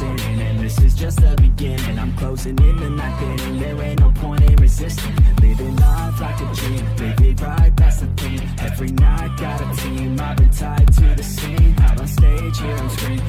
listening, 0.00 0.40
and 0.40 0.60
this 0.60 0.78
is 0.78 0.94
just 0.94 1.20
the 1.20 1.34
beginning. 1.36 1.98
I'm 1.98 2.14
closing 2.16 2.58
in 2.58 2.76
the 2.76 2.90
night 2.90 3.22
inning, 3.22 3.60
there 3.60 3.82
ain't 3.82 4.00
no 4.00 4.10
point 4.12 4.42
in 4.42 4.56
resisting. 4.56 5.14
Living 5.40 5.76
life 5.76 6.20
like 6.20 6.40
a 6.40 6.54
dream, 6.54 6.84
live 6.96 7.20
it 7.20 7.40
right, 7.40 7.76
that's 7.76 8.00
the 8.00 8.06
thing. 8.16 8.40
Every 8.60 8.92
night 8.92 9.36
got 9.38 9.60
a 9.60 9.82
team, 9.82 10.20
I've 10.20 10.36
been 10.36 10.50
tied 10.50 10.92
to 10.94 11.14
the 11.16 11.22
scene. 11.22 11.74
Out 11.80 12.00
on 12.00 12.08
stage, 12.08 12.58
here 12.60 12.76
on 12.76 12.90
screen. 12.90 13.20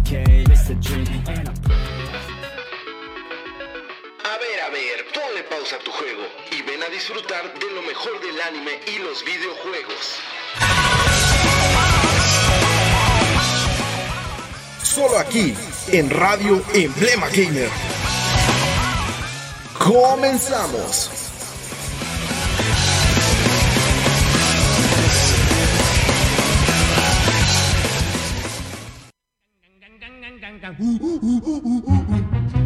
Okay, 0.00 0.44
it's 0.50 0.70
a 0.70 0.74
dream, 0.74 1.06
and 1.28 1.48
I'm. 1.48 1.54
A 4.26 4.38
ver, 4.40 4.58
a 4.66 4.70
ver, 4.74 4.98
ponle 5.14 5.42
pausa 5.48 5.76
a 5.76 5.78
tu 5.78 5.92
juego 5.92 6.26
y 6.50 6.62
ven 6.62 6.82
a 6.82 6.88
disfrutar 6.88 7.54
de 7.54 7.70
lo 7.74 7.82
mejor 7.82 8.20
del 8.20 8.40
anime 8.40 8.80
y 8.86 8.98
los 8.98 9.24
videojuegos. 9.24 10.85
Solo 14.96 15.18
aquí, 15.18 15.52
en 15.88 16.08
Radio 16.08 16.62
Emblema 16.72 17.28
Gamer. 17.28 17.68
Comenzamos. 19.78 21.10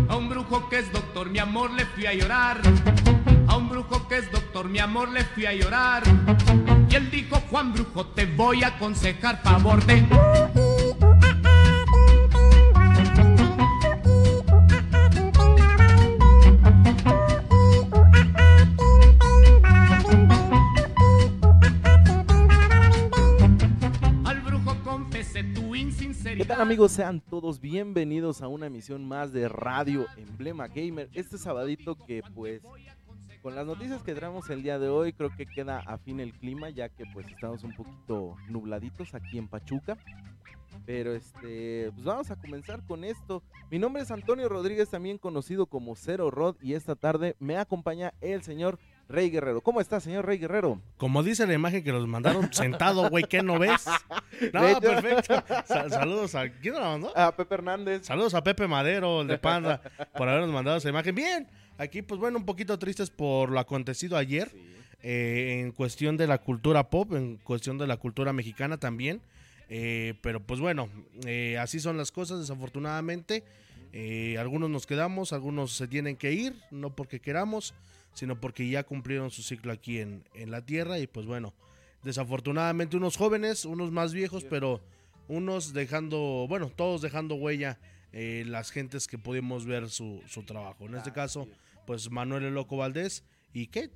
A 0.08 0.16
un 0.16 0.28
brujo 0.28 0.68
que 0.68 0.78
es 0.78 0.92
doctor, 0.92 1.30
mi 1.30 1.40
amor, 1.40 1.72
le 1.72 1.84
fui 1.84 2.06
a 2.06 2.14
llorar. 2.14 2.60
A 3.48 3.56
un 3.56 3.68
brujo 3.68 4.06
que 4.06 4.18
es 4.18 4.30
doctor, 4.30 4.68
mi 4.68 4.78
amor, 4.78 5.08
le 5.08 5.24
fui 5.24 5.46
a 5.46 5.52
llorar. 5.52 6.04
Y 6.88 6.94
él 6.94 7.10
dijo, 7.10 7.42
Juan 7.50 7.72
Brujo, 7.72 8.06
te 8.06 8.26
voy 8.26 8.62
a 8.62 8.68
aconsejar 8.68 9.42
favor 9.42 9.84
de... 9.84 10.69
amigos? 26.60 26.92
Sean 26.92 27.22
todos 27.22 27.58
bienvenidos 27.58 28.42
a 28.42 28.48
una 28.48 28.66
emisión 28.66 29.08
más 29.08 29.32
de 29.32 29.48
Radio 29.48 30.04
Emblema 30.18 30.68
Gamer. 30.68 31.08
Este 31.14 31.38
sabadito 31.38 31.96
que 31.96 32.22
pues 32.34 32.60
con 33.40 33.54
las 33.54 33.64
noticias 33.64 34.02
que 34.02 34.14
traemos 34.14 34.50
el 34.50 34.62
día 34.62 34.78
de 34.78 34.90
hoy 34.90 35.14
creo 35.14 35.34
que 35.34 35.46
queda 35.46 35.78
afín 35.86 36.20
el 36.20 36.34
clima 36.34 36.68
ya 36.68 36.90
que 36.90 37.04
pues 37.14 37.26
estamos 37.28 37.64
un 37.64 37.74
poquito 37.74 38.36
nubladitos 38.50 39.14
aquí 39.14 39.38
en 39.38 39.48
Pachuca. 39.48 39.96
Pero 40.84 41.14
este, 41.14 41.90
pues 41.94 42.04
vamos 42.04 42.30
a 42.30 42.36
comenzar 42.36 42.84
con 42.84 43.04
esto. 43.04 43.42
Mi 43.70 43.78
nombre 43.78 44.02
es 44.02 44.10
Antonio 44.10 44.46
Rodríguez, 44.46 44.90
también 44.90 45.16
conocido 45.16 45.64
como 45.64 45.96
Cero 45.96 46.30
Rod 46.30 46.56
y 46.60 46.74
esta 46.74 46.94
tarde 46.94 47.36
me 47.38 47.56
acompaña 47.56 48.12
el 48.20 48.42
señor 48.42 48.78
Rey 49.10 49.28
Guerrero. 49.30 49.60
¿Cómo 49.60 49.80
está, 49.80 49.98
señor 50.00 50.24
Rey 50.24 50.38
Guerrero? 50.38 50.80
Como 50.96 51.22
dice 51.22 51.46
la 51.46 51.54
imagen 51.54 51.82
que 51.82 51.90
nos 51.92 52.06
mandaron 52.06 52.52
sentado, 52.52 53.10
güey, 53.10 53.24
¿qué 53.24 53.42
no 53.42 53.58
ves? 53.58 53.84
No, 54.52 54.80
perfecto. 54.80 55.42
Sa- 55.66 55.88
saludos 55.90 56.34
a. 56.34 56.48
¿Quién 56.48 56.74
nos 56.74 56.82
mandó? 56.82 57.16
A 57.18 57.34
Pepe 57.34 57.54
Hernández. 57.54 58.06
Saludos 58.06 58.34
a 58.34 58.42
Pepe 58.42 58.66
Madero, 58.68 59.22
el 59.22 59.28
de 59.28 59.38
Panda, 59.38 59.82
por 60.16 60.28
habernos 60.28 60.50
mandado 60.50 60.76
esa 60.76 60.88
imagen. 60.88 61.14
Bien, 61.14 61.48
aquí, 61.76 62.02
pues 62.02 62.20
bueno, 62.20 62.38
un 62.38 62.44
poquito 62.44 62.78
tristes 62.78 63.10
por 63.10 63.50
lo 63.50 63.58
acontecido 63.60 64.16
ayer. 64.16 64.48
Sí. 64.50 64.62
eh, 65.02 65.60
en 65.60 65.72
cuestión 65.72 66.16
de 66.16 66.26
la 66.26 66.38
cultura 66.38 66.88
pop, 66.90 67.12
en 67.14 67.36
cuestión 67.38 67.78
de 67.78 67.86
la 67.86 67.96
cultura 67.96 68.32
mexicana 68.32 68.76
también. 68.78 69.20
Eh, 69.68 70.14
pero 70.22 70.40
pues 70.40 70.60
bueno, 70.60 70.88
eh, 71.26 71.56
así 71.58 71.80
son 71.80 71.96
las 71.96 72.12
cosas, 72.12 72.38
desafortunadamente. 72.40 73.44
Eh, 73.92 74.36
algunos 74.38 74.70
nos 74.70 74.86
quedamos, 74.86 75.32
algunos 75.32 75.72
se 75.72 75.88
tienen 75.88 76.16
que 76.16 76.32
ir, 76.32 76.54
no 76.70 76.90
porque 76.94 77.18
queramos, 77.20 77.74
sino 78.14 78.40
porque 78.40 78.68
ya 78.68 78.82
cumplieron 78.84 79.30
su 79.30 79.42
ciclo 79.42 79.72
aquí 79.72 79.98
en, 79.98 80.24
en 80.34 80.50
la 80.50 80.64
tierra. 80.64 80.98
Y 80.98 81.06
pues 81.06 81.26
bueno, 81.26 81.54
desafortunadamente 82.02 82.96
unos 82.96 83.16
jóvenes, 83.16 83.64
unos 83.64 83.90
más 83.90 84.12
viejos, 84.12 84.44
pero 84.44 84.80
unos 85.28 85.72
dejando, 85.72 86.46
bueno, 86.48 86.70
todos 86.74 87.02
dejando 87.02 87.34
huella, 87.36 87.78
eh, 88.12 88.44
las 88.46 88.70
gentes 88.70 89.06
que 89.06 89.18
pudimos 89.18 89.64
ver 89.66 89.88
su, 89.88 90.20
su 90.26 90.42
trabajo. 90.42 90.86
En 90.86 90.96
este 90.96 91.12
caso, 91.12 91.46
pues 91.86 92.10
Manuel 92.10 92.44
el 92.44 92.54
Loco 92.54 92.76
Valdés. 92.76 93.24
¿Y 93.52 93.66
qué? 93.66 93.90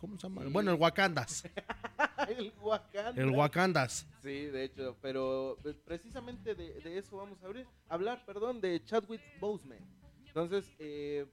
¿Cómo 0.00 0.16
se 0.18 0.22
llama? 0.28 0.42
Bueno, 0.50 0.70
el 0.70 0.78
Wakandas. 0.78 1.44
el 2.28 2.52
Wakanda. 2.60 3.22
El 3.22 3.30
Wakandas. 3.30 4.06
Sí, 4.22 4.28
de 4.28 4.64
hecho, 4.64 4.98
pero 5.00 5.56
pues, 5.62 5.76
precisamente 5.76 6.54
de, 6.54 6.74
de 6.74 6.98
eso 6.98 7.16
vamos 7.16 7.42
a 7.42 7.46
abrir- 7.46 7.66
hablar, 7.88 8.22
perdón, 8.26 8.60
de 8.60 8.84
Chadwick 8.84 9.22
Boseman. 9.40 9.78
Entonces, 10.26 10.70
eh, 10.78 11.24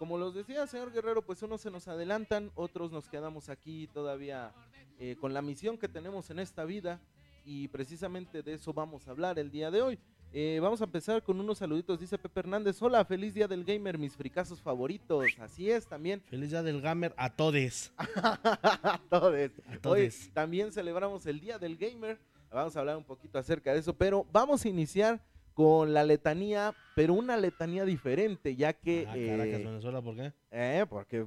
como 0.00 0.16
los 0.16 0.34
decía 0.34 0.66
señor 0.66 0.92
Guerrero, 0.92 1.20
pues 1.20 1.42
unos 1.42 1.60
se 1.60 1.70
nos 1.70 1.86
adelantan, 1.86 2.50
otros 2.54 2.90
nos 2.90 3.06
quedamos 3.06 3.50
aquí 3.50 3.86
todavía 3.92 4.50
eh, 4.98 5.14
con 5.20 5.34
la 5.34 5.42
misión 5.42 5.76
que 5.76 5.88
tenemos 5.88 6.30
en 6.30 6.38
esta 6.38 6.64
vida 6.64 6.98
y 7.44 7.68
precisamente 7.68 8.42
de 8.42 8.54
eso 8.54 8.72
vamos 8.72 9.06
a 9.06 9.10
hablar 9.10 9.38
el 9.38 9.50
día 9.50 9.70
de 9.70 9.82
hoy. 9.82 9.98
Eh, 10.32 10.58
vamos 10.62 10.80
a 10.80 10.84
empezar 10.84 11.22
con 11.22 11.38
unos 11.38 11.58
saluditos, 11.58 12.00
dice 12.00 12.16
Pepe 12.16 12.40
Hernández, 12.40 12.80
hola, 12.80 13.04
feliz 13.04 13.34
día 13.34 13.46
del 13.46 13.62
gamer, 13.62 13.98
mis 13.98 14.16
fricazos 14.16 14.62
favoritos, 14.62 15.26
así 15.38 15.70
es 15.70 15.86
también. 15.86 16.22
Feliz 16.30 16.48
día 16.48 16.62
del 16.62 16.80
gamer 16.80 17.12
a 17.18 17.28
todes. 17.28 17.92
a 17.98 18.98
todos. 19.10 19.34
A 19.34 19.72
Hoy 19.72 19.78
todes. 19.82 20.30
también 20.32 20.72
celebramos 20.72 21.26
el 21.26 21.40
Día 21.40 21.58
del 21.58 21.76
Gamer. 21.76 22.18
Vamos 22.50 22.74
a 22.74 22.80
hablar 22.80 22.96
un 22.96 23.04
poquito 23.04 23.38
acerca 23.38 23.74
de 23.74 23.80
eso, 23.80 23.92
pero 23.92 24.26
vamos 24.32 24.64
a 24.64 24.68
iniciar 24.70 25.20
con 25.60 25.92
la 25.92 26.04
letanía, 26.04 26.74
pero 26.94 27.12
una 27.12 27.36
letanía 27.36 27.84
diferente, 27.84 28.56
ya 28.56 28.72
que... 28.72 29.06
Ah, 29.06 29.14
eh, 29.14 29.26
Caracas, 29.26 29.62
Venezuela, 29.62 30.00
¿por 30.00 30.16
qué? 30.16 30.32
eh, 30.50 30.86
porque 30.88 31.26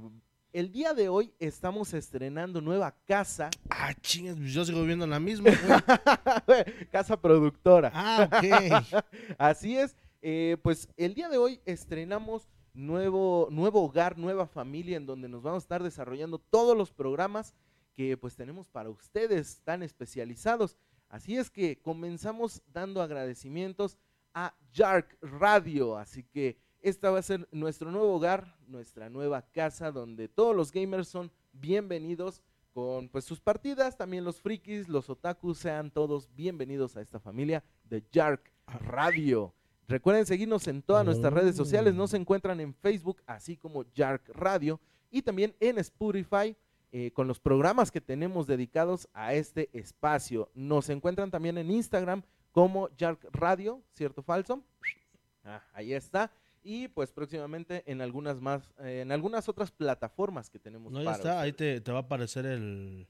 el 0.52 0.72
día 0.72 0.92
de 0.92 1.08
hoy 1.08 1.32
estamos 1.38 1.94
estrenando 1.94 2.60
nueva 2.60 2.96
casa, 3.06 3.48
Ah, 3.70 3.94
chingas, 4.00 4.36
pues 4.36 4.52
yo 4.52 4.64
sigo 4.64 4.80
viviendo 4.80 5.04
en 5.04 5.12
la 5.12 5.20
misma, 5.20 5.50
casa 6.90 7.16
productora. 7.20 7.92
Ah, 7.94 8.28
ok. 8.28 9.04
Así 9.38 9.78
es, 9.78 9.94
eh, 10.20 10.56
pues 10.64 10.88
el 10.96 11.14
día 11.14 11.28
de 11.28 11.38
hoy 11.38 11.60
estrenamos 11.64 12.48
nuevo, 12.72 13.46
nuevo 13.52 13.84
hogar, 13.84 14.18
nueva 14.18 14.48
familia 14.48 14.96
en 14.96 15.06
donde 15.06 15.28
nos 15.28 15.44
vamos 15.44 15.62
a 15.62 15.66
estar 15.66 15.82
desarrollando 15.84 16.40
todos 16.40 16.76
los 16.76 16.90
programas 16.90 17.54
que 17.94 18.16
pues 18.16 18.34
tenemos 18.34 18.68
para 18.68 18.90
ustedes 18.90 19.60
tan 19.62 19.84
especializados. 19.84 20.76
Así 21.08 21.36
es 21.36 21.50
que 21.50 21.80
comenzamos 21.80 22.62
dando 22.72 23.00
agradecimientos 23.00 23.96
a 24.34 24.54
Jark 24.74 25.16
Radio, 25.22 25.96
así 25.96 26.24
que 26.24 26.58
esta 26.82 27.10
va 27.10 27.20
a 27.20 27.22
ser 27.22 27.48
nuestro 27.50 27.90
nuevo 27.90 28.12
hogar, 28.14 28.58
nuestra 28.66 29.08
nueva 29.08 29.42
casa 29.42 29.90
donde 29.90 30.28
todos 30.28 30.54
los 30.54 30.70
gamers 30.70 31.08
son 31.08 31.30
bienvenidos 31.52 32.42
con 32.72 33.08
pues 33.08 33.24
sus 33.24 33.40
partidas, 33.40 33.96
también 33.96 34.24
los 34.24 34.40
frikis, 34.40 34.88
los 34.88 35.08
otakus, 35.08 35.58
sean 35.58 35.90
todos 35.90 36.28
bienvenidos 36.34 36.96
a 36.96 37.00
esta 37.00 37.20
familia 37.20 37.64
de 37.84 38.04
Jark 38.12 38.52
Radio. 38.66 39.54
Recuerden 39.86 40.26
seguirnos 40.26 40.66
en 40.66 40.82
todas 40.82 41.04
nuestras 41.04 41.32
redes 41.32 41.56
sociales, 41.56 41.94
nos 41.94 42.12
encuentran 42.14 42.60
en 42.60 42.74
Facebook 42.74 43.22
así 43.26 43.56
como 43.56 43.84
Jark 43.96 44.28
Radio 44.30 44.80
y 45.10 45.22
también 45.22 45.54
en 45.60 45.78
Spotify 45.78 46.56
eh, 46.90 47.12
con 47.12 47.28
los 47.28 47.38
programas 47.38 47.90
que 47.90 48.00
tenemos 48.00 48.46
dedicados 48.46 49.08
a 49.12 49.34
este 49.34 49.70
espacio. 49.72 50.50
Nos 50.54 50.88
encuentran 50.90 51.30
también 51.30 51.58
en 51.58 51.70
Instagram 51.70 52.22
como 52.54 52.88
Jark 52.96 53.18
Radio, 53.32 53.82
¿cierto 53.94 54.20
o 54.20 54.24
falso? 54.24 54.62
Ah, 55.42 55.60
ahí 55.72 55.92
está. 55.92 56.30
Y 56.62 56.86
pues 56.86 57.10
próximamente 57.10 57.82
en 57.90 58.00
algunas 58.00 58.40
más, 58.40 58.72
eh, 58.78 59.00
en 59.02 59.10
algunas 59.10 59.48
otras 59.48 59.72
plataformas 59.72 60.48
que 60.48 60.60
tenemos. 60.60 60.92
No, 60.92 61.00
ya 61.00 61.04
para 61.04 61.16
está, 61.16 61.40
ahí 61.40 61.52
te, 61.52 61.80
te 61.80 61.90
va 61.90 61.98
a 61.98 62.02
aparecer 62.02 62.46
el, 62.46 63.08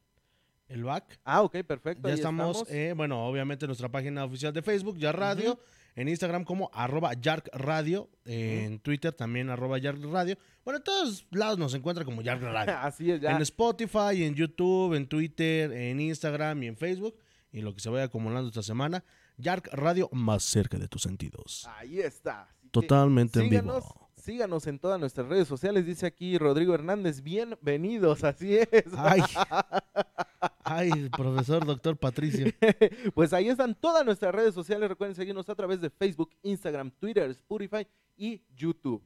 el 0.68 0.82
back. 0.82 1.20
Ah, 1.24 1.42
ok, 1.42 1.58
perfecto. 1.62 2.08
Ya 2.08 2.14
ahí 2.14 2.18
estamos, 2.18 2.64
eh, 2.70 2.94
bueno, 2.96 3.28
obviamente 3.28 3.66
en 3.66 3.68
nuestra 3.68 3.90
página 3.90 4.24
oficial 4.24 4.54
de 4.54 4.62
Facebook, 4.62 4.96
ya 4.96 5.12
radio, 5.12 5.60
en 5.94 6.08
Instagram 6.08 6.44
como 6.44 6.70
arroba 6.72 7.12
Yark 7.12 7.50
Radio, 7.52 8.08
en 8.24 8.80
Twitter 8.80 9.12
también 9.12 9.50
arroba 9.50 9.76
Yark 9.76 10.02
Radio. 10.06 10.38
Bueno, 10.64 10.78
en 10.78 10.84
todos 10.84 11.26
lados 11.32 11.58
nos 11.58 11.74
encuentra 11.74 12.06
como 12.06 12.22
Yark 12.22 12.40
Radio. 12.42 12.78
Así 12.78 13.10
es, 13.10 13.20
ya. 13.20 13.32
En 13.32 13.42
Spotify, 13.42 14.24
en 14.24 14.34
YouTube, 14.34 14.94
en 14.94 15.06
Twitter, 15.06 15.70
en 15.70 16.00
Instagram 16.00 16.62
y 16.62 16.68
en 16.68 16.76
Facebook. 16.78 17.14
Y 17.52 17.60
lo 17.60 17.72
que 17.72 17.80
se 17.80 17.88
vaya 17.88 18.04
acumulando 18.04 18.48
esta 18.48 18.64
semana, 18.64 19.04
Yark 19.36 19.68
Radio 19.72 20.08
más 20.12 20.44
cerca 20.44 20.78
de 20.78 20.88
tus 20.88 21.02
sentidos. 21.02 21.68
Ahí 21.76 22.00
está. 22.00 22.48
Totalmente 22.70 23.40
en 23.40 23.50
vivo. 23.50 24.10
síganos 24.16 24.66
en 24.66 24.78
todas 24.78 24.98
nuestras 25.00 25.28
redes 25.28 25.48
sociales. 25.48 25.86
Dice 25.86 26.06
aquí 26.06 26.38
Rodrigo 26.38 26.74
Hernández, 26.74 27.22
bienvenidos, 27.22 28.24
así 28.24 28.56
es. 28.56 28.84
Ay, 28.96 29.22
ay, 30.64 31.08
profesor, 31.10 31.64
doctor 31.64 31.96
Patricio. 31.96 32.46
pues 33.14 33.32
ahí 33.32 33.48
están 33.48 33.74
todas 33.74 34.04
nuestras 34.04 34.34
redes 34.34 34.54
sociales. 34.54 34.88
Recuerden 34.88 35.16
seguirnos 35.16 35.48
a 35.48 35.54
través 35.54 35.80
de 35.80 35.90
Facebook, 35.90 36.30
Instagram, 36.42 36.90
Twitter, 36.92 37.30
Spotify 37.30 37.86
y 38.16 38.42
YouTube. 38.56 39.02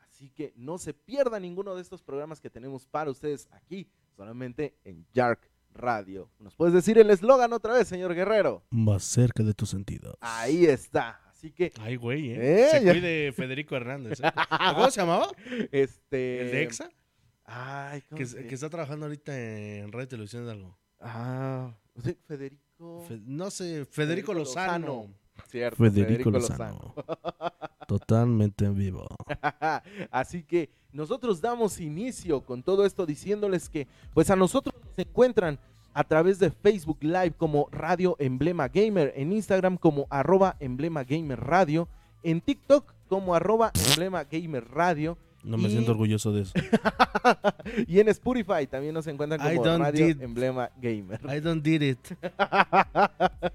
Así 0.00 0.30
que 0.30 0.54
no 0.56 0.78
se 0.78 0.94
pierda 0.94 1.38
ninguno 1.38 1.74
de 1.74 1.82
estos 1.82 2.02
programas 2.02 2.40
que 2.40 2.48
tenemos 2.48 2.86
para 2.86 3.10
ustedes 3.10 3.48
aquí, 3.52 3.90
solamente 4.16 4.78
en 4.84 5.06
Jark 5.14 5.50
Radio. 5.76 6.30
¿Nos 6.38 6.54
puedes 6.54 6.74
decir 6.74 6.98
el 6.98 7.10
eslogan 7.10 7.52
otra 7.52 7.74
vez, 7.74 7.86
señor 7.88 8.14
Guerrero? 8.14 8.64
Más 8.70 9.04
cerca 9.04 9.42
de 9.42 9.54
tus 9.54 9.70
sentidos. 9.70 10.16
Ahí 10.20 10.66
está. 10.66 11.20
Así 11.30 11.50
que, 11.52 11.72
Ay, 11.80 11.96
güey, 11.96 12.30
¿eh? 12.30 12.64
Eh, 12.64 12.68
Se 12.70 12.84
ya. 12.84 12.92
cuide 12.92 13.32
Federico 13.32 13.76
Hernández. 13.76 14.20
¿eh? 14.20 14.32
¿Cómo 14.74 14.90
se 14.90 15.00
llamaba? 15.00 15.28
este... 15.72 16.40
¿El 16.40 16.50
de 16.50 16.62
EXA? 16.62 16.90
Ay, 17.44 18.00
¿cómo 18.08 18.16
Que, 18.18 18.54
está 18.54 18.70
trabajando 18.70 19.06
ahorita 19.06 19.38
en 19.38 19.92
Radio 19.92 20.04
y 20.04 20.08
Televisión 20.08 20.46
de 20.46 20.52
algo. 20.52 20.78
Ah, 21.00 21.76
sí, 22.02 22.16
Federico... 22.26 23.04
Fe- 23.06 23.20
no 23.24 23.50
sé, 23.50 23.84
Federico, 23.84 24.32
Lozano. 24.34 24.86
Lozano. 24.86 25.14
Cierto, 25.48 25.76
Federico, 25.76 26.30
Lozano. 26.30 26.94
Totalmente 27.86 28.64
en 28.64 28.74
vivo. 28.74 29.06
Así 30.10 30.42
que 30.42 30.68
nosotros 30.92 31.40
damos 31.40 31.80
inicio 31.80 32.40
con 32.40 32.62
todo 32.62 32.84
esto 32.84 33.06
diciéndoles 33.06 33.68
que 33.68 33.86
pues 34.14 34.30
a 34.30 34.36
nosotros 34.36 34.74
nos 34.82 34.98
encuentran 34.98 35.58
a 35.94 36.04
través 36.04 36.38
de 36.38 36.50
Facebook 36.50 36.98
Live 37.00 37.32
como 37.38 37.68
Radio 37.72 38.16
Emblema 38.18 38.68
Gamer, 38.68 39.12
en 39.16 39.32
Instagram 39.32 39.78
como 39.78 40.06
arroba 40.10 40.56
Emblema 40.60 41.04
Gamer 41.04 41.40
Radio, 41.40 41.88
en 42.22 42.40
TikTok 42.40 42.92
como 43.08 43.34
arroba 43.34 43.72
Emblema 43.90 44.24
Gamer 44.24 44.68
Radio 44.68 45.16
No 45.46 45.56
me 45.56 45.68
Y- 45.68 45.70
siento 45.70 45.92
orgulloso 45.92 46.32
de 46.32 46.42
eso. 46.42 46.52
y 47.86 48.00
en 48.00 48.08
Spotify 48.08 48.66
también 48.68 48.92
nos 48.94 49.06
encuentran 49.06 49.40
I 49.40 49.56
como 49.56 49.64
don't 49.68 49.84
Radio 49.84 50.06
did- 50.08 50.22
Emblema 50.22 50.70
Gamer. 50.80 51.20
I 51.34 51.40
don't 51.40 51.62
did 51.62 51.82
it. 51.82 51.98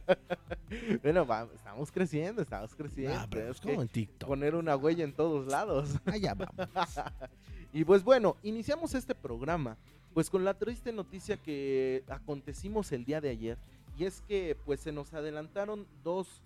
bueno, 1.04 1.26
va- 1.26 1.48
estamos 1.54 1.92
creciendo, 1.92 2.42
estamos 2.42 2.74
creciendo. 2.76 3.18
Ah, 3.20 3.28
pero 3.30 3.52
es 3.52 3.60
como 3.60 3.82
en 3.82 3.88
TikTok. 3.88 4.28
poner 4.28 4.56
una 4.56 4.76
huella 4.76 5.04
en 5.04 5.14
todos 5.14 5.48
lados. 5.48 5.90
Allá 6.06 6.34
vamos. 6.34 6.56
y 7.74 7.84
pues 7.84 8.04
bueno, 8.04 8.38
iniciamos 8.44 8.94
este 8.96 9.16
programa 9.16 9.78
pues 10.14 10.30
con 10.30 10.44
la 10.44 10.54
triste 10.54 10.92
noticia 10.92 11.38
que 11.38 12.04
acontecimos 12.08 12.92
el 12.92 13.06
día 13.06 13.22
de 13.22 13.30
ayer 13.30 13.58
y 13.98 14.06
es 14.06 14.22
que 14.28 14.58
pues 14.66 14.80
se 14.82 14.92
nos 14.92 15.14
adelantaron 15.14 15.86
dos, 16.04 16.42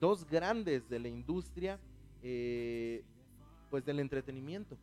dos 0.00 0.26
grandes 0.26 0.88
de 0.88 0.98
la 0.98 1.08
industria 1.08 1.78
eh, 2.22 3.02
pues 3.70 3.84
del 3.84 4.00
entretenimiento. 4.00 4.76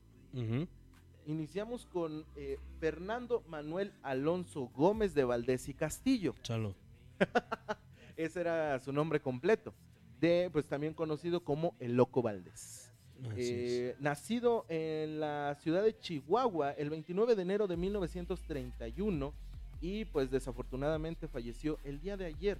Iniciamos 1.25 1.85
con 1.85 2.25
eh, 2.35 2.57
Fernando 2.79 3.43
Manuel 3.47 3.91
Alonso 4.01 4.69
Gómez 4.73 5.13
de 5.13 5.23
Valdés 5.23 5.67
y 5.67 5.73
Castillo. 5.73 6.35
Chalo. 6.41 6.73
Ese 8.15 8.41
era 8.41 8.79
su 8.79 8.93
nombre 8.93 9.19
completo. 9.19 9.73
De, 10.21 10.49
pues 10.51 10.65
también 10.65 10.93
conocido 10.93 11.43
como 11.43 11.75
El 11.79 11.95
Loco 11.95 12.21
Valdés. 12.21 12.91
Eh, 13.35 13.95
nacido 13.99 14.65
en 14.69 15.19
la 15.19 15.55
ciudad 15.61 15.83
de 15.83 15.97
Chihuahua 15.97 16.71
el 16.71 16.89
29 16.89 17.35
de 17.35 17.41
enero 17.41 17.67
de 17.67 17.75
1931 17.75 19.33
y 19.81 20.05
pues 20.05 20.29
desafortunadamente 20.31 21.27
falleció 21.27 21.79
el 21.83 21.99
día 21.99 22.15
de 22.17 22.25
ayer, 22.25 22.59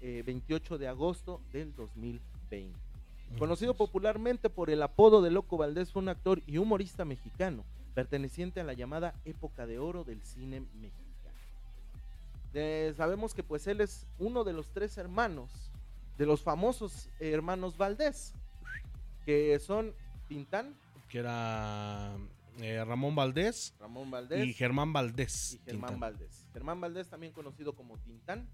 eh, 0.00 0.22
28 0.24 0.78
de 0.78 0.88
agosto 0.88 1.40
del 1.52 1.74
2020. 1.74 2.87
Conocido 3.36 3.74
popularmente 3.74 4.50
por 4.50 4.70
el 4.70 4.82
apodo 4.82 5.22
de 5.22 5.30
Loco 5.30 5.56
Valdés, 5.56 5.92
fue 5.92 6.02
un 6.02 6.08
actor 6.08 6.42
y 6.46 6.58
humorista 6.58 7.04
mexicano, 7.04 7.64
perteneciente 7.94 8.60
a 8.60 8.64
la 8.64 8.72
llamada 8.72 9.14
época 9.24 9.66
de 9.66 9.78
oro 9.78 10.04
del 10.04 10.22
cine 10.22 10.60
mexicano. 10.74 11.08
Eh, 12.54 12.94
sabemos 12.96 13.34
que 13.34 13.42
pues 13.42 13.66
él 13.66 13.80
es 13.80 14.06
uno 14.18 14.42
de 14.42 14.52
los 14.52 14.70
tres 14.72 14.96
hermanos, 14.98 15.70
de 16.16 16.26
los 16.26 16.42
famosos 16.42 17.08
hermanos 17.20 17.76
Valdés, 17.76 18.32
que 19.24 19.58
son 19.60 19.94
Tintán, 20.26 20.74
Que 21.08 21.18
era 21.18 22.16
eh, 22.58 22.84
Ramón 22.84 23.14
Valdés 23.14 23.74
Ramón 23.78 24.10
Valdés 24.10 24.46
y 24.46 24.52
Germán 24.52 24.92
Valdés. 24.92 25.54
y 25.54 25.58
Germán 25.58 25.90
Tintán. 25.90 26.00
Valdés. 26.00 26.46
Germán 26.52 26.80
Valdés 26.80 27.08
también 27.08 27.32
conocido 27.32 27.74
como 27.74 27.96
Tintán 27.98 28.48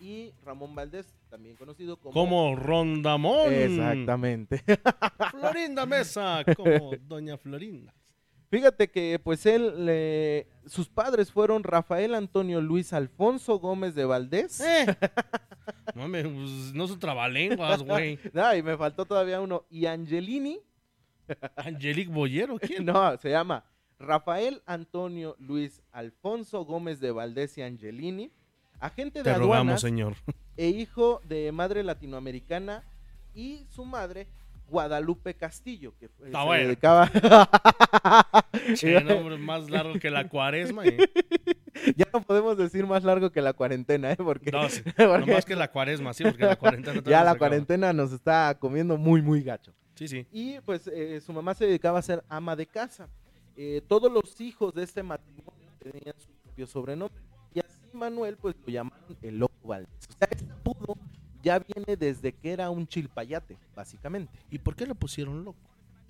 y 0.00 0.32
Ramón 0.44 0.74
Valdés 0.74 1.14
también 1.28 1.56
conocido 1.56 1.96
como... 1.96 2.12
Como 2.12 2.56
Rondamón. 2.56 3.52
Exactamente. 3.52 4.62
Florinda 5.30 5.86
Mesa, 5.86 6.44
como 6.56 6.92
Doña 7.06 7.36
Florinda. 7.36 7.94
Fíjate 8.50 8.88
que 8.88 9.20
pues 9.22 9.44
él, 9.44 9.84
le- 9.84 10.46
sus 10.66 10.88
padres 10.88 11.30
fueron 11.30 11.62
Rafael 11.64 12.14
Antonio 12.14 12.60
Luis 12.62 12.92
Alfonso 12.94 13.58
Gómez 13.58 13.94
de 13.94 14.06
Valdés. 14.06 14.60
Eh. 14.60 14.86
Mame, 15.94 16.22
pues, 16.22 16.72
no 16.74 16.86
son 16.88 16.98
trabalenguas, 16.98 17.82
güey. 17.82 18.18
Y 18.58 18.62
me 18.62 18.76
faltó 18.76 19.04
todavía 19.04 19.40
uno. 19.40 19.64
Y 19.68 19.84
Angelini, 19.84 20.60
Angelique 21.56 22.10
Boyero, 22.10 22.58
¿quién? 22.58 22.86
no, 22.86 23.16
se 23.18 23.30
llama 23.30 23.64
Rafael 23.98 24.62
Antonio 24.64 25.36
Luis 25.38 25.82
Alfonso 25.92 26.64
Gómez 26.64 27.00
de 27.00 27.10
Valdés 27.10 27.58
y 27.58 27.62
Angelini, 27.62 28.30
agente 28.80 29.20
de 29.20 29.24
Te 29.24 29.30
aduanas 29.30 29.48
rogamos, 29.48 29.80
señor. 29.80 30.14
e 30.56 30.68
hijo 30.68 31.20
de 31.24 31.50
madre 31.52 31.82
latinoamericana 31.82 32.84
y 33.34 33.66
su 33.70 33.84
madre 33.84 34.26
Guadalupe 34.68 35.34
Castillo, 35.34 35.94
que 35.98 36.08
fue- 36.08 36.26
Está 36.26 36.40
se 36.40 36.46
bueno. 36.46 36.64
dedicaba 36.64 37.10
Che, 38.74 39.00
nombre 39.00 39.38
más 39.38 39.70
largo 39.70 39.98
que 39.98 40.10
la 40.10 40.28
cuaresma. 40.28 40.84
eh. 40.84 40.98
ya 41.96 42.06
no 42.12 42.20
podemos 42.22 42.56
decir 42.58 42.86
más 42.86 43.02
largo 43.04 43.30
que 43.30 43.40
la 43.40 43.52
cuarentena, 43.54 44.12
¿eh? 44.12 44.16
Porque, 44.16 44.50
No, 44.50 44.68
sí, 44.68 44.82
porque 44.96 45.26
no 45.26 45.26
más 45.34 45.44
que 45.44 45.56
la 45.56 45.70
cuaresma, 45.70 46.12
sí, 46.12 46.24
porque 46.24 46.44
la 46.44 46.56
cuarentena 46.56 47.00
ya 47.02 47.10
la 47.10 47.30
acaba. 47.30 47.38
cuarentena 47.38 47.92
nos 47.92 48.12
está 48.12 48.56
comiendo 48.58 48.96
muy, 48.98 49.22
muy 49.22 49.42
gacho. 49.42 49.72
Sí, 49.94 50.06
sí. 50.06 50.26
Y 50.32 50.60
pues 50.60 50.86
eh, 50.92 51.20
su 51.24 51.32
mamá 51.32 51.54
se 51.54 51.66
dedicaba 51.66 51.98
a 51.98 52.02
ser 52.02 52.22
ama 52.28 52.54
de 52.54 52.66
casa. 52.66 53.08
Eh, 53.56 53.82
todos 53.88 54.12
los 54.12 54.40
hijos 54.40 54.72
de 54.74 54.84
este 54.84 55.02
matrimonio 55.02 55.68
tenían 55.78 56.14
su 56.18 56.28
propio 56.44 56.66
sobrenombre. 56.66 57.20
Manuel 57.92 58.36
pues 58.36 58.54
lo 58.66 58.72
llamaron 58.72 59.16
el 59.22 59.38
Loco 59.38 59.54
Valdés. 59.68 59.88
O 60.08 60.12
sea, 60.18 60.28
este 60.30 60.50
apodo 60.52 60.96
ya 61.42 61.58
viene 61.60 61.96
desde 61.96 62.32
que 62.32 62.52
era 62.52 62.70
un 62.70 62.86
chilpayate, 62.86 63.56
básicamente. 63.76 64.32
¿Y 64.50 64.58
por 64.58 64.74
qué 64.76 64.86
le 64.86 64.94
pusieron 64.94 65.44
loco? 65.44 65.58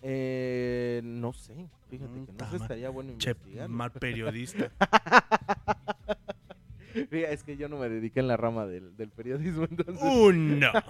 Eh, 0.02 1.00
no 1.04 1.32
sé, 1.32 1.54
fíjate 1.90 2.24
que 2.24 2.32
no 2.32 2.50
sé, 2.50 2.56
estaría 2.56 2.88
bueno 2.90 3.12
investigar. 3.12 3.68
mal 3.68 3.90
periodista. 3.92 4.70
Fíjate, 6.92 7.32
es 7.32 7.42
que 7.44 7.56
yo 7.56 7.68
no 7.68 7.78
me 7.78 7.88
dediqué 7.88 8.20
en 8.20 8.28
la 8.28 8.36
rama 8.36 8.66
del, 8.66 8.96
del 8.96 9.10
periodismo, 9.10 9.64
entonces. 9.70 10.02
Uno. 10.02 10.68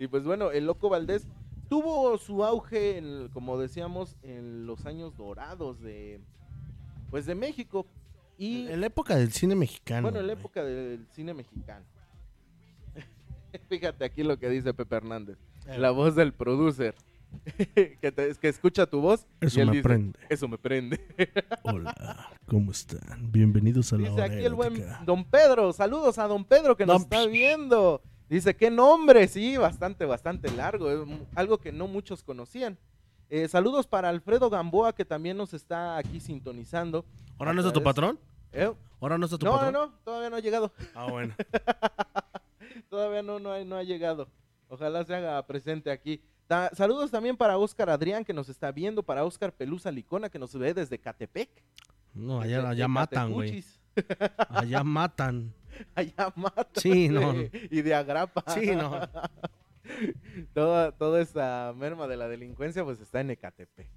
Y 0.00 0.06
pues 0.06 0.22
bueno, 0.22 0.52
el 0.52 0.64
Loco 0.64 0.88
Valdés 0.88 1.26
tuvo 1.68 2.16
su 2.18 2.44
auge, 2.44 2.98
en- 2.98 3.28
como 3.32 3.58
decíamos, 3.58 4.16
en 4.22 4.64
los 4.64 4.86
años 4.86 5.16
dorados 5.16 5.80
de, 5.80 6.20
pues 7.10 7.26
de 7.26 7.34
México. 7.34 7.84
Y 8.38 8.68
En 8.68 8.80
la 8.80 8.86
época 8.86 9.16
del 9.16 9.32
cine 9.32 9.54
mexicano. 9.56 10.02
bueno, 10.02 10.20
en 10.20 10.26
la 10.28 10.32
época 10.34 10.62
del 10.64 11.04
cine 11.12 11.34
mexicano. 11.34 11.84
Fíjate 13.68 14.04
aquí 14.04 14.22
lo 14.22 14.38
que 14.38 14.48
dice 14.48 14.72
Pepe 14.74 14.96
Hernández, 14.96 15.36
Eh. 15.66 15.78
la 15.78 15.90
voz 15.90 16.14
del 16.14 16.32
producer. 16.32 16.94
que, 18.00 18.10
te- 18.10 18.34
que 18.36 18.48
escucha 18.48 18.86
tu 18.86 19.02
voz 19.02 19.26
Eso 19.42 19.58
y 19.58 19.62
él 19.62 19.66
me 19.68 19.72
dice, 19.76 19.82
prende. 19.82 20.18
Eso 20.30 20.48
me 20.48 20.56
prende. 20.56 20.98
Hola, 21.62 22.30
¿cómo 22.46 22.70
están? 22.72 23.30
Bienvenidos 23.30 23.92
a 23.92 23.96
la 23.96 24.02
Dice 24.08 24.12
hora 24.14 24.24
aquí 24.24 24.44
el 24.44 24.54
buen. 24.54 24.82
Don 25.04 25.24
Pedro, 25.26 25.72
saludos 25.74 26.18
a 26.18 26.26
Don 26.26 26.44
Pedro 26.46 26.74
que 26.76 26.86
nos 26.86 26.96
No, 27.00 27.02
está 27.02 27.26
viendo. 27.26 28.00
Dice, 28.30 28.54
qué 28.56 28.70
nombre, 28.70 29.26
sí, 29.28 29.56
bastante, 29.58 30.04
bastante 30.06 30.50
largo, 30.52 30.90
es 30.90 30.98
algo 31.34 31.58
que 31.58 31.70
no 31.72 31.86
muchos 31.86 32.22
conocían. 32.22 32.78
Eh, 33.30 33.46
saludos 33.48 33.86
para 33.86 34.08
Alfredo 34.08 34.48
Gamboa 34.48 34.94
que 34.94 35.04
también 35.04 35.36
nos 35.36 35.52
está 35.52 35.98
aquí 35.98 36.20
sintonizando. 36.20 37.04
¿Ahora 37.38 37.52
no 37.52 37.60
está 37.60 37.72
tu 37.74 37.80
A 37.80 37.82
través- 37.82 37.94
patrón? 37.94 38.18
Eh, 38.52 38.72
¿Ahora 39.00 39.18
no 39.18 39.26
está 39.26 39.38
tu 39.38 39.46
No, 39.46 39.52
no, 39.52 39.58
patrón? 39.58 39.72
no, 39.74 39.92
todavía 40.04 40.30
no 40.30 40.36
ha 40.36 40.40
llegado. 40.40 40.72
Ah, 40.94 41.06
bueno. 41.10 41.34
Todavía 42.90 43.22
no, 43.22 43.38
no, 43.38 43.52
ha, 43.52 43.62
no 43.64 43.76
ha 43.76 43.82
llegado. 43.82 44.28
Ojalá 44.68 45.04
se 45.04 45.14
haga 45.14 45.44
presente 45.46 45.90
aquí. 45.90 46.22
Saludos 46.72 47.10
también 47.10 47.36
para 47.36 47.58
Óscar 47.58 47.90
Adrián 47.90 48.24
que 48.24 48.32
nos 48.32 48.48
está 48.48 48.72
viendo, 48.72 49.02
para 49.02 49.24
Óscar 49.24 49.52
Pelusa 49.52 49.90
Licona 49.90 50.30
que 50.30 50.38
nos 50.38 50.54
ve 50.56 50.72
desde 50.72 50.98
Catepec. 50.98 51.50
No, 52.14 52.40
desde- 52.40 52.56
allá, 52.56 52.68
allá 52.70 52.88
matan, 52.88 53.32
güey. 53.32 53.64
Allá 54.48 54.82
matan. 54.84 55.54
Allá 55.94 56.32
matan. 56.34 56.66
Sí, 56.74 57.08
no, 57.08 57.34
Y 57.70 57.82
de 57.82 57.94
agrapa. 57.94 58.42
Sí, 58.52 58.74
no. 58.74 58.98
toda, 60.54 60.92
toda 60.92 61.20
esa 61.20 61.72
merma 61.76 62.06
de 62.08 62.16
la 62.16 62.26
delincuencia 62.26 62.82
pues 62.84 63.00
está 63.00 63.20
en 63.20 63.30
Ecatepec. 63.30 63.88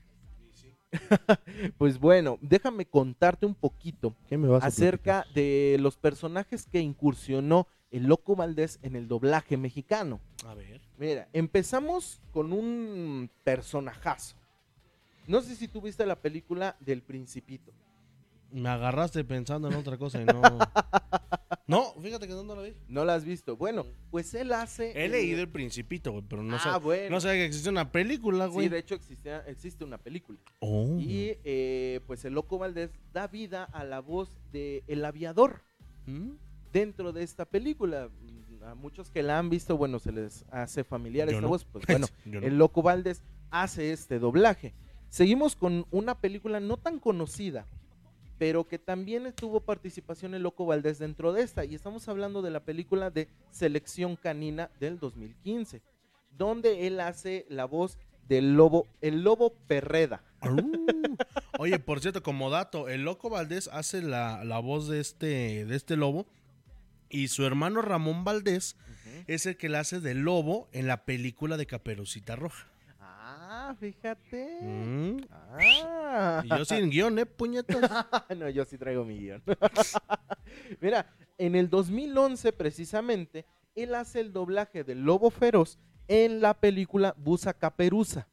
pues 1.78 2.00
bueno, 2.00 2.38
déjame 2.42 2.86
contarte 2.86 3.46
un 3.46 3.56
poquito 3.56 4.16
¿Qué 4.28 4.38
me 4.38 4.48
vas 4.48 4.64
a 4.64 4.68
acerca 4.68 5.26
de 5.34 5.78
los 5.80 5.98
personajes 5.98 6.66
que 6.66 6.80
incursionó 6.80 7.68
el 7.92 8.04
Loco 8.04 8.36
Valdés 8.36 8.80
en 8.82 8.96
el 8.96 9.08
doblaje 9.08 9.58
mexicano. 9.58 10.22
A 10.46 10.54
ver. 10.54 10.82
Mira, 10.98 11.28
empezamos 11.34 12.22
con 12.32 12.54
un 12.54 13.30
personajazo. 13.44 14.36
No 15.28 15.42
sé 15.42 15.56
si 15.56 15.68
tú 15.68 15.82
viste 15.82 16.06
la 16.06 16.22
película 16.22 16.78
del 16.80 17.04
Principito. 17.04 17.74
Me 18.52 18.70
agarraste 18.70 19.24
pensando 19.24 19.70
en 19.70 19.76
otra 19.76 19.98
cosa 19.98 20.22
y 20.22 20.26
no. 20.26 20.42
No, 21.68 21.94
fíjate 22.02 22.28
que 22.28 22.34
no, 22.34 22.44
no 22.44 22.56
la 22.56 22.64
vi. 22.64 22.74
¿No 22.90 23.06
la 23.06 23.16
has 23.16 23.24
visto? 23.24 23.56
Bueno, 23.56 23.86
pues 24.10 24.34
él 24.34 24.52
hace... 24.52 24.92
He 25.06 25.08
leído 25.08 25.40
El 25.40 25.48
Principito, 25.48 26.12
güey, 26.12 26.26
pero 26.28 26.44
no, 26.44 26.58
ah, 26.58 26.60
sé, 26.60 26.80
bueno. 26.84 27.10
no 27.10 27.22
sabía 27.22 27.40
que 27.40 27.46
existía 27.46 27.72
una 27.72 27.94
película, 27.94 28.48
güey. 28.48 28.66
Sí, 28.66 28.70
de 28.70 28.80
hecho 28.80 28.94
existe, 28.94 29.34
existe 29.48 29.86
una 29.86 29.98
película. 29.98 30.38
Oh. 30.60 30.98
Y 31.00 31.38
eh, 31.46 32.02
pues 32.08 32.26
el 32.26 32.34
Loco 32.34 32.58
Valdés 32.58 32.92
da 33.14 33.28
vida 33.28 33.64
a 33.64 33.86
la 33.86 34.02
voz 34.02 34.38
de 34.52 34.84
El 34.88 35.06
Aviador 35.06 35.62
¿Mm? 36.08 36.32
dentro 36.74 37.14
de 37.14 37.24
esta 37.24 37.46
película. 37.46 38.10
Mm, 38.10 38.64
a 38.66 38.76
muchos 38.76 39.10
que 39.10 39.24
la 39.24 39.40
han 39.40 39.50
visto, 39.50 39.78
bueno, 39.78 40.00
se 40.00 40.12
les 40.12 40.44
hace 40.52 40.84
familiar 40.84 41.30
Yo 41.30 41.36
esta 41.36 41.42
no. 41.42 41.48
voz, 41.48 41.64
pues 41.64 41.86
bueno, 41.88 42.08
el 42.26 42.58
Loco 42.58 42.82
Valdés 42.82 43.24
hace 43.50 43.94
este 43.94 44.20
doblaje. 44.20 44.74
Seguimos 45.08 45.56
con 45.56 45.86
una 45.90 46.20
película 46.20 46.60
no 46.60 46.76
tan 46.76 47.00
conocida, 47.00 47.66
pero 48.42 48.68
que 48.68 48.80
también 48.80 49.32
tuvo 49.34 49.62
participación 49.62 50.34
el 50.34 50.42
Loco 50.42 50.66
Valdés 50.66 50.98
dentro 50.98 51.32
de 51.32 51.44
esta. 51.44 51.64
Y 51.64 51.76
estamos 51.76 52.10
hablando 52.10 52.42
de 52.42 52.50
la 52.50 52.66
película 52.66 53.12
de 53.12 53.28
Selección 53.52 54.16
Canina 54.16 54.72
del 54.80 54.98
2015, 54.98 55.84
donde 56.40 56.88
él 56.88 57.00
hace 57.02 57.46
la 57.50 57.66
voz 57.66 58.00
del 58.28 58.56
lobo, 58.56 58.88
el 59.00 59.22
lobo 59.22 59.54
Perreda. 59.68 60.24
Arú. 60.40 60.58
Oye, 61.60 61.78
por 61.78 62.00
cierto, 62.00 62.24
como 62.24 62.50
dato, 62.50 62.90
el 62.90 63.04
Loco 63.04 63.30
Valdés 63.30 63.70
hace 63.72 64.02
la, 64.02 64.44
la 64.44 64.58
voz 64.58 64.88
de 64.88 65.02
este, 65.02 65.64
de 65.66 65.76
este 65.76 65.96
lobo 65.96 66.26
y 67.12 67.28
su 67.28 67.46
hermano 67.46 67.84
Ramón 67.84 68.24
Valdés 68.24 68.76
es 69.28 69.46
el 69.46 69.56
que 69.56 69.70
la 69.70 69.82
hace 69.82 70.00
de 70.00 70.16
lobo 70.16 70.68
en 70.72 70.88
la 70.88 71.06
película 71.06 71.58
de 71.58 71.68
Caperucita 71.68 72.36
Roja. 72.36 72.71
Ah, 73.72 73.76
fíjate. 73.80 74.60
Mm. 74.62 75.18
Ah. 75.32 76.42
Y 76.44 76.50
yo 76.50 76.66
sin 76.66 76.90
guion, 76.90 77.18
¿eh, 77.20 77.26
puñetas? 77.26 77.80
no, 78.38 78.50
yo 78.50 78.66
sí 78.66 78.78
traigo 78.78 79.06
mi 79.06 79.18
guion. 79.18 79.42
Mira, 80.82 81.10
en 81.38 81.56
el 81.56 81.70
2011 81.70 82.52
precisamente, 82.52 83.46
él 83.74 83.96
hace 83.96 84.20
el 84.20 84.34
doblaje 84.34 84.84
del 84.84 85.06
Lobo 85.06 85.30
Feroz 85.30 85.80
en 86.10 86.42
la 86.42 86.54
película 86.54 87.16
Busa 87.18 87.54
Caperuza. 87.54 88.28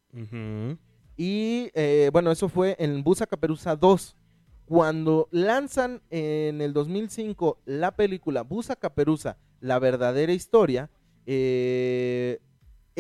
Y 1.16 1.71
eh, 1.75 2.11
bueno, 2.12 2.33
eso 2.33 2.49
fue 2.49 2.75
en 2.80 3.04
Busa 3.04 3.26
Caperuza 3.26 3.76
2. 3.76 4.16
Cuando 4.64 5.28
lanzan 5.30 6.02
en 6.11 6.61
el 6.61 6.73
2005 6.73 7.61
la 7.64 7.92
película 7.92 8.42
Busa 8.42 8.75
Caperuza, 8.75 9.37
la 9.61 9.78
verdadera 9.78 10.33
historia, 10.33 10.90
eh, 11.26 12.40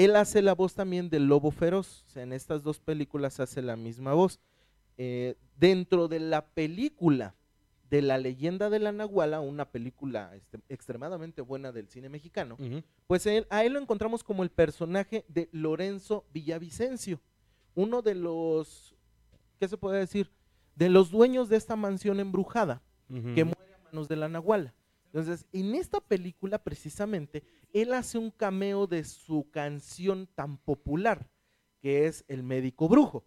él 0.04 0.16
hace 0.16 0.42
la 0.42 0.54
voz 0.54 0.74
también 0.74 1.10
del 1.10 1.26
Lobo 1.26 1.50
Feroz. 1.50 2.04
O 2.06 2.10
sea, 2.10 2.22
en 2.22 2.32
estas 2.32 2.62
dos 2.62 2.78
películas 2.80 3.40
hace 3.40 3.62
la 3.62 3.76
misma 3.76 4.12
voz. 4.14 4.40
Eh, 4.96 5.36
dentro 5.58 6.08
de 6.08 6.20
la 6.20 6.46
película 6.46 7.34
de 7.90 8.02
la 8.02 8.18
leyenda 8.18 8.68
de 8.70 8.78
la 8.80 8.92
Nahuala, 8.92 9.40
una 9.40 9.70
película 9.70 10.34
este, 10.36 10.58
extremadamente 10.68 11.40
buena 11.40 11.72
del 11.72 11.88
cine 11.88 12.08
mexicano, 12.08 12.56
pues 13.06 13.24
él- 13.26 13.46
a 13.48 13.64
él 13.64 13.72
lo 13.72 13.80
encontramos 13.80 14.22
como 14.22 14.42
el 14.42 14.50
personaje 14.50 15.24
de 15.28 15.48
Lorenzo 15.52 16.26
Villavicencio, 16.34 17.20
uno 17.74 18.02
de 18.02 18.14
los, 18.14 18.94
¿qué 19.58 19.68
se 19.68 19.78
puede 19.78 20.00
decir? 20.00 20.30
De 20.76 20.90
los 20.90 21.10
dueños 21.10 21.48
de 21.48 21.56
esta 21.56 21.76
mansión 21.76 22.20
embrujada 22.20 22.82
que 23.34 23.44
muere 23.44 23.74
a 23.74 23.84
manos 23.84 24.06
de 24.08 24.16
la 24.16 24.28
Nahuala. 24.28 24.74
Entonces, 25.12 25.46
en 25.52 25.74
esta 25.74 26.00
película 26.00 26.58
precisamente, 26.58 27.42
él 27.72 27.92
hace 27.94 28.18
un 28.18 28.30
cameo 28.30 28.86
de 28.86 29.04
su 29.04 29.48
canción 29.50 30.26
tan 30.34 30.58
popular, 30.58 31.28
que 31.80 32.06
es 32.06 32.24
El 32.28 32.42
médico 32.42 32.88
brujo, 32.88 33.24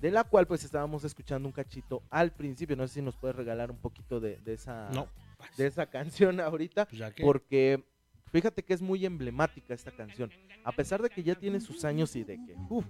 de 0.00 0.10
la 0.10 0.24
cual 0.24 0.46
pues 0.46 0.62
estábamos 0.64 1.02
escuchando 1.04 1.48
un 1.48 1.52
cachito 1.52 2.02
al 2.10 2.32
principio. 2.32 2.76
No 2.76 2.86
sé 2.86 2.94
si 2.94 3.02
nos 3.02 3.16
puedes 3.16 3.34
regalar 3.36 3.70
un 3.70 3.78
poquito 3.78 4.20
de, 4.20 4.36
de 4.38 4.52
esa, 4.54 4.88
No. 4.90 5.08
de 5.56 5.66
esa 5.66 5.86
canción 5.86 6.38
ahorita, 6.40 6.86
Pues 6.86 6.98
ya 6.98 7.10
que. 7.12 7.22
porque 7.22 7.84
fíjate 8.30 8.62
que 8.62 8.74
es 8.74 8.82
muy 8.82 9.04
emblemática 9.06 9.74
esta 9.74 9.90
canción. 9.90 10.30
A 10.64 10.72
pesar 10.72 11.02
de 11.02 11.08
que 11.10 11.22
ya 11.22 11.34
tiene 11.34 11.60
sus 11.60 11.84
años 11.84 12.14
y 12.16 12.22
de 12.24 12.36
que 12.36 12.54
uf, 12.68 12.84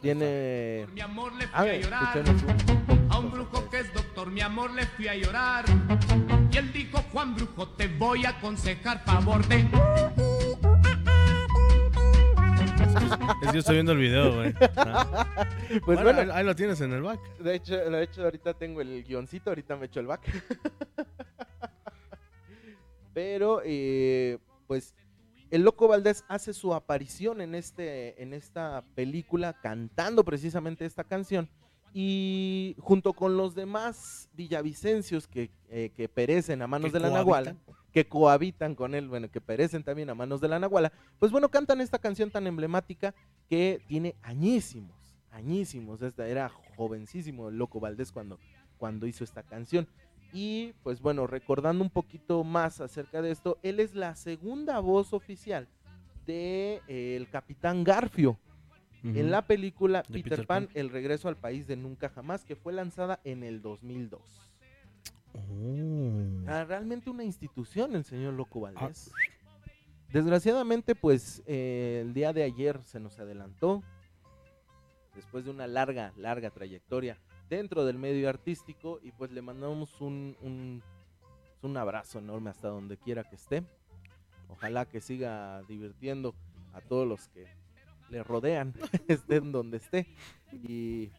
tiene... 0.00 0.86
Mi 0.92 1.00
amor 1.00 1.32
le 1.34 1.46
fui 1.46 1.54
A 1.54 1.60
a, 1.60 1.64
ver, 1.64 1.82
llorar. 1.82 2.16
escuchemos 2.18 2.42
un 2.42 2.56
poquito 2.86 3.14
A 3.14 3.18
un 3.18 3.30
brujo 3.30 3.70
que 3.70 3.78
es 3.80 3.94
doctor, 3.94 4.30
mi 4.30 4.40
amor 4.40 4.72
le 4.72 4.86
fui 4.86 5.08
a 5.08 5.14
llorar. 5.14 5.64
Y 6.50 6.56
él 6.56 6.72
dijo, 6.72 6.98
Juan 7.12 7.34
Brujo, 7.34 7.68
te 7.70 7.88
voy 7.88 8.24
a 8.24 8.30
aconsejar 8.30 9.02
favor 9.04 9.46
de... 9.48 9.68
Es 13.42 13.52
que 13.52 13.58
estoy 13.58 13.74
viendo 13.76 13.92
el 13.92 13.98
video, 13.98 14.34
güey. 14.34 14.54
Ah. 14.76 15.26
Pues 15.68 15.98
Bueno, 15.98 16.02
bueno, 16.04 16.20
ahí, 16.20 16.38
ahí 16.40 16.44
lo 16.44 16.54
tienes 16.54 16.80
en 16.80 16.92
el 16.92 17.02
back. 17.02 17.20
De 17.38 17.54
hecho, 17.56 17.74
de 17.74 18.02
hecho, 18.02 18.22
ahorita 18.22 18.54
tengo 18.54 18.80
el 18.80 19.02
guioncito, 19.02 19.50
ahorita 19.50 19.76
me 19.76 19.86
echo 19.86 20.00
el 20.00 20.06
back. 20.06 20.20
Pero, 23.14 23.62
eh, 23.64 24.38
pues, 24.66 24.94
el 25.54 25.62
Loco 25.62 25.86
Valdés 25.86 26.24
hace 26.26 26.52
su 26.52 26.74
aparición 26.74 27.40
en, 27.40 27.54
este, 27.54 28.20
en 28.20 28.34
esta 28.34 28.82
película 28.96 29.52
cantando 29.52 30.24
precisamente 30.24 30.84
esta 30.84 31.04
canción. 31.04 31.48
Y 31.92 32.74
junto 32.80 33.12
con 33.12 33.36
los 33.36 33.54
demás 33.54 34.28
villavicencios 34.32 35.28
que, 35.28 35.52
eh, 35.68 35.92
que 35.94 36.08
perecen 36.08 36.60
a 36.60 36.66
manos 36.66 36.92
de 36.92 36.98
la 36.98 37.08
Nahuala, 37.08 37.54
que 37.92 38.08
cohabitan 38.08 38.74
con 38.74 38.96
él, 38.96 39.06
bueno, 39.06 39.30
que 39.30 39.40
perecen 39.40 39.84
también 39.84 40.10
a 40.10 40.16
manos 40.16 40.40
de 40.40 40.48
la 40.48 40.58
Nahuala, 40.58 40.92
pues 41.20 41.30
bueno, 41.30 41.48
cantan 41.48 41.80
esta 41.80 42.00
canción 42.00 42.32
tan 42.32 42.48
emblemática 42.48 43.14
que 43.48 43.80
tiene 43.86 44.16
añísimos, 44.22 44.96
añísimos. 45.30 46.02
Esta 46.02 46.26
era 46.26 46.48
jovencísimo 46.48 47.48
el 47.48 47.58
Loco 47.58 47.78
Valdés 47.78 48.10
cuando, 48.10 48.40
cuando 48.76 49.06
hizo 49.06 49.22
esta 49.22 49.44
canción. 49.44 49.86
Y 50.34 50.72
pues 50.82 51.00
bueno, 51.00 51.28
recordando 51.28 51.84
un 51.84 51.90
poquito 51.90 52.42
más 52.42 52.80
acerca 52.80 53.22
de 53.22 53.30
esto, 53.30 53.56
él 53.62 53.78
es 53.78 53.94
la 53.94 54.16
segunda 54.16 54.80
voz 54.80 55.12
oficial 55.12 55.68
de 56.26 56.82
eh, 56.88 57.14
el 57.16 57.30
Capitán 57.30 57.84
Garfio 57.84 58.36
en 59.04 59.30
la 59.30 59.46
película 59.46 60.02
Peter, 60.02 60.22
Peter 60.22 60.46
Pan, 60.46 60.66
Pan. 60.66 60.72
El 60.74 60.88
regreso 60.90 61.28
al 61.28 61.36
país 61.36 61.66
de 61.66 61.76
nunca 61.76 62.08
jamás, 62.08 62.44
que 62.44 62.56
fue 62.56 62.72
lanzada 62.72 63.20
en 63.22 63.44
el 63.44 63.60
2002. 63.62 64.50
Oh. 65.34 66.48
Ah, 66.48 66.64
realmente 66.64 67.10
una 67.10 67.22
institución 67.22 67.94
el 67.94 68.04
señor 68.04 68.32
Loco 68.34 68.66
Ah. 68.66 68.72
Valdés. 68.72 69.12
Desgraciadamente, 70.10 70.94
pues 70.94 71.42
eh, 71.46 72.00
el 72.02 72.14
día 72.14 72.32
de 72.32 72.44
ayer 72.44 72.80
se 72.84 72.98
nos 72.98 73.18
adelantó, 73.18 73.82
después 75.14 75.44
de 75.44 75.50
una 75.50 75.66
larga, 75.66 76.12
larga 76.16 76.50
trayectoria 76.50 77.18
dentro 77.56 77.84
del 77.84 77.98
medio 77.98 78.28
artístico, 78.28 79.00
y 79.02 79.12
pues 79.12 79.30
le 79.32 79.42
mandamos 79.42 80.00
un, 80.00 80.36
un, 80.42 80.82
un 81.62 81.76
abrazo 81.76 82.18
enorme 82.18 82.50
hasta 82.50 82.68
donde 82.68 82.96
quiera 82.96 83.24
que 83.24 83.36
esté. 83.36 83.62
Ojalá 84.48 84.84
que 84.86 85.00
siga 85.00 85.62
divirtiendo 85.68 86.34
a 86.72 86.80
todos 86.80 87.06
los 87.08 87.28
que 87.28 87.46
le 88.10 88.22
rodean, 88.22 88.74
estén 89.08 89.52
donde 89.52 89.78
esté. 89.78 90.06
Y 90.52 91.10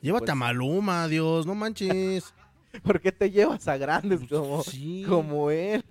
Llévate 0.00 0.22
Pues- 0.24 0.30
a 0.30 0.34
Maluma, 0.34 1.06
Dios, 1.08 1.46
no 1.46 1.54
manches. 1.54 2.34
¿por 2.82 3.00
qué 3.00 3.12
te 3.12 3.30
llevas 3.30 3.68
a 3.68 3.76
grandes 3.76 4.20
como, 4.28 4.56
Pues 4.64 4.66
Sí. 4.68 5.04
como 5.08 5.50
él? 5.50 5.84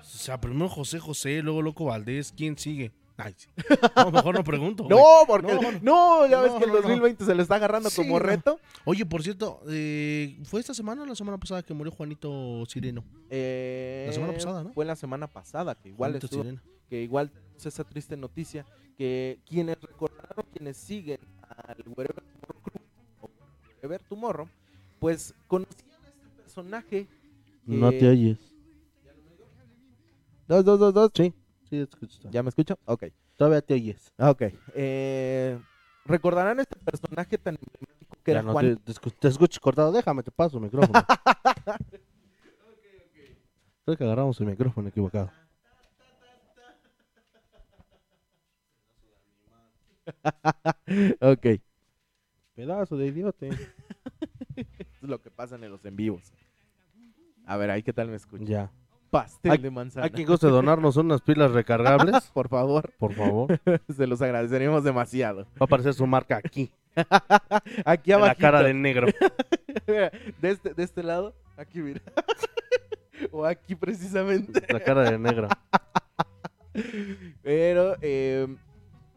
O 0.00 0.04
sea, 0.04 0.40
primero 0.40 0.68
José 0.68 0.98
José, 0.98 1.42
luego 1.42 1.60
Loco 1.60 1.84
Valdés. 1.86 2.32
¿Quién 2.36 2.56
sigue? 2.56 2.90
Ay, 3.22 3.34
sí. 3.36 3.48
No, 3.96 4.10
mejor 4.10 4.34
no 4.34 4.44
pregunto. 4.44 4.84
güey. 4.84 4.96
No, 4.96 5.04
porque 5.26 5.52
No, 5.82 6.22
no, 6.22 6.26
ya 6.26 6.40
ves 6.40 6.52
que 6.52 6.64
el 6.64 6.70
no, 6.70 6.76
no. 6.76 6.82
2020 6.82 7.24
se 7.24 7.34
lo 7.34 7.42
está 7.42 7.56
agarrando 7.56 7.90
Sí, 7.90 7.96
como 7.96 8.18
no. 8.18 8.24
reto. 8.24 8.58
Oye, 8.84 9.04
por 9.06 9.22
cierto, 9.22 9.60
eh, 9.68 10.38
¿fue 10.44 10.60
esta 10.60 10.74
semana 10.74 11.02
o 11.02 11.06
la 11.06 11.14
semana 11.14 11.38
pasada 11.38 11.62
que 11.62 11.74
murió 11.74 11.92
Juanito 11.92 12.64
Sireno? 12.66 13.04
Eh, 13.28 14.04
La 14.08 14.12
semana 14.12 14.32
pasada, 14.32 14.64
¿no? 14.64 14.72
Fue 14.72 14.84
la 14.84 14.96
semana 14.96 15.26
pasada 15.26 15.74
que 15.74 15.88
igual 15.90 16.10
Juanito 16.12 16.26
estuvo, 16.26 16.42
Sireno. 16.42 16.60
que 16.88 17.02
igual 17.02 17.30
tenemos 17.30 17.66
esa 17.66 17.84
triste 17.84 18.16
noticia 18.16 18.64
que 18.96 19.38
quienes 19.46 19.80
recordaron, 19.80 20.44
quienes 20.52 20.76
siguen 20.76 21.18
al 21.66 21.76
Wherever 21.96 22.22
Tomorrow 22.22 22.62
Crew, 22.62 22.82
o 23.22 23.30
Wherever 23.76 24.02
Tomorrow, 24.02 24.48
pues 24.98 25.34
conocían 25.46 25.88
a 26.04 26.08
este 26.08 26.42
personaje. 26.42 27.06
No 27.66 27.90
te 27.90 28.08
oyes. 28.08 28.38
Dos, 30.48 30.64
dos, 30.64 30.78
dos, 30.80 30.92
dos. 30.94 31.10
Sí, 31.14 31.32
sí, 31.70 31.76
te 31.76 31.82
escucho. 31.82 32.28
¿Ya 32.30 32.42
me 32.42 32.48
escucho? 32.48 32.78
Ok. 32.84 33.04
Todavía 33.36 33.62
te 33.62 33.74
oyes. 33.74 34.12
Ok. 34.18 34.42
Eh, 34.74 35.58
recordarán 36.04 36.60
este 36.60 36.76
personaje 36.76 37.38
tan 37.38 37.56
emblemático 37.56 38.16
que 38.22 38.30
era 38.32 38.40
Ya 38.40 38.46
no 38.46 38.52
Juan. 38.52 38.76
te, 38.84 38.92
te 39.18 39.28
escucho 39.28 39.60
cortado. 39.60 39.92
Déjame, 39.92 40.22
te 40.22 40.30
paso 40.30 40.58
el 40.58 40.64
micrófono. 40.64 41.02
Creo 43.84 43.96
que 43.96 44.04
agarramos 44.04 44.38
el 44.40 44.46
micrófono 44.46 44.88
equivocado. 44.88 45.30
ok. 51.20 51.46
Pedazo 52.54 52.96
de 52.96 53.06
idiote. 53.06 53.48
es 54.56 55.02
lo 55.02 55.20
que 55.20 55.30
pasa 55.30 55.54
en 55.54 55.70
los 55.70 55.84
en 55.84 55.96
vivos. 55.96 56.32
A 57.46 57.56
ver, 57.56 57.70
ahí 57.70 57.82
qué 57.82 57.92
tal 57.92 58.08
me 58.08 58.16
escucha. 58.16 58.44
ya. 58.44 58.70
Pastel 59.10 59.60
de 59.60 59.70
manzana. 59.70 60.04
¿Hay 60.06 60.10
quien 60.12 60.26
guste 60.26 60.46
donarnos 60.48 60.96
unas 60.96 61.20
pilas 61.20 61.50
recargables? 61.52 62.30
Por 62.32 62.48
favor, 62.48 62.92
Por 62.98 63.12
favor. 63.14 63.60
se 63.96 64.06
los 64.06 64.22
agradeceríamos 64.22 64.84
demasiado. 64.84 65.44
Va 65.44 65.60
a 65.60 65.64
aparecer 65.64 65.94
su 65.94 66.06
marca 66.06 66.36
aquí. 66.36 66.70
Aquí 67.84 68.12
En 68.12 68.20
la 68.20 68.26
abajo. 68.26 68.40
cara 68.40 68.62
de 68.62 68.74
negro. 68.74 69.06
de 69.86 70.10
este, 70.42 70.74
de 70.74 70.82
este 70.82 71.02
lado, 71.02 71.34
aquí 71.56 71.80
mira. 71.80 72.00
o 73.30 73.44
aquí 73.44 73.74
precisamente. 73.76 74.60
La 74.72 74.80
cara 74.80 75.08
de 75.10 75.18
negro. 75.18 75.48
Pero 77.42 77.96
eh, 78.00 78.46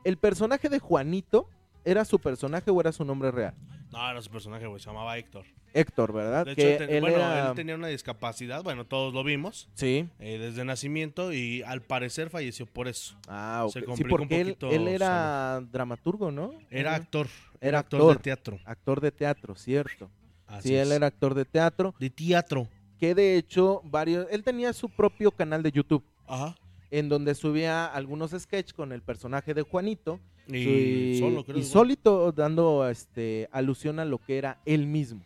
el 0.03 0.17
personaje 0.17 0.69
de 0.69 0.79
Juanito, 0.79 1.47
¿era 1.85 2.05
su 2.05 2.19
personaje 2.19 2.69
o 2.71 2.79
era 2.79 2.91
su 2.91 3.03
nombre 3.05 3.31
real? 3.31 3.53
No, 3.91 4.09
era 4.09 4.21
su 4.21 4.29
personaje, 4.31 4.65
güey, 4.65 4.79
se 4.81 4.87
llamaba 4.87 5.17
Héctor. 5.17 5.45
Héctor, 5.75 6.13
¿verdad? 6.13 6.45
De 6.45 6.51
hecho, 6.53 6.61
que 6.61 6.71
él, 6.73 6.77
ten- 6.79 6.89
él 6.89 7.01
bueno, 7.01 7.17
era... 7.17 7.49
él 7.49 7.55
tenía 7.55 7.75
una 7.75 7.87
discapacidad, 7.87 8.63
bueno, 8.63 8.85
todos 8.85 9.13
lo 9.13 9.23
vimos, 9.23 9.69
Sí. 9.75 10.07
eh, 10.19 10.37
desde 10.39 10.65
nacimiento 10.65 11.31
y 11.33 11.61
al 11.63 11.81
parecer 11.81 12.29
falleció 12.29 12.65
por 12.65 12.87
eso. 12.87 13.15
Ah, 13.27 13.65
Se 13.71 13.79
ok. 13.79 13.83
Sí, 13.83 13.85
complicó 13.87 14.15
un 14.15 14.19
porque 14.21 14.41
él, 14.41 14.47
poquito 14.55 14.71
él 14.71 14.87
era 14.87 15.61
dramaturgo, 15.71 16.31
¿no? 16.31 16.53
Era 16.71 16.95
actor, 16.95 17.27
Era 17.61 17.69
era 17.69 17.79
actor, 17.79 17.99
actor. 18.01 18.17
de 18.17 18.23
teatro. 18.23 18.59
Actor 18.65 19.01
de 19.01 19.11
teatro, 19.11 19.55
cierto. 19.55 20.09
Así 20.47 20.69
sí, 20.69 20.75
él 20.75 20.91
era 20.91 21.07
actor 21.07 21.33
de 21.33 21.45
teatro. 21.45 21.95
de 21.99 22.09
teatro. 22.09 22.67
Que 22.99 23.15
de 23.15 23.37
hecho, 23.37 23.81
varios. 23.83 24.27
Él 24.31 24.43
tenía 24.43 24.71
su 24.73 24.89
propio 24.89 25.31
canal 25.31 25.61
de 25.63 25.71
YouTube. 25.71 26.03
Ajá. 26.27 26.55
En 26.91 27.09
donde 27.09 27.33
subía 27.35 27.85
algunos 27.87 28.31
sketches 28.31 28.73
con 28.73 28.91
el 28.91 29.01
personaje 29.01 29.53
de 29.55 29.63
Juanito. 29.63 30.19
Y, 30.47 31.17
solo, 31.19 31.43
creo. 31.43 31.57
y 31.57 31.63
solito 31.63 32.31
dando 32.31 32.87
este 32.89 33.47
alusión 33.51 33.99
a 33.99 34.05
lo 34.05 34.17
que 34.17 34.37
era 34.37 34.59
él 34.65 34.87
mismo. 34.87 35.21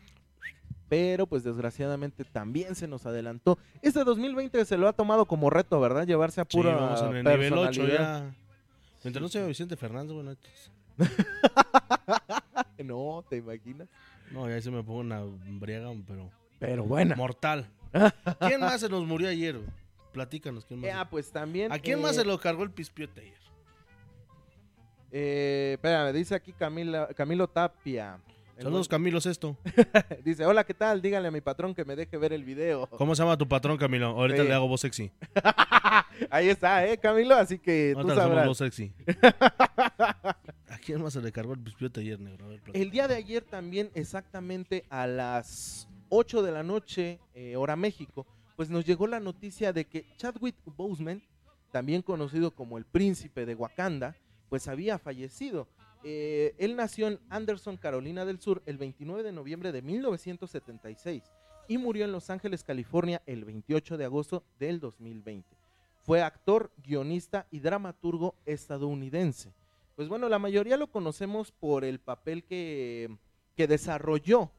Pero 0.90 1.28
pues 1.28 1.44
desgraciadamente 1.44 2.24
también 2.24 2.76
se 2.76 2.88
nos 2.88 3.06
adelantó. 3.06 3.58
Este 3.82 4.04
2020 4.04 4.64
se 4.64 4.78
lo 4.78 4.88
ha 4.88 4.94
tomado 4.94 5.26
como 5.26 5.50
reto, 5.50 5.80
¿verdad? 5.82 6.08
Llevarse 6.08 6.40
a 6.40 6.46
Sí, 6.48 6.56
pura 6.58 6.76
vamos 6.76 7.02
en 7.02 7.16
el 7.18 7.24
nivel 7.26 7.54
8 7.54 7.66
personalidad. 7.66 8.24
ya. 8.30 8.36
Mientras 9.04 9.22
no 9.22 9.28
sea 9.30 9.46
Vicente 9.46 9.76
Fernández, 9.76 10.14
bueno, 10.14 10.32
entonces- 10.32 10.72
No, 12.84 13.24
¿te 13.30 13.38
imaginas? 13.38 13.88
no, 14.32 14.48
ya 14.50 14.62
se 14.62 14.70
me 14.72 14.84
pongo 14.84 15.00
una 15.00 15.22
briaga, 15.60 15.92
pero 16.08 16.30
Pero 16.60 16.84
bueno. 16.84 17.16
mortal. 17.16 17.68
¿Quién 18.40 18.60
más 18.62 18.80
se 18.82 18.90
nos 18.90 19.06
murió 19.06 19.30
ayer? 19.30 19.60
Platícanos, 20.14 20.66
¿quién 20.66 20.82
más? 20.82 20.90
Ah, 20.94 21.10
pues 21.10 21.32
también. 21.32 21.72
¿A 21.72 21.80
quién 21.80 22.00
eh, 22.00 22.02
más 22.02 22.16
se 22.16 22.24
lo 22.26 22.40
cargó 22.40 22.64
el 22.64 22.72
pispiote 22.72 23.22
ayer? 23.22 23.38
Eh, 25.12 25.72
espérame, 25.76 26.14
dice 26.14 26.36
aquí 26.36 26.52
Camila, 26.54 27.08
Camilo 27.16 27.48
Tapia. 27.48 28.20
Saludos, 28.60 28.88
Camilo 28.88 29.20
buen- 29.20 29.58
Dice, 30.26 30.44
hola, 30.46 30.64
¿qué 30.64 30.74
tal? 30.74 31.00
Díganle 31.02 31.28
a 31.28 31.32
mi 31.32 31.42
patrón 31.42 31.76
que 31.76 31.86
me 31.86 31.96
deje 31.96 32.18
ver 32.18 32.34
el 32.34 32.44
video. 32.44 32.88
¿Cómo 32.88 33.14
se 33.16 33.22
llama 33.22 33.38
tu 33.38 33.48
patrón, 33.48 33.78
Camilo? 33.78 34.08
Ahorita 34.08 34.42
Sí. 34.42 34.48
le 34.48 34.54
hago 34.56 34.68
voz 34.68 34.82
sexy. 34.82 35.12
Ahí 36.32 36.50
está, 36.50 36.84
¿eh, 36.88 36.98
Camilo? 36.98 37.36
Así 37.36 37.60
que 37.60 37.92
tú 37.94 38.00
Ahorita 38.00 38.16
le 38.16 38.22
hacemos 38.22 38.36
sabrás. 38.36 38.48
voz 38.48 38.58
sexy. 38.58 38.92
¿A 40.70 40.78
quién 40.84 41.02
más 41.02 41.14
se 41.14 41.22
le 41.22 41.32
cargó 41.32 41.54
el 41.54 41.60
pispiote 41.60 42.02
ayer, 42.02 42.20
negro? 42.20 42.46
A 42.46 42.50
ver, 42.50 42.60
platica. 42.62 42.80
El 42.84 42.90
día 42.92 43.08
de 43.08 43.16
ayer 43.16 43.44
también, 43.44 43.92
exactamente 43.94 44.86
a 44.90 45.06
las 45.08 45.88
8 46.10 46.42
de 46.42 46.52
la 46.52 46.64
noche, 46.64 47.20
eh, 47.36 47.56
hora 47.56 47.76
México, 47.76 48.26
pues 48.56 48.70
nos 48.70 48.86
llegó 48.86 49.06
la 49.08 49.20
noticia 49.20 49.72
de 49.72 49.86
que 49.86 50.04
Chadwick 50.18 50.56
Boseman, 50.66 51.22
también 51.72 52.02
conocido 52.02 52.52
como 52.52 52.78
el 52.80 52.86
príncipe 52.86 53.46
de 53.46 53.54
Wakanda, 53.54 54.16
pues 54.50 54.68
había 54.68 54.98
fallecido. 55.00 55.68
Eh, 56.04 56.54
él 56.58 56.76
nació 56.76 57.08
en 57.08 57.20
Anderson, 57.30 57.78
Carolina 57.78 58.24
del 58.26 58.40
Sur, 58.40 58.62
el 58.66 58.78
29 58.78 59.24
de 59.24 59.32
noviembre 59.32 59.72
de 59.72 59.82
1976 59.82 61.24
y 61.68 61.78
murió 61.78 62.06
en 62.06 62.12
Los 62.12 62.30
Ángeles, 62.30 62.64
California, 62.64 63.22
el 63.26 63.44
28 63.46 63.98
de 63.98 64.06
agosto 64.06 64.44
del 64.60 64.80
2020. 64.80 65.48
Fue 66.04 66.22
actor, 66.22 66.72
guionista 66.86 67.48
y 67.52 67.60
dramaturgo 67.60 68.36
estadounidense. 68.46 69.52
Pues 69.96 70.08
bueno, 70.08 70.30
la 70.30 70.40
mayoría 70.40 70.78
lo 70.78 70.88
conocemos 70.88 71.52
por 71.52 71.84
el 71.84 72.00
papel 72.00 72.44
que, 72.44 73.18
que 73.56 73.68
desarrolló 73.68 74.52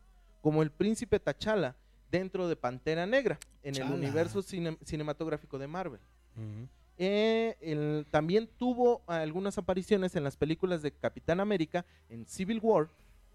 como 0.42 0.62
el 0.62 0.70
príncipe 0.70 1.20
T'Challa 1.20 1.76
dentro 2.10 2.48
de 2.48 2.56
Pantera 2.56 3.06
Negra 3.06 3.38
en 3.62 3.74
el 3.76 3.82
universo 3.94 4.42
cine- 4.42 4.76
cinematográfico 4.84 5.58
de 5.58 5.66
Marvel. 5.68 6.00
Ujú. 6.36 6.68
Eh, 7.00 8.04
también 8.10 8.48
tuvo 8.58 9.02
algunas 9.06 9.56
apariciones 9.56 10.16
en 10.16 10.24
las 10.24 10.36
películas 10.36 10.82
de 10.82 10.90
Capitán 10.90 11.38
América 11.38 11.86
en 12.08 12.26
Civil 12.26 12.58
War 12.60 12.88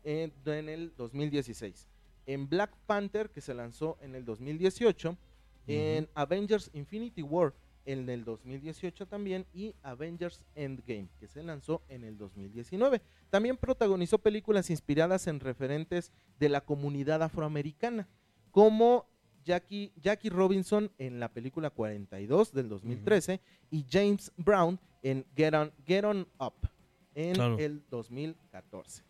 eh, 0.03 0.31
en 0.45 0.69
el 0.69 0.93
2016. 0.97 1.87
En 2.25 2.49
Black 2.49 2.75
Panther, 2.85 3.29
que 3.29 3.39
se 3.41 3.53
lanzó 3.53 3.97
en 4.01 4.15
el 4.15 4.25
2018. 4.25 5.17
En 5.65 6.09
Avengers 6.13 6.69
Infinity 6.73 7.21
War 7.21 7.53
en 7.85 8.09
el 8.09 8.25
2018 8.25 9.05
también. 9.07 9.45
Y 9.53 9.75
Avengers 9.81 10.41
Endgame, 10.55 11.07
que 11.19 11.27
se 11.29 11.41
lanzó 11.41 11.81
en 11.87 12.03
el 12.03 12.17
2019. 12.17 13.01
También 13.29 13.55
protagonizó 13.55 14.17
películas 14.17 14.69
inspiradas 14.69 15.27
en 15.27 15.39
referentes 15.39 16.11
de 16.37 16.49
la 16.49 16.61
comunidad 16.61 17.23
afroamericana, 17.23 18.09
como 18.51 19.05
Jackie, 19.43 19.91
Jackie 20.01 20.29
Robinson 20.29 20.91
en 20.97 21.19
la 21.19 21.29
película 21.29 21.69
42 21.69 22.51
del 22.53 22.69
2013 22.69 23.39
y 23.71 23.85
James 23.89 24.31
Brown 24.37 24.79
en 25.01 25.25
Get 25.35 25.53
On, 25.53 25.71
Get 25.85 26.03
On 26.05 26.27
Up 26.39 26.53
en 27.15 27.33
Claro. 27.35 27.57
el 27.59 27.81
2014. 27.89 29.03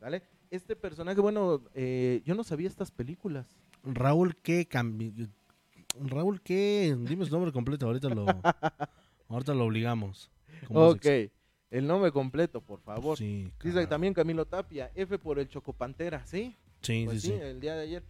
¿Vale? 0.00 0.22
Este 0.50 0.76
personaje, 0.76 1.20
bueno, 1.20 1.62
eh, 1.74 2.22
yo 2.24 2.34
no 2.34 2.44
sabía 2.44 2.68
estas 2.68 2.90
películas. 2.90 3.46
Raúl, 3.82 4.36
¿qué? 4.36 4.68
Raúl, 6.00 6.40
¿qué? 6.42 6.96
Dime 7.00 7.24
su 7.24 7.32
nombre 7.32 7.52
completo, 7.52 7.86
ahorita 7.86 8.08
lo, 8.10 8.26
ahorita 9.28 9.54
lo 9.54 9.64
obligamos. 9.64 10.30
Ok, 10.68 11.06
el 11.70 11.86
nombre 11.86 12.12
completo, 12.12 12.60
por 12.60 12.80
favor. 12.80 13.16
Sí, 13.18 13.50
Dice 13.62 13.86
también 13.86 14.12
Camilo 14.14 14.44
Tapia, 14.44 14.90
F 14.94 15.18
por 15.18 15.38
el 15.38 15.48
Chocopantera, 15.48 16.24
¿sí? 16.26 16.54
Sí, 16.82 17.04
Pues 17.06 17.22
sí, 17.22 17.28
sí, 17.28 17.34
sí. 17.34 17.40
el 17.42 17.60
día 17.60 17.74
de 17.74 17.82
ayer. 17.82 18.02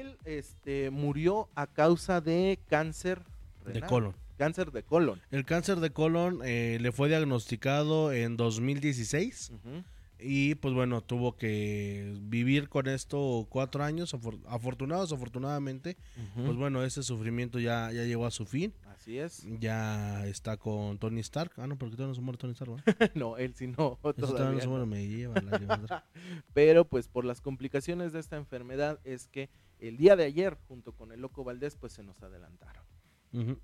Él 0.00 0.16
este, 0.24 0.90
murió 0.90 1.48
a 1.54 1.66
causa 1.66 2.20
de 2.20 2.58
cáncer 2.68 3.22
De 3.66 3.80
colon. 3.80 4.14
Cáncer 4.36 4.72
de 4.72 4.82
colon. 4.82 5.20
El 5.30 5.44
cáncer 5.44 5.78
de 5.80 5.90
colon 5.90 6.40
eh, 6.44 6.78
le 6.80 6.90
fue 6.92 7.08
diagnosticado 7.08 8.12
en 8.12 8.36
2016 8.36 9.52
Ujú. 9.54 9.84
y 10.18 10.56
pues 10.56 10.74
bueno, 10.74 11.02
tuvo 11.02 11.36
que 11.36 12.16
vivir 12.22 12.68
con 12.68 12.88
esto 12.88 13.46
cuatro 13.48 13.84
años, 13.84 14.12
afor- 14.12 14.40
afortunados, 14.48 15.12
afortunadamente. 15.12 15.96
Pues 16.34 16.56
bueno, 16.56 16.82
ese 16.82 17.02
sufrimiento 17.04 17.60
ya, 17.60 17.92
ya 17.92 18.02
llegó 18.04 18.26
a 18.26 18.30
su 18.32 18.44
fin. 18.44 18.74
Así 18.86 19.18
es. 19.18 19.46
Ya 19.60 20.26
está 20.26 20.56
con 20.56 20.98
Tony 20.98 21.20
Stark. 21.20 21.52
Ah, 21.58 21.66
no, 21.66 21.76
porque 21.76 21.94
todavía 21.94 22.10
no 22.10 22.14
se 22.14 22.20
muere 22.22 22.38
Tony 22.38 22.52
Stark, 22.54 22.72
¿verdad? 22.86 23.10
no, 23.14 23.36
él 23.36 23.54
sí 23.54 23.66
no, 23.68 23.98
todavía 24.02 24.14
no 24.16 24.26
todavía 24.26 24.66
no. 24.66 24.86
me 24.86 25.06
lleva 25.06 25.40
la. 25.42 26.04
Pero 26.54 26.86
pues 26.86 27.06
por 27.08 27.24
las 27.24 27.40
complicaciones 27.40 28.12
de 28.12 28.20
esta 28.20 28.36
enfermedad 28.36 28.98
es 29.04 29.28
que 29.28 29.48
el 29.88 29.96
día 29.96 30.16
de 30.16 30.24
ayer, 30.24 30.56
junto 30.68 30.92
con 30.92 31.12
el 31.12 31.20
Loco 31.20 31.44
Valdés, 31.44 31.76
pues 31.76 31.92
se 31.92 32.02
nos 32.02 32.22
adelantaron. 32.22 32.84
Sí. 33.32 33.56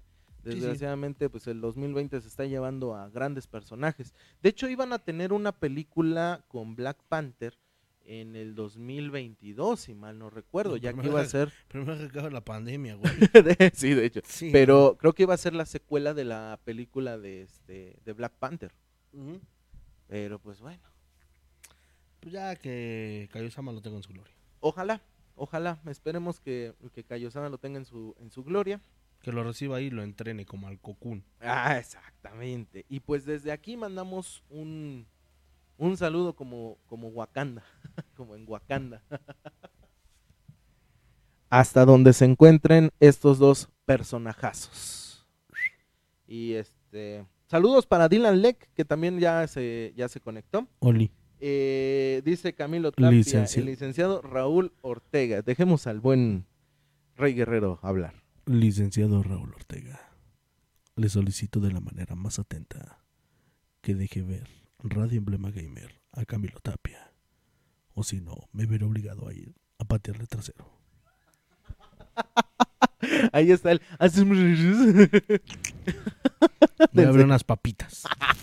Desgraciadamente, 0.42 1.28
pues 1.28 1.46
el 1.46 1.60
2020 1.60 2.20
se 2.20 2.28
está 2.28 2.46
llevando 2.46 2.94
a 2.94 3.08
grandes 3.10 3.46
personajes. 3.46 4.14
De 4.42 4.48
hecho, 4.48 4.68
iban 4.68 4.92
a 4.92 4.98
tener 4.98 5.32
una 5.32 5.52
película 5.52 6.44
con 6.48 6.76
Black 6.76 6.98
Panther 7.08 7.58
en 8.04 8.34
el 8.34 8.54
2022, 8.54 9.78
si 9.78 9.94
mal 9.94 10.18
no 10.18 10.30
recuerdo, 10.30 10.72
No, 10.72 10.76
ya 10.78 10.92
que 10.92 11.06
iba 11.06 11.20
a 11.20 11.26
ser... 11.26 11.52
Primero 11.68 12.10
que 12.10 12.30
la 12.30 12.40
pandemia, 12.40 12.94
güey. 12.96 13.12
sí, 13.74 13.94
de 13.94 14.06
hecho. 14.06 14.20
Sí. 14.24 14.48
Pero 14.50 14.96
creo 14.98 15.12
que 15.12 15.22
iba 15.24 15.34
a 15.34 15.38
ser 15.38 15.54
la 15.54 15.66
secuela 15.66 16.14
de 16.14 16.24
la 16.24 16.58
película 16.64 17.18
de, 17.18 17.42
este, 17.42 17.98
de 18.04 18.12
Black 18.12 18.32
Panther. 18.38 18.72
Pero 20.08 20.38
pues 20.40 20.60
bueno, 20.60 20.82
Pues 22.20 22.32
ya 22.32 22.56
que 22.56 23.28
Kaiosama 23.32 23.72
lo 23.72 23.80
tengo 23.80 23.96
en 23.96 24.02
su 24.02 24.12
gloria. 24.12 24.34
ojalá, 24.60 25.02
ojalá, 25.40 25.80
esperemos 25.86 26.38
que, 26.38 26.74
que 26.92 27.02
Kaiosama 27.02 27.48
lo 27.48 27.58
tenga 27.58 27.78
en 27.78 27.86
su, 27.86 28.14
en 28.20 28.30
su 28.30 28.44
gloria. 28.44 28.80
Que 29.22 29.32
lo 29.32 29.42
reciba 29.42 29.78
ahí 29.78 29.86
y 29.86 29.90
lo 29.90 30.02
entrene 30.02 30.46
como 30.46 30.68
al 30.68 30.78
Cocoon. 30.78 31.24
Ah, 31.40 31.78
exactamente. 31.78 32.84
Y 32.88 33.00
pues 33.00 33.24
desde 33.24 33.50
aquí 33.50 33.76
mandamos 33.76 34.44
un, 34.50 35.06
un 35.78 35.96
saludo 35.96 36.34
como, 36.34 36.78
como 36.86 37.08
Wakanda, 37.08 37.64
como 38.16 38.34
en 38.34 38.44
Wakanda. 38.46 39.02
Hasta 41.50 41.84
donde 41.84 42.12
se 42.12 42.26
encuentren 42.26 42.90
estos 43.00 43.38
dos 43.38 43.68
personajazos. 43.84 45.26
Y 46.26 46.52
este, 46.52 47.26
saludos 47.46 47.86
para 47.86 48.08
Dylan 48.08 48.40
Leck, 48.40 48.68
que 48.74 48.84
también 48.84 49.18
ya 49.18 49.46
se, 49.48 49.92
ya 49.96 50.08
se 50.08 50.20
conectó. 50.20 50.68
Oli. 50.78 51.10
Eh, 51.40 52.20
dice 52.24 52.54
Camilo 52.54 52.92
Tapia, 52.92 53.10
Licenciado. 53.10 53.66
el 53.66 53.72
licenciado 53.72 54.22
Raúl 54.22 54.72
Ortega. 54.82 55.42
Dejemos 55.42 55.86
al 55.86 56.00
buen 56.00 56.44
Rey 57.16 57.34
Guerrero 57.34 57.78
hablar. 57.82 58.14
Licenciado 58.46 59.22
Raúl 59.22 59.54
Ortega, 59.54 60.00
le 60.96 61.08
solicito 61.08 61.60
de 61.60 61.72
la 61.72 61.80
manera 61.80 62.14
más 62.14 62.38
atenta 62.38 62.98
que 63.80 63.94
deje 63.94 64.22
ver 64.22 64.48
Radio 64.78 65.18
Emblema 65.18 65.50
Gamer 65.50 66.00
a 66.12 66.24
Camilo 66.24 66.58
Tapia. 66.60 67.12
O 67.94 68.02
si 68.02 68.20
no, 68.20 68.48
me 68.52 68.66
veré 68.66 68.84
obligado 68.84 69.28
a 69.28 69.34
ir 69.34 69.54
a 69.78 69.84
patearle 69.84 70.26
trasero. 70.26 70.70
Ahí 73.32 73.50
está 73.50 73.72
el. 73.72 73.80
Voy 76.92 77.04
a 77.04 77.08
abrir 77.08 77.24
unas 77.24 77.44
papitas. 77.44 78.04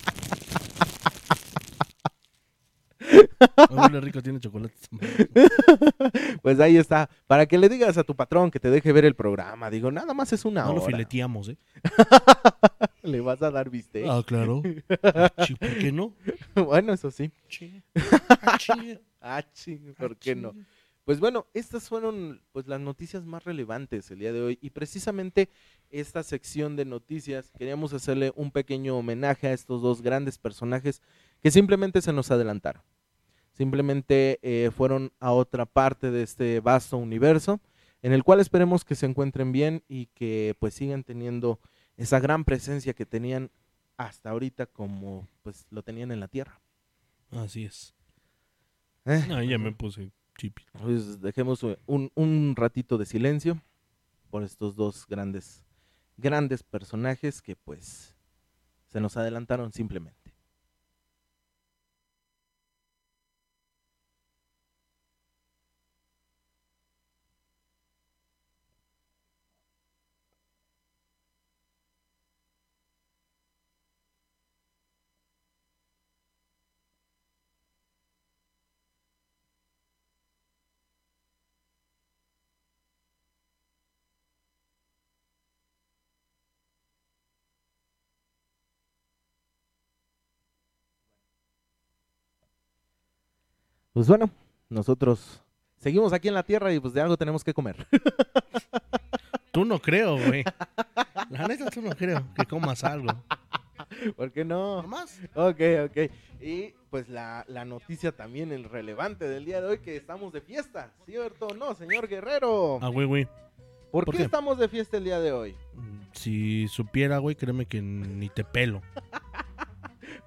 Huele 3.69 4.01
rico, 4.01 4.21
tiene 4.21 4.39
chocolate. 4.39 4.75
Pues 6.41 6.60
ahí 6.60 6.77
está. 6.77 7.10
Para 7.27 7.45
que 7.45 7.58
le 7.58 7.69
digas 7.69 7.97
a 7.97 8.03
tu 8.03 8.15
patrón 8.15 8.51
que 8.51 8.60
te 8.60 8.69
deje 8.69 8.91
ver 8.91 9.06
el 9.06 9.15
programa. 9.15 9.69
Digo, 9.69 9.91
nada 9.91 10.13
más 10.13 10.34
es 10.34 10.45
una 10.45 10.63
No 10.65 10.73
lo 10.73 10.82
hora. 10.84 10.91
fileteamos, 10.91 11.49
¿eh? 11.49 11.58
Le 13.03 13.21
vas 13.21 13.41
a 13.41 13.51
dar 13.51 13.69
viste. 13.69 14.06
Ah, 14.08 14.21
claro. 14.25 14.62
¿Por 15.60 15.77
qué 15.80 15.91
no? 15.91 16.13
bueno, 16.56 16.93
eso 16.93 17.12
sí. 17.12 17.32
Ah. 18.41 18.58
Ah, 19.21 19.43
¿por 19.97 20.17
qué 20.17 20.36
no? 20.36 20.53
Pues 21.08 21.21
bueno, 21.21 21.47
estas 21.53 21.88
fueron 21.88 22.41
pues 22.51 22.67
las 22.67 22.82
noticias 22.82 23.23
más 23.25 23.45
relevantes 23.45 24.12
el 24.12 24.19
día 24.19 24.34
de 24.34 24.41
hoy 24.41 24.60
y 24.62 24.71
precisamente 24.71 25.49
esta 25.89 26.21
sección 26.21 26.75
de 26.75 26.84
noticias 26.84 27.49
queríamos 27.58 27.93
hacerle 27.93 28.34
un 28.36 28.51
pequeño 28.51 28.97
homenaje 28.97 29.47
a 29.47 29.53
estos 29.53 29.82
dos 29.82 30.01
grandes 30.01 30.38
personajes 30.38 31.01
que 31.41 31.49
simplemente 31.49 32.01
se 32.01 32.12
nos 32.12 32.30
adelantaron. 32.30 32.84
Simplemente 33.58 34.38
eh, 34.43 34.70
fueron 34.70 35.12
a 35.20 35.32
otra 35.32 35.65
parte 35.65 36.12
de 36.12 36.22
este 36.22 36.60
vasto 36.60 36.96
universo 36.96 37.60
en 38.04 38.13
el 38.13 38.24
cual 38.24 38.39
esperemos 38.39 38.86
que 38.86 38.93
se 38.93 39.08
encuentren 39.08 39.52
bien 39.52 39.84
y 39.88 40.06
que 40.13 40.56
pues 40.60 40.76
sigan 40.76 41.04
teniendo 41.04 41.60
esa 41.96 42.20
gran 42.20 42.46
presencia 42.46 42.93
que 42.93 43.08
tenían 43.08 43.50
hasta 43.98 44.30
ahorita 44.30 44.67
como 44.67 45.28
pues 45.41 45.65
lo 45.72 45.82
tenían 45.82 46.12
en 46.12 46.20
la 46.20 46.28
Tierra. 46.28 46.62
Así 47.32 47.65
es. 47.65 47.96
Eh, 49.06 49.26
No, 49.28 49.41
ya 49.41 49.58
me 49.58 49.72
puse 49.72 50.12
chipi. 50.38 50.62
Pues 50.80 51.20
dejemos 51.20 51.63
eh, 51.63 51.80
un, 51.88 52.12
un 52.13 52.54
ratito 52.56 53.00
de 53.00 53.08
silencio 53.08 53.60
por 54.30 54.43
estos 54.43 54.76
dos 54.76 55.08
grandes, 55.08 55.65
grandes 56.15 56.62
personajes 56.62 57.41
que 57.41 57.56
pues 57.56 58.15
se 58.86 59.00
nos 59.02 59.17
adelantaron 59.17 59.72
simplemente. 59.74 60.27
Pues 93.97 94.07
bueno, 94.07 94.29
nosotros 94.69 95.41
seguimos 95.77 96.13
aquí 96.13 96.27
en 96.27 96.36
la 96.36 96.43
Tierra 96.43 96.71
y 96.71 96.79
pues 96.79 96.93
de 96.93 97.01
algo 97.01 97.17
tenemos 97.17 97.43
que 97.43 97.51
comer. 97.51 97.88
Tú 99.51 99.65
no 99.65 99.79
creo, 99.79 100.23
güey. 100.23 100.43
La 101.31 101.47
neta, 101.47 101.67
tú 101.71 101.81
no 101.81 101.89
creo 101.95 102.23
que 102.36 102.45
comas 102.45 102.83
algo. 102.83 103.07
¿Por 104.15 104.31
qué 104.31 104.45
no? 104.45 104.83
¿Nomás? 104.83 105.19
Ok, 105.33 105.62
ok. 105.86 106.12
Y 106.39 106.75
pues 106.91 107.10
la, 107.10 107.43
la 107.47 107.65
noticia 107.65 108.12
también, 108.12 108.51
el 108.51 108.65
relevante 108.65 109.27
del 109.27 109.45
día 109.45 109.62
de 109.62 109.67
hoy, 109.67 109.79
que 109.79 109.95
estamos 109.95 110.31
de 110.31 110.41
fiesta, 110.41 110.93
¿cierto 111.07 111.47
o 111.47 111.55
no, 111.55 111.73
señor 111.73 112.07
Guerrero? 112.07 112.77
Ah, 112.83 112.89
güey, 112.89 113.07
güey. 113.07 113.27
¿Por, 113.89 114.05
¿por 114.05 114.13
qué, 114.13 114.19
qué? 114.19 114.25
estamos 114.25 114.60
de 114.60 114.69
fiesta 114.69 114.97
el 114.97 115.05
día 115.05 115.19
de 115.19 115.31
hoy? 115.31 115.55
Si 116.12 116.67
supiera, 116.67 117.17
güey, 117.17 117.36
créeme 117.36 117.65
que 117.65 117.81
ni 117.81 118.29
te 118.29 118.43
pelo. 118.43 118.83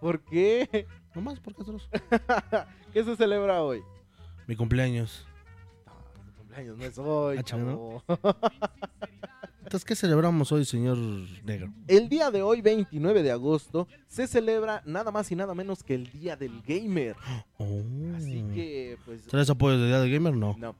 ¿Por 0.00 0.20
qué? 0.20 0.86
Nomás 1.14 1.40
porque 1.40 1.62
otros. 1.62 1.88
¿Qué 2.92 3.04
se 3.04 3.16
celebra 3.16 3.62
hoy? 3.62 3.82
Mi 4.46 4.56
cumpleaños. 4.56 5.26
No, 5.86 5.92
tu 6.24 6.32
cumpleaños 6.38 6.76
no 6.78 6.84
es 6.84 6.98
hoy, 6.98 7.36
Ah, 7.38 7.42
chavo, 7.42 8.02
chavo. 8.06 8.34
Entonces, 9.62 9.84
¿qué 9.84 9.94
celebramos 9.94 10.50
hoy, 10.52 10.64
señor 10.64 10.96
negro? 11.44 11.72
El 11.86 12.08
día 12.08 12.30
de 12.30 12.42
hoy, 12.42 12.60
29 12.62 13.22
de 13.22 13.30
agosto, 13.30 13.86
se 14.08 14.26
celebra 14.26 14.82
nada 14.86 15.10
más 15.10 15.30
y 15.30 15.36
nada 15.36 15.54
menos 15.54 15.82
que 15.82 15.94
el 15.94 16.10
Día 16.10 16.34
del 16.34 16.62
Gamer. 16.62 17.14
Oh. 17.58 17.82
Así 18.16 18.42
que, 18.54 18.96
pues... 19.04 19.26
¿Traes 19.26 19.50
apoyo 19.50 19.78
de 19.78 19.86
Día 19.86 20.00
de 20.00 20.10
Gamer? 20.10 20.34
No. 20.34 20.56
No. 20.58 20.74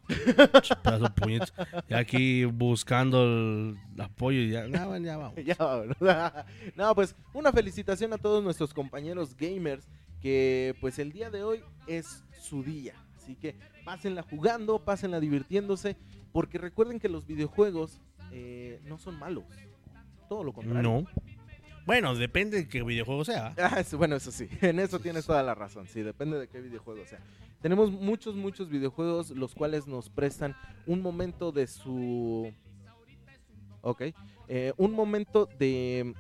Y 1.89 1.95
aquí 1.95 2.45
buscando 2.47 3.23
el 3.23 3.77
apoyo 3.99 4.41
y 4.41 4.51
ya. 4.51 4.67
Ya, 4.67 4.87
bueno, 4.87 5.07
ya 5.07 5.17
vamos. 5.17 5.35
ya 5.45 5.57
vámonos. 5.59 5.97
No, 6.77 6.95
pues 6.95 7.15
una 7.35 7.53
felicitación 7.53 8.13
a 8.13 8.19
todos 8.19 8.43
nuestros 8.43 8.73
compañeros 8.73 9.37
gamers 9.37 9.87
que 10.21 10.75
pues 10.81 10.99
el 10.99 11.13
día 11.13 11.31
de 11.31 11.43
hoy 11.43 11.63
es 11.87 12.25
su 12.41 12.63
día. 12.63 12.95
Así 13.17 13.37
que 13.37 13.57
pásenla 13.85 14.23
jugando, 14.23 14.85
pásenla 14.85 15.21
divirtiéndose, 15.21 15.97
porque 16.33 16.59
recuerden 16.59 16.99
que 16.99 17.09
los 17.09 17.27
videojuegos 17.27 18.01
eh, 18.33 18.81
no 18.85 18.99
son 18.99 19.19
malos. 19.19 19.45
Todo 20.29 20.45
lo 20.45 20.53
contrario. 20.53 20.83
No. 20.83 21.07
Bueno, 21.87 22.15
depende 22.15 22.59
de 22.59 22.69
qué 22.69 22.83
videojuego 22.83 23.25
sea. 23.25 23.55
Ah, 23.59 23.83
bueno, 23.97 24.17
eso 24.17 24.31
sí, 24.31 24.49
en 24.61 24.79
eso 24.79 25.01
tienes 25.01 25.27
toda 25.27 25.43
la 25.43 25.55
razón, 25.55 25.87
sí, 25.89 26.03
depende 26.03 26.39
de 26.39 26.49
qué 26.49 26.61
videojuego 26.61 27.05
sea. 27.07 27.21
Tenemos 27.61 27.91
muchos, 27.91 28.37
muchos 28.37 28.69
videojuegos 28.69 29.31
los 29.31 29.55
cuales 29.55 29.87
nos 29.87 30.09
prestan 30.09 30.57
un 30.87 31.03
momento 31.03 31.53
de 31.53 31.67
su... 31.67 32.53
Ok, 33.83 34.03
eh, 34.49 34.73
un 34.77 34.93
momento 34.93 35.49
de... 35.59 36.15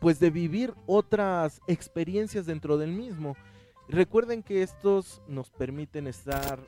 Pues 0.00 0.20
de 0.20 0.30
vivir 0.30 0.74
otras 0.86 1.60
experiencias 1.66 2.44
dentro 2.44 2.76
del 2.76 2.92
mismo. 2.92 3.36
Recuerden 3.88 4.42
que 4.42 4.62
estos 4.62 5.22
nos 5.28 5.50
permiten 5.50 6.06
estar... 6.06 6.60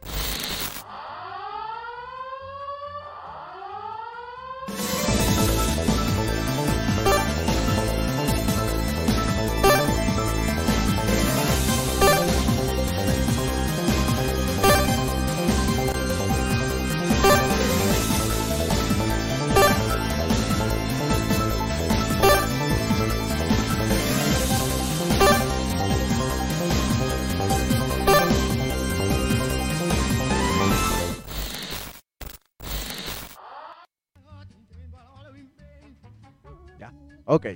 ok. 37.26 37.46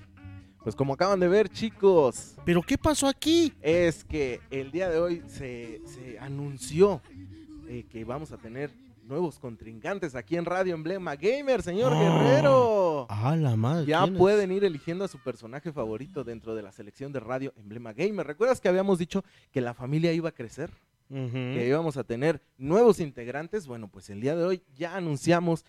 Pues 0.62 0.76
como 0.76 0.92
acaban 0.92 1.18
de 1.18 1.26
ver 1.28 1.48
chicos, 1.48 2.36
¿Pero 2.44 2.60
qué 2.62 2.76
pasó 2.76 3.06
aquí? 3.08 3.54
es 3.62 4.04
que 4.04 4.40
el 4.50 4.70
día 4.70 4.90
de 4.90 4.98
hoy 4.98 5.22
se, 5.26 5.80
se 5.86 6.18
anunció 6.18 7.00
eh, 7.66 7.86
que 7.88 8.04
vamos 8.04 8.30
a 8.32 8.36
tener 8.36 8.70
nuevos 9.04 9.38
contrincantes 9.38 10.14
aquí 10.14 10.36
en 10.36 10.44
Radio 10.44 10.74
Emblema 10.74 11.16
Gamer, 11.16 11.62
señor 11.62 11.92
Oh. 11.94 11.98
Guerrero. 11.98 13.06
Ah, 13.08 13.34
la 13.36 13.56
madre. 13.56 13.86
Ya 13.86 14.06
pueden 14.06 14.52
ir 14.52 14.62
eligiendo 14.64 15.04
a 15.04 15.08
su 15.08 15.18
personaje 15.18 15.72
favorito 15.72 16.24
dentro 16.24 16.54
de 16.54 16.62
la 16.62 16.72
selección 16.72 17.10
de 17.10 17.20
Radio 17.20 17.54
Emblema 17.56 17.94
Gamer. 17.94 18.26
¿Recuerdas 18.26 18.60
que 18.60 18.68
habíamos 18.68 18.98
dicho 18.98 19.24
que 19.50 19.62
la 19.62 19.72
familia 19.72 20.12
iba 20.12 20.28
a 20.28 20.32
crecer? 20.32 20.70
Que 21.08 21.66
íbamos 21.66 21.96
a 21.96 22.04
tener 22.04 22.40
nuevos 22.56 23.00
integrantes. 23.00 23.66
Bueno, 23.66 23.88
pues 23.88 24.10
el 24.10 24.20
día 24.20 24.36
de 24.36 24.44
hoy 24.44 24.62
ya 24.76 24.94
anunciamos 24.94 25.64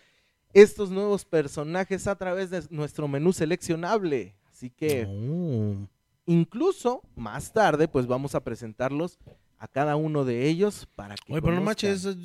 estos 0.52 0.90
nuevos 0.90 1.24
personajes 1.24 2.06
a 2.06 2.16
través 2.16 2.50
de 2.50 2.62
nuestro 2.70 3.08
menú 3.08 3.32
seleccionable. 3.32 4.34
Así 4.50 4.70
que 4.70 5.06
Oh. 5.08 5.88
incluso 6.26 7.02
más 7.16 7.52
tarde 7.52 7.88
pues 7.88 8.06
vamos 8.06 8.34
a 8.34 8.44
presentarlos 8.44 9.18
a 9.58 9.68
cada 9.68 9.96
uno 9.96 10.24
de 10.24 10.48
ellos 10.48 10.88
para 10.96 11.14
que 11.14 11.32
Oye, 11.32 11.42
pero 11.42 11.54
no 11.54 11.62
manches, 11.62 12.04
es, 12.04 12.16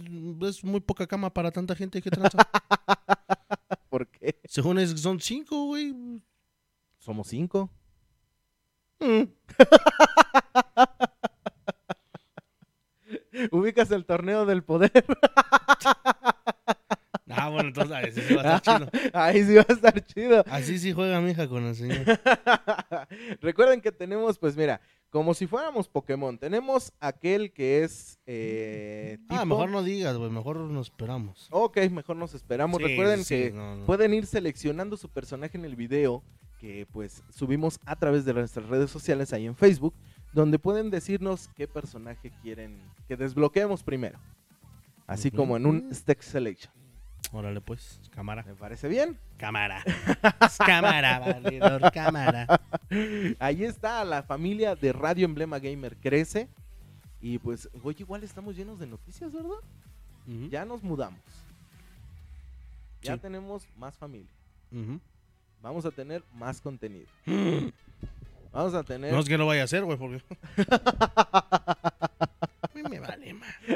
es 0.42 0.64
muy 0.64 0.80
poca 0.80 1.06
cama 1.08 1.32
para 1.34 1.52
tanta 1.52 1.76
gente. 1.76 2.02
¿Qué 2.02 2.10
tranza? 2.10 2.38
por 3.90 4.08
qué 4.08 4.40
Según 4.46 4.80
es, 4.80 5.00
son 5.00 5.20
cinco, 5.20 5.66
güey. 5.66 5.94
somos 6.98 7.28
cinco. 7.28 7.70
Ubicas 13.52 13.92
el 13.92 14.06
torneo 14.06 14.46
del 14.46 14.64
poder. 14.64 14.92
Ah, 17.48 17.50
bueno, 17.50 17.70
entonces 17.70 17.96
así 17.96 18.22
sí 18.22 18.36
va 18.36 18.42
a 18.42 18.58
estar 18.58 18.62
chido. 18.62 18.92
Ahí 19.14 19.44
sí 19.46 19.56
va 19.56 19.66
a 19.68 19.74
estar 19.74 20.06
chido. 20.06 20.44
Así 20.50 20.80
sí 20.80 20.92
juega 20.92 21.22
mi 21.22 21.32
hija 21.32 21.48
con 21.48 21.64
el 21.64 21.76
señor. 21.76 22.04
Recuerden 23.42 23.80
que 23.80 23.94
tenemos, 23.94 24.38
pues 24.38 24.58
mira, 24.58 24.82
como 25.10 25.34
si 25.34 25.48
fuéramos 25.48 25.88
Pokémon, 25.88 26.38
tenemos 26.38 26.92
aquel 27.00 27.54
que 27.54 27.86
es 27.86 28.20
eh, 28.26 29.18
Ah, 29.30 29.46
mejor 29.46 29.70
no 29.70 29.82
digas, 29.82 30.18
güey. 30.18 30.30
Mejor 30.30 30.58
nos 30.58 30.88
esperamos. 30.88 31.48
Ok, 31.52 31.78
mejor 31.90 32.18
nos 32.18 32.34
esperamos. 32.34 32.82
Sí, 32.82 32.88
Recuerden 32.90 33.24
sí, 33.24 33.36
que 33.36 33.52
no, 33.52 33.78
no. 33.78 33.86
pueden 33.86 34.14
ir 34.14 34.26
seleccionando 34.26 34.98
su 34.98 35.08
personaje 35.08 35.58
en 35.58 35.64
el 35.64 35.78
video 35.78 36.24
que 36.60 36.86
pues 36.92 37.24
subimos 37.30 37.80
a 37.86 37.96
través 37.96 38.26
de 38.26 38.34
nuestras 38.34 38.68
redes 38.68 38.92
sociales 38.92 39.32
ahí 39.32 39.46
en 39.46 39.56
Facebook, 39.56 39.94
donde 40.34 40.60
pueden 40.60 40.90
decirnos 40.90 41.50
qué 41.56 41.66
personaje 41.66 42.34
quieren 42.42 42.82
que 43.08 43.16
desbloqueemos 43.16 43.84
primero. 43.84 44.20
Así 45.06 45.32
como 45.32 45.56
en 45.56 45.66
un 45.66 45.96
Stack 45.96 46.22
Selection. 46.22 46.74
Órale, 47.32 47.60
pues. 47.62 48.00
Cámara. 48.12 48.44
¿Me 48.44 48.56
parece 48.56 48.88
bien? 48.88 49.18
Cámara. 49.38 49.84
cámara, 50.66 51.20
valedor, 51.20 51.92
cámara. 51.92 52.62
Ahí 53.40 53.64
está 53.64 54.04
la 54.06 54.24
familia 54.24 54.76
de 54.76 54.94
Radio 54.94 55.26
Emblema 55.26 55.60
Gamer 55.60 55.98
crece. 55.98 56.48
Y 57.22 57.38
pues, 57.40 57.70
hoy 57.84 57.96
igual 58.00 58.24
estamos 58.24 58.56
llenos 58.56 58.80
de 58.80 58.88
noticias, 58.88 59.34
¿verdad? 59.34 59.58
Ya 60.50 60.66
nos 60.66 60.84
mudamos. 60.84 61.20
Ya 63.02 63.16
Sí. 63.16 63.20
tenemos 63.22 63.68
más 63.78 63.98
familia. 63.98 64.32
Vamos 65.62 65.86
a 65.86 65.92
tener 65.92 66.24
más 66.34 66.62
contenido. 66.62 67.08
Vamos 68.54 68.74
a 68.74 68.84
tener... 68.84 69.14
No 69.14 69.20
es 69.20 69.28
que 69.28 69.38
no 69.38 69.46
vaya 69.46 69.64
a 69.64 69.68
ser, 69.68 69.84
güey, 69.84 69.98
porque. 69.98 70.22
Me 73.00 73.08
vale. 73.08 73.36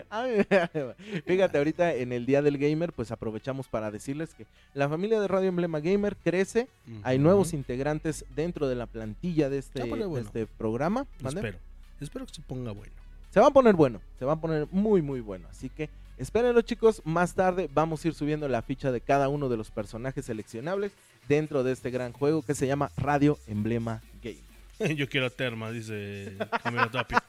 Ay, 0.10 0.46
Fíjate, 1.26 1.58
ahorita 1.58 1.94
en 1.94 2.12
el 2.12 2.26
Día 2.26 2.42
del 2.42 2.58
Gamer, 2.58 2.94
pues 2.94 3.12
aprovechamos 3.12 3.68
para 3.68 3.92
decirles 3.92 4.34
que 4.34 4.46
la 4.74 4.90
familia 4.90 5.20
de 5.20 5.28
Radio 5.28 5.50
Emblema 5.50 5.80
Gamer 5.80 6.16
crece. 6.18 6.68
Hay 7.04 7.20
nuevos 7.20 7.54
integrantes 7.54 8.26
dentro 8.36 8.68
de 8.68 8.76
la 8.76 8.86
plantilla 8.88 9.50
de 9.50 9.58
este, 9.58 9.84
de 9.84 10.20
este 10.20 10.48
programa. 10.48 11.06
¿Mande? 11.22 11.40
Espero. 11.40 11.58
Espero 12.00 12.26
que 12.26 12.34
se 12.34 12.42
ponga 12.42 12.72
bueno. 12.72 12.94
Se 13.30 13.40
va 13.40 13.48
a 13.48 13.52
poner 13.52 13.76
bueno, 13.76 14.02
se 14.20 14.26
va 14.26 14.34
a 14.34 14.42
poner 14.42 14.68
muy 14.72 15.02
muy 15.02 15.22
bueno. 15.22 15.48
Así 15.50 15.70
que 15.70 15.90
espérenlo 16.18 16.62
chicos, 16.62 17.02
más 17.06 17.34
tarde 17.34 17.70
vamos 17.74 18.04
a 18.04 18.10
ir 18.10 18.14
subiendo 18.14 18.48
la 18.50 18.62
ficha 18.62 18.92
de 18.92 19.00
cada 19.00 19.30
uno 19.30 19.48
de 19.48 19.56
los 19.56 19.72
personajes 19.72 20.26
seleccionables 20.26 20.92
dentro 21.30 21.64
de 21.64 21.72
este 21.72 21.92
gran 21.92 22.12
juego 22.12 22.42
que 22.42 22.56
se 22.56 22.68
llama 22.68 22.92
Radio 22.98 23.38
Emblema 23.48 24.02
Gamer. 24.22 24.51
Yo 24.96 25.08
quiero 25.08 25.30
terma, 25.30 25.72
dice 25.72 26.38
Camilo 26.64 26.90
Tapia. 26.90 27.24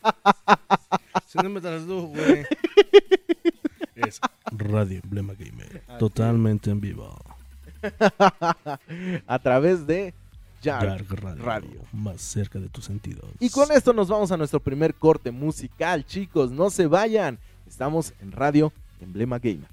Si 1.27 1.39
no 1.39 1.49
me 1.49 1.61
tú, 1.61 2.09
güey. 2.09 2.45
Es 3.95 4.21
Radio 4.51 5.01
Emblema 5.03 5.35
Gamer. 5.35 5.83
Totalmente 5.99 6.71
en 6.71 6.81
vivo. 6.81 7.17
a 9.27 9.39
través 9.39 9.87
de 9.87 10.15
Yark 10.63 10.83
Yarg 10.83 11.21
Radio, 11.21 11.45
Radio. 11.45 11.81
Más 11.93 12.21
cerca 12.21 12.59
de 12.59 12.69
tus 12.69 12.85
sentidos. 12.85 13.31
Y 13.41 13.51
con 13.51 13.71
esto 13.73 13.93
nos 13.93 14.09
vamos 14.09 14.31
a 14.31 14.37
nuestro 14.37 14.61
primer 14.61 14.95
corte 14.95 15.31
musical, 15.31 16.05
chicos. 16.07 16.51
No 16.51 16.71
se 16.71 16.87
vayan. 16.87 17.39
Estamos 17.67 18.13
en 18.21 18.33
Radio 18.33 18.73
Emblema 19.01 19.39
Gamer. 19.39 19.69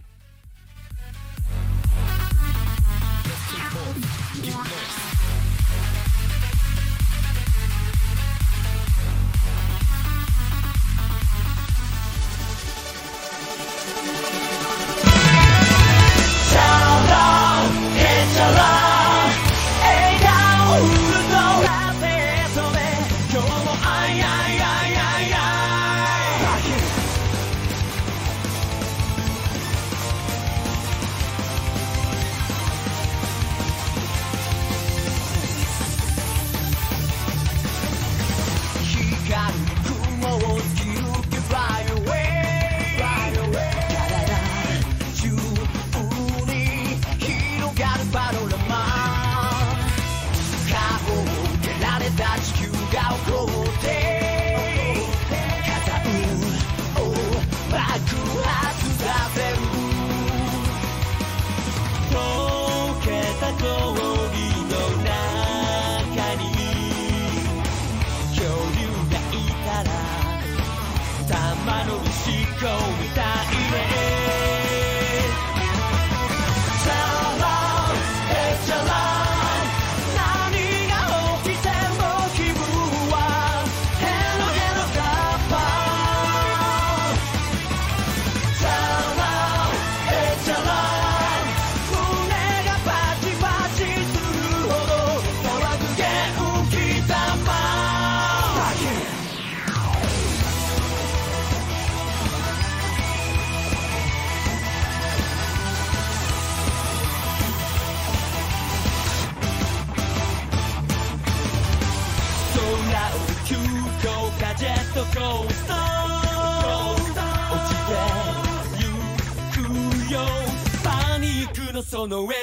no 122.10 122.24
way. 122.24 122.39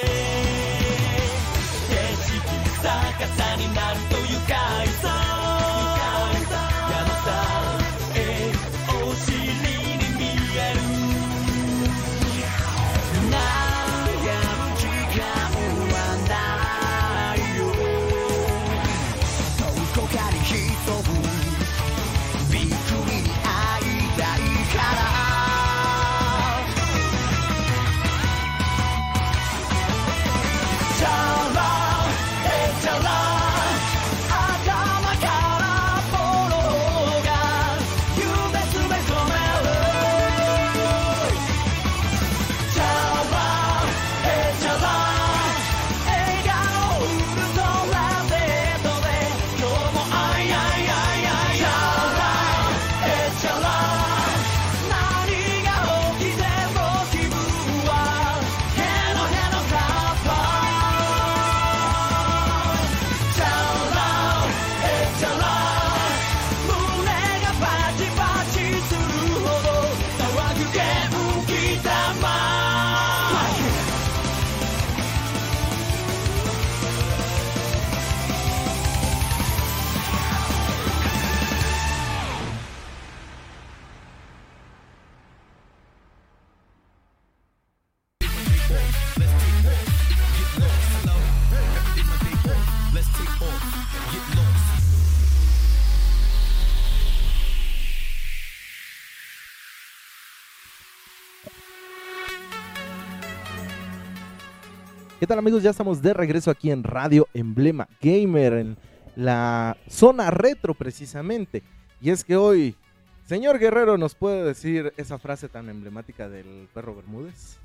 ¿Qué 105.27 105.33
tal 105.33 105.39
amigos? 105.39 105.61
Ya 105.61 105.71
estamos 105.71 106.01
de 106.01 106.13
regreso 106.13 106.49
aquí 106.49 106.71
en 106.71 106.85
Radio 106.85 107.27
Emblema 107.33 107.89
Gamer, 108.01 108.53
en 108.53 108.77
la 109.17 109.75
zona 109.89 110.31
retro 110.31 110.73
precisamente. 110.73 111.63
Y 111.99 112.11
es 112.11 112.23
que 112.23 112.37
hoy 112.37 112.77
Señor 113.25 113.59
Guerrero, 113.59 113.97
¿nos 113.97 114.15
puede 114.15 114.45
decir 114.45 114.93
esa 114.95 115.17
frase 115.17 115.49
tan 115.49 115.67
emblemática 115.67 116.29
del 116.29 116.69
perro 116.73 116.95
Bermúdez? 116.95 117.57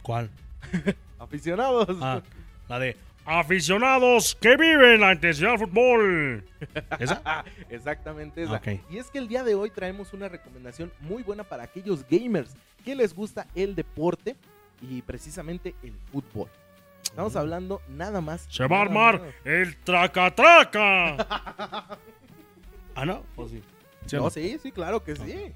¿Cuál? 0.00 0.30
Aficionados. 1.18 1.94
Ah, 2.00 2.22
la 2.66 2.78
de 2.78 2.96
aficionados 3.26 4.34
que 4.40 4.56
viven 4.56 5.02
la 5.02 5.12
intensidad 5.12 5.50
del 5.50 5.58
fútbol. 5.58 6.44
¿Esa? 6.98 7.44
Exactamente 7.68 8.44
esa. 8.44 8.62
Y 8.88 8.96
es 8.96 9.10
que 9.10 9.18
el 9.18 9.28
día 9.28 9.44
de 9.44 9.54
hoy 9.54 9.68
traemos 9.68 10.14
una 10.14 10.30
recomendación 10.30 10.90
muy 11.00 11.22
buena 11.22 11.44
para 11.44 11.64
aquellos 11.64 12.06
gamers 12.08 12.56
que 12.86 12.94
les 12.94 13.14
gusta 13.14 13.46
el 13.54 13.74
deporte 13.74 14.34
y 14.80 15.02
precisamente 15.02 15.74
el 15.82 15.94
fútbol. 16.12 16.48
Estamos 17.02 17.36
hablando 17.36 17.80
nada 17.88 18.20
más. 18.20 18.46
Se 18.50 18.66
va 18.66 18.78
a 18.78 18.82
armar 18.82 19.34
el 19.44 19.76
traca-traca. 19.78 21.16
ah, 22.94 23.04
no. 23.04 23.24
¿O 23.36 23.48
sí? 23.48 23.62
¿Sí 24.06 24.16
o 24.16 24.18
No, 24.18 24.24
no? 24.26 24.30
sí, 24.30 24.58
sí, 24.62 24.72
claro 24.72 25.02
que 25.02 25.16
sí. 25.16 25.52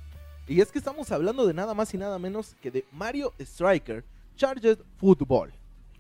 Y 0.48 0.61
es 0.61 0.72
que 0.72 0.78
estamos 0.78 1.11
hablando 1.12 1.46
de 1.46 1.54
nada 1.54 1.74
más 1.74 1.92
y 1.94 1.98
nada 1.98 2.18
menos 2.18 2.56
que 2.61 2.70
de 2.70 2.85
Mario 2.90 3.32
Striker 3.38 4.04
Charged 4.37 4.78
Football. 4.98 5.52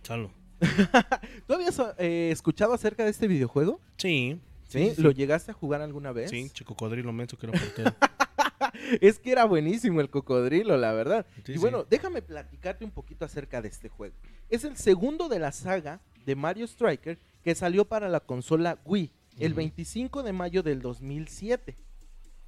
Chalo. 0.02 0.30
¿Tú 1.46 1.54
habías 1.54 1.80
eh, 1.98 2.30
escuchado 2.32 2.72
acerca 2.72 3.04
de 3.04 3.10
este 3.10 3.28
videojuego? 3.28 3.80
Sí. 3.96 4.40
¿Sí? 4.68 4.94
¿Lo 4.96 5.10
llegaste 5.10 5.50
a 5.50 5.54
jugar 5.54 5.82
alguna 5.82 6.12
vez? 6.12 6.30
Sí, 6.30 6.48
chico 6.50 6.74
cocodrilo 6.74 7.12
menso 7.12 7.36
que 7.36 7.46
era 7.46 7.58
portero. 7.58 7.94
Es 9.00 9.18
que 9.18 9.32
era 9.32 9.44
buenísimo 9.44 10.00
el 10.00 10.10
cocodrilo, 10.10 10.76
la 10.76 10.92
verdad. 10.92 11.26
Sí, 11.44 11.52
y 11.52 11.54
sí. 11.54 11.60
bueno, 11.60 11.84
déjame 11.88 12.22
platicarte 12.22 12.84
un 12.84 12.90
poquito 12.90 13.24
acerca 13.24 13.60
de 13.60 13.68
este 13.68 13.88
juego. 13.88 14.14
Es 14.48 14.64
el 14.64 14.76
segundo 14.76 15.28
de 15.28 15.38
la 15.38 15.52
saga 15.52 16.00
de 16.24 16.36
Mario 16.36 16.66
Striker 16.66 17.18
que 17.42 17.54
salió 17.54 17.84
para 17.84 18.08
la 18.08 18.20
consola 18.20 18.78
Wii 18.84 19.10
el 19.38 19.52
Ujú. 19.52 19.56
25 19.58 20.22
de 20.22 20.32
mayo 20.32 20.62
del 20.62 20.80
2007. 20.82 21.76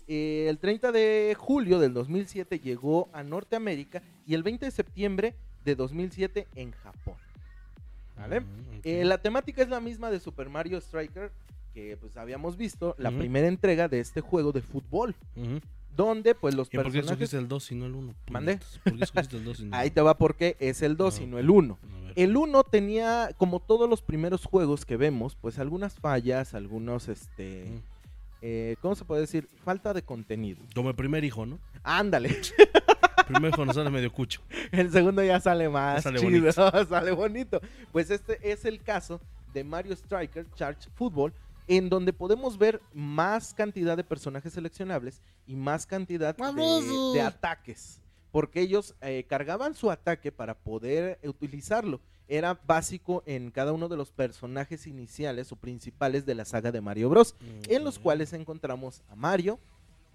Eh, 0.07 0.47
el 0.49 0.59
30 0.59 0.93
de 0.93 1.35
julio 1.39 1.79
del 1.79 1.95
2007 1.95 2.59
llegó 2.61 3.09
a 3.13 3.23
Norteamérica 3.23 4.03
y 4.27 4.35
el 4.35 4.43
20 4.43 4.67
de 4.67 4.71
septiembre 4.71 5.35
de 5.65 5.75
2007 5.75 6.47
en 6.55 6.73
Japón. 6.73 7.15
¿Vale? 8.17 8.39
Ok. 8.39 8.45
Eh, 8.85 9.05
la 9.05 9.19
temática 9.19 9.63
es 9.63 9.69
la 9.69 9.81
misma 9.81 10.11
de 10.11 10.21
Super 10.21 10.49
Mario 10.49 10.79
Striker 10.79 11.33
que 11.75 11.97
pues 11.97 12.17
habíamos 12.17 12.57
visto, 12.57 12.95
la 12.99 13.11
Ujú. 13.11 13.19
primera 13.19 13.49
entrega 13.49 13.89
de 13.89 14.01
este 14.01 14.21
juego 14.21 14.53
de 14.53 14.63
fútbol, 14.63 15.15
Ujú. 15.37 15.61
donde 15.97 16.35
pues 16.35 16.55
los 16.55 16.69
¿Y 16.73 16.77
por 16.77 16.87
qué 16.87 16.93
personajes... 16.93 17.11
escogiste 17.11 17.37
el 17.39 17.49
2 17.49 17.73
y 17.73 17.75
no 17.75 17.87
el 17.87 17.95
1? 17.95 18.15
¿Mande? 18.31 18.59
¿Por 18.85 18.97
qué 18.97 19.05
escogiste 19.05 19.37
el 19.37 19.45
2 19.45 19.61
y 19.61 19.65
no 19.67 19.77
Ahí 19.77 19.91
te 19.91 20.01
va 20.01 20.17
porque 20.17 20.57
es 20.61 20.83
el 20.83 20.97
2 20.97 21.21
y 21.21 21.25
Ah, 21.25 21.27
no 21.27 21.39
el 21.39 21.51
1. 21.51 21.79
A 21.83 22.01
ver. 22.05 22.13
El 22.17 22.37
1 22.37 22.63
tenía, 22.65 23.31
como 23.37 23.59
todos 23.61 23.91
los 23.91 24.03
primeros 24.03 24.45
juegos 24.47 24.87
que 24.87 24.97
vemos, 24.97 25.37
pues 25.41 25.59
algunas 25.59 25.95
fallas, 25.97 26.55
algunos, 26.55 27.09
este, 27.09 27.65
Mm. 27.67 27.81
eh, 28.43 28.77
¿cómo 28.81 28.95
se 28.95 29.05
puede 29.05 29.23
decir? 29.23 29.49
Falta 29.65 29.93
de 29.93 30.03
contenido. 30.03 30.61
Como 30.75 30.91
el 30.91 30.95
primer 30.95 31.25
hijo, 31.25 31.45
¿no? 31.45 31.59
Ándale, 31.83 32.29
El 32.29 33.25
primer 33.27 33.53
hijo 33.53 33.65
nos 33.65 33.75
sale 33.75 33.91
medio 33.91 34.13
cucho. 34.13 34.43
el 34.71 34.91
segundo 34.93 35.25
ya 35.25 35.41
sale 35.41 35.69
más 35.69 36.03
sale 36.05 36.19
chido, 36.21 36.31
bonito. 36.53 36.85
sale 36.89 37.11
bonito. 37.13 37.61
Pues 37.91 38.11
este 38.11 38.39
es 38.53 38.65
el 38.65 38.81
caso 38.83 39.21
de 39.53 39.65
Mario 39.65 39.93
Striker 39.95 40.47
Charge 40.55 40.89
Football, 40.95 41.33
en 41.67 41.89
donde 41.89 42.13
podemos 42.13 42.59
ver 42.59 42.81
más 42.93 43.55
cantidad 43.55 43.97
de 43.97 44.05
personajes 44.05 44.53
seleccionables 44.53 45.23
y 45.47 45.57
más 45.57 45.87
cantidad 45.87 46.37
de, 46.37 46.43
de 47.15 47.21
ataques. 47.21 48.01
Porque 48.31 48.61
ellos 48.61 48.95
eh, 49.01 49.25
cargaban 49.29 49.75
su 49.75 49.91
ataque 49.91 50.33
para 50.33 50.55
poder 50.55 51.19
utilizarlo. 51.25 52.01
Era 52.27 52.59
básico 52.67 53.23
en 53.27 53.51
cada 53.51 53.73
uno 53.73 53.89
de 53.89 53.97
los 53.97 54.11
personajes 54.11 54.87
iniciales 54.87 55.53
o 55.53 55.57
principales 55.57 56.25
de 56.27 56.35
la 56.35 56.45
saga 56.45 56.73
de 56.73 56.81
Mario 56.81 57.11
Bros. 57.11 57.37
En 57.69 57.85
los 57.85 57.99
cuales 57.99 58.33
encontramos 58.33 59.03
a 59.09 59.15
Mario, 59.15 59.59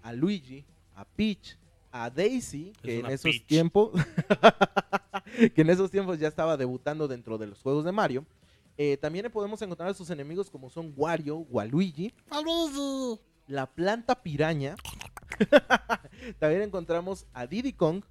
a 0.02 0.12
Luigi, 0.12 0.64
a 0.94 1.04
Peach, 1.04 1.56
a 1.92 2.10
Daisy, 2.10 2.72
Es 2.76 2.80
que 2.82 2.98
en 2.98 3.06
esos 3.06 3.22
Peach. 3.22 3.46
tiempos 3.46 3.90
que 5.54 5.62
en 5.62 5.70
esos 5.70 5.90
tiempos 5.90 6.18
ya 6.18 6.28
estaba 6.28 6.56
debutando 6.56 7.08
dentro 7.08 7.38
de 7.38 7.46
los 7.46 7.60
juegos 7.62 7.84
de 7.84 7.92
Mario. 7.92 8.26
Eh, 8.82 8.96
también 8.96 9.30
podemos 9.30 9.60
encontrar 9.60 9.90
a 9.90 9.94
sus 9.94 10.08
enemigos 10.08 10.48
como 10.48 10.70
son 10.70 10.94
Wario, 10.96 11.36
Waluigi, 11.50 12.14
la 13.46 13.66
planta 13.66 14.22
piraña. 14.22 14.74
también 16.38 16.62
encontramos 16.62 17.26
a 17.34 17.46
Diddy 17.46 17.74
Kong, 17.74 18.02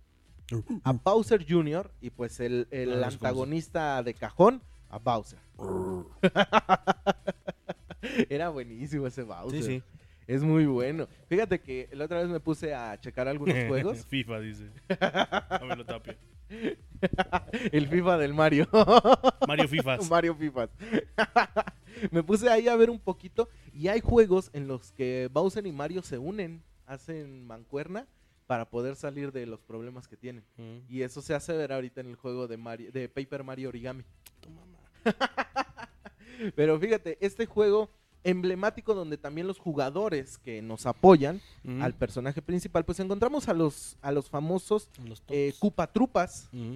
a 0.84 0.92
Bowser 0.92 1.44
Jr. 1.50 1.90
y 2.02 2.12
pues 2.12 2.40
el, 2.40 2.68
el 2.70 3.04
Ah, 3.04 3.08
antagonista 3.08 4.04
de 4.04 4.14
cajón, 4.14 4.62
a 4.92 5.00
Bowser. 5.00 5.40
Era 8.30 8.50
buenísimo 8.50 9.08
ese 9.08 9.24
Bowser. 9.24 9.64
Sí, 9.64 9.80
sí. 9.80 9.84
Es 10.30 10.44
muy 10.44 10.68
bueno. 10.68 11.08
Fíjate 11.28 11.60
que 11.60 11.90
la 11.92 12.06
otra 12.06 12.20
vez 12.20 12.28
me 12.28 12.40
puse 12.40 12.72
a 12.72 12.96
checar 13.00 13.28
algunos 13.28 13.56
juegos. 13.66 14.06
FIFA, 14.10 14.40
dice. 14.42 14.70
Dámelo, 15.50 15.84
Tapia. 15.84 16.16
el 17.72 17.88
FIFA 17.88 18.20
del 18.20 18.36
Mario. 18.36 18.68
Mario 19.48 19.68
Fifas. 19.68 20.08
Mario 20.10 20.36
Fifas. 20.36 20.70
me 22.12 22.22
puse 22.22 22.48
ahí 22.48 22.68
a 22.68 22.76
ver 22.76 22.92
un 22.92 23.00
poquito 23.00 23.50
y 23.74 23.88
hay 23.88 24.02
juegos 24.02 24.52
en 24.54 24.68
los 24.68 24.92
que 24.92 25.30
Bowser 25.34 25.66
y 25.66 25.72
Mario 25.72 26.04
se 26.04 26.20
unen, 26.20 26.62
hacen 26.86 27.48
mancuerna 27.48 28.06
para 28.46 28.70
poder 28.70 28.98
salir 28.98 29.32
de 29.32 29.48
los 29.48 29.62
problemas 29.62 30.08
que 30.08 30.16
tienen. 30.16 30.44
Mm. 30.58 30.78
Y 30.88 31.02
eso 31.02 31.24
se 31.24 31.34
hace 31.34 31.54
ver 31.54 31.74
ahorita 31.74 32.02
en 32.02 32.08
el 32.08 32.16
juego 32.16 32.48
de 32.48 32.58
Mario, 32.58 32.92
de 32.92 33.10
Paper 33.10 33.44
Mario 33.44 33.70
Origami. 33.70 34.04
Tu 34.42 34.50
mamá. 34.52 34.78
Pero 36.56 36.80
fíjate, 36.80 37.18
este 37.20 37.48
juego 37.48 37.90
emblemático 38.24 38.94
donde 38.94 39.18
también 39.18 39.48
los 39.48 39.60
jugadores 39.60 40.38
que 40.38 40.62
nos 40.62 40.86
apoyan 40.86 41.42
Mm. 41.64 41.82
al 41.82 41.94
personaje 41.94 42.42
principal, 42.42 42.84
pues 42.86 43.00
encontramos 43.00 43.48
a 43.48 43.54
los, 43.54 43.98
a 44.02 44.12
los 44.12 44.30
famosos 44.30 44.90
Los 45.06 45.24
eh, 45.30 45.54
Trupas, 45.94 46.50
Mm. 46.52 46.76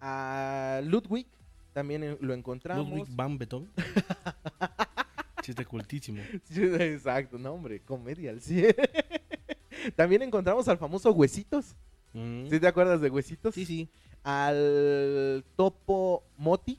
a 0.00 0.80
Ludwig, 0.84 1.26
también 1.72 2.02
eh, 2.04 2.16
lo 2.20 2.34
encontramos. 2.34 2.86
Ludwig 2.88 3.06
van 3.10 3.38
Beethoven. 3.38 3.70
Chiste 5.42 5.64
cultísimo. 5.64 6.22
Sí, 6.44 6.62
Exacto, 6.62 7.38
no 7.38 7.52
hombre, 7.52 7.80
comedia 7.80 8.30
al 8.30 8.40
100. 8.40 8.74
También 9.96 10.22
encontramos 10.22 10.68
al 10.68 10.78
famoso 10.78 11.10
Huesitos. 11.12 11.74
Mm. 12.12 12.48
¿Sí 12.48 12.60
te 12.60 12.66
acuerdas 12.68 13.00
de 13.00 13.10
Huesitos? 13.10 13.54
Sí, 13.54 13.64
sí. 13.66 13.88
Al 14.22 15.44
Topo 15.56 16.22
Moti. 16.36 16.78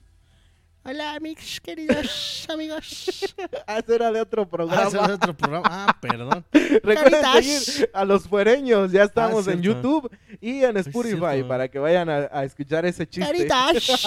Hola, 0.86 1.18
mis 1.22 1.62
queridos 1.62 2.46
amigos. 2.54 3.34
Ah, 3.66 3.78
ese 3.80 3.96
era 3.96 4.12
de 4.12 4.20
otro 4.20 4.42
Ah, 4.44 4.50
programa. 4.50 4.84
ese 4.88 4.98
es 4.98 5.10
otro 5.10 5.34
programa. 5.36 5.66
Ah, 5.70 5.98
perdón. 6.02 6.44
Recuerden 6.52 7.22
Caritas. 7.22 7.46
seguir 7.64 7.90
a 7.94 8.04
los 8.04 8.28
fuereños. 8.28 8.92
Ya 8.92 9.04
estamos 9.04 9.48
en 9.48 9.62
cierto. 9.62 9.82
YouTube 9.82 10.12
y 10.42 10.64
en 10.64 10.76
Spotify 10.78 11.44
para 11.48 11.70
que 11.70 11.80
vayan 11.80 12.10
a, 12.10 12.28
a 12.32 12.44
escuchar 12.44 12.86
ese 12.86 13.08
chiste. 13.08 13.48
caritas. 13.48 14.06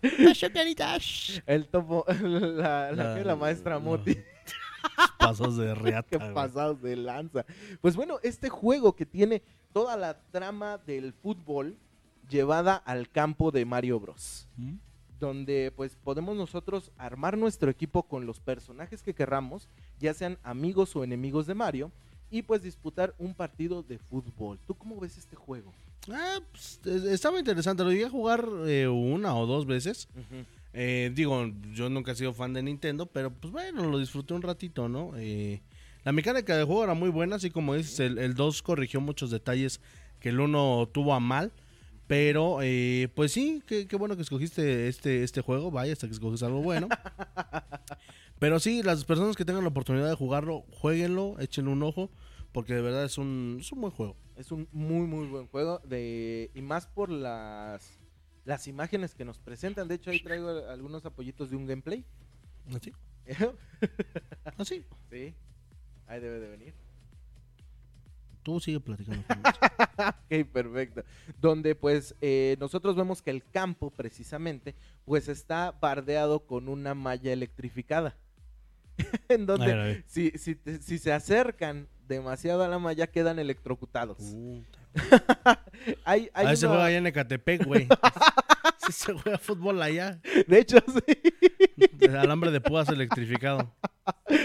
El 1.46 1.66
topo, 1.68 2.04
la, 2.20 2.92
la, 2.92 3.14
que 3.16 3.24
la 3.24 3.36
maestra 3.36 3.74
la- 3.74 3.78
Moti. 3.80 4.16
Pasos 5.18 5.56
de 5.56 5.74
reata. 5.74 6.08
Qué 6.08 6.18
pasados 6.32 6.80
de 6.82 6.96
lanza. 6.96 7.44
Pues 7.80 7.94
bueno, 7.96 8.18
este 8.22 8.48
juego 8.48 8.94
que 8.94 9.06
tiene 9.06 9.42
toda 9.72 9.96
la 9.96 10.14
trama 10.30 10.78
del 10.78 11.12
fútbol 11.12 11.76
llevada 12.28 12.76
al 12.76 13.08
campo 13.08 13.50
de 13.50 13.64
Mario 13.64 13.98
Bros. 14.00 14.46
Mm. 14.56 14.74
Donde 15.20 15.72
pues 15.74 15.96
podemos 16.04 16.36
nosotros 16.36 16.90
armar 16.96 17.36
nuestro 17.36 17.70
equipo 17.70 18.02
con 18.04 18.26
los 18.26 18.38
personajes 18.40 19.02
que 19.02 19.14
querramos, 19.14 19.68
ya 19.98 20.14
sean 20.14 20.38
amigos 20.42 20.94
o 20.96 21.02
enemigos 21.04 21.46
de 21.46 21.54
Mario, 21.54 21.90
y 22.30 22.42
pues 22.42 22.62
disputar 22.62 23.14
un 23.18 23.34
partido 23.34 23.82
de 23.82 23.98
fútbol. 23.98 24.58
¿Tú 24.66 24.74
cómo 24.74 25.00
ves 25.00 25.16
este 25.16 25.34
juego? 25.34 25.72
Ah, 26.10 26.38
pues, 26.52 26.80
es- 26.84 27.04
estaba 27.04 27.38
interesante. 27.38 27.82
Lo 27.84 27.90
llegué 27.90 28.04
a 28.04 28.10
jugar 28.10 28.46
eh, 28.66 28.86
una 28.86 29.34
o 29.34 29.46
dos 29.46 29.66
veces. 29.66 30.08
Eh, 30.74 31.10
digo, 31.14 31.46
yo 31.72 31.88
nunca 31.88 32.12
he 32.12 32.14
sido 32.14 32.32
fan 32.34 32.52
de 32.52 32.62
Nintendo, 32.62 33.06
pero 33.06 33.30
pues 33.30 33.52
bueno, 33.52 33.86
lo 33.88 33.98
disfruté 33.98 34.34
un 34.34 34.42
ratito, 34.42 34.88
¿no? 34.88 35.12
Eh, 35.16 35.62
la 36.04 36.12
mecánica 36.12 36.56
del 36.56 36.66
juego 36.66 36.84
era 36.84 36.94
muy 36.94 37.08
buena, 37.08 37.36
así 37.36 37.50
como 37.50 37.74
dices, 37.74 37.98
el, 38.00 38.18
el 38.18 38.34
2 38.34 38.62
corrigió 38.62 39.00
muchos 39.00 39.30
detalles 39.30 39.80
que 40.20 40.28
el 40.28 40.38
1 40.40 40.88
tuvo 40.92 41.14
a 41.14 41.20
mal. 41.20 41.50
Pero, 42.08 42.60
eh, 42.62 43.08
pues 43.14 43.32
sí, 43.32 43.62
qué, 43.66 43.86
qué 43.86 43.96
bueno 43.96 44.16
que 44.16 44.22
escogiste 44.22 44.88
este, 44.88 45.22
este 45.22 45.42
juego. 45.42 45.70
Vaya, 45.70 45.92
hasta 45.92 46.06
que 46.08 46.14
escogiste 46.14 46.46
algo 46.46 46.62
bueno. 46.62 46.88
Pero 48.38 48.58
sí, 48.60 48.82
las 48.82 49.04
personas 49.04 49.36
que 49.36 49.44
tengan 49.44 49.62
la 49.62 49.68
oportunidad 49.68 50.08
de 50.08 50.14
jugarlo, 50.14 50.64
jueguenlo, 50.72 51.38
échenle 51.38 51.70
un 51.70 51.82
ojo, 51.82 52.10
porque 52.52 52.74
de 52.74 52.80
verdad 52.80 53.04
es 53.04 53.18
un, 53.18 53.58
es 53.60 53.70
un 53.72 53.82
buen 53.82 53.92
juego. 53.92 54.16
Es 54.36 54.50
un 54.52 54.68
muy 54.72 55.06
muy 55.06 55.26
buen 55.26 55.48
juego 55.48 55.80
de 55.80 56.50
y 56.54 56.62
más 56.62 56.86
por 56.86 57.10
las 57.10 57.98
las 58.44 58.66
imágenes 58.68 59.14
que 59.14 59.26
nos 59.26 59.38
presentan. 59.38 59.88
De 59.88 59.96
hecho 59.96 60.10
ahí 60.10 60.20
traigo 60.20 60.48
algunos 60.70 61.04
apoyitos 61.04 61.50
de 61.50 61.56
un 61.56 61.66
gameplay. 61.66 62.06
¿Así? 62.74 62.92
¿Así? 64.56 64.84
sí, 65.10 65.34
ahí 66.06 66.20
debe 66.20 66.40
de 66.40 66.48
venir. 66.48 66.87
Tú 68.48 68.60
sigue 68.60 68.80
platicando. 68.80 69.22
Ok, 69.98 70.46
perfecto. 70.50 71.02
Donde 71.38 71.74
pues 71.74 72.14
eh, 72.22 72.56
nosotros 72.58 72.96
vemos 72.96 73.20
que 73.20 73.30
el 73.30 73.42
campo 73.44 73.90
precisamente 73.90 74.74
pues 75.04 75.28
está 75.28 75.72
bardeado 75.72 76.40
con 76.46 76.68
una 76.70 76.94
malla 76.94 77.30
electrificada. 77.32 78.16
en 79.28 79.42
A 79.42 79.44
donde 79.44 79.66
ver, 79.66 79.78
a 79.78 79.84
ver. 79.84 80.04
si, 80.06 80.30
si, 80.38 80.54
te- 80.54 80.80
si 80.80 80.96
se 80.98 81.12
acercan 81.12 81.88
demasiado 82.06 82.64
a 82.64 82.68
la 82.68 82.78
malla, 82.78 83.06
quedan 83.08 83.38
electrocutados. 83.38 84.16
Puta. 84.18 84.78
Hay, 86.06 86.30
hay 86.32 86.46
A 86.46 86.52
ese 86.52 86.64
una- 86.66 86.74
juega 86.76 86.86
allá 86.86 86.96
en 86.98 87.06
Ecatepec, 87.06 87.64
güey. 87.66 87.86
Sí 88.88 89.04
se 89.04 89.12
juega 89.12 89.38
fútbol 89.38 89.82
allá. 89.82 90.20
De 90.46 90.58
hecho, 90.58 90.78
sí. 90.86 91.18
El 92.00 92.16
alambre 92.16 92.50
de 92.50 92.60
púas 92.60 92.88
electrificado. 92.88 93.74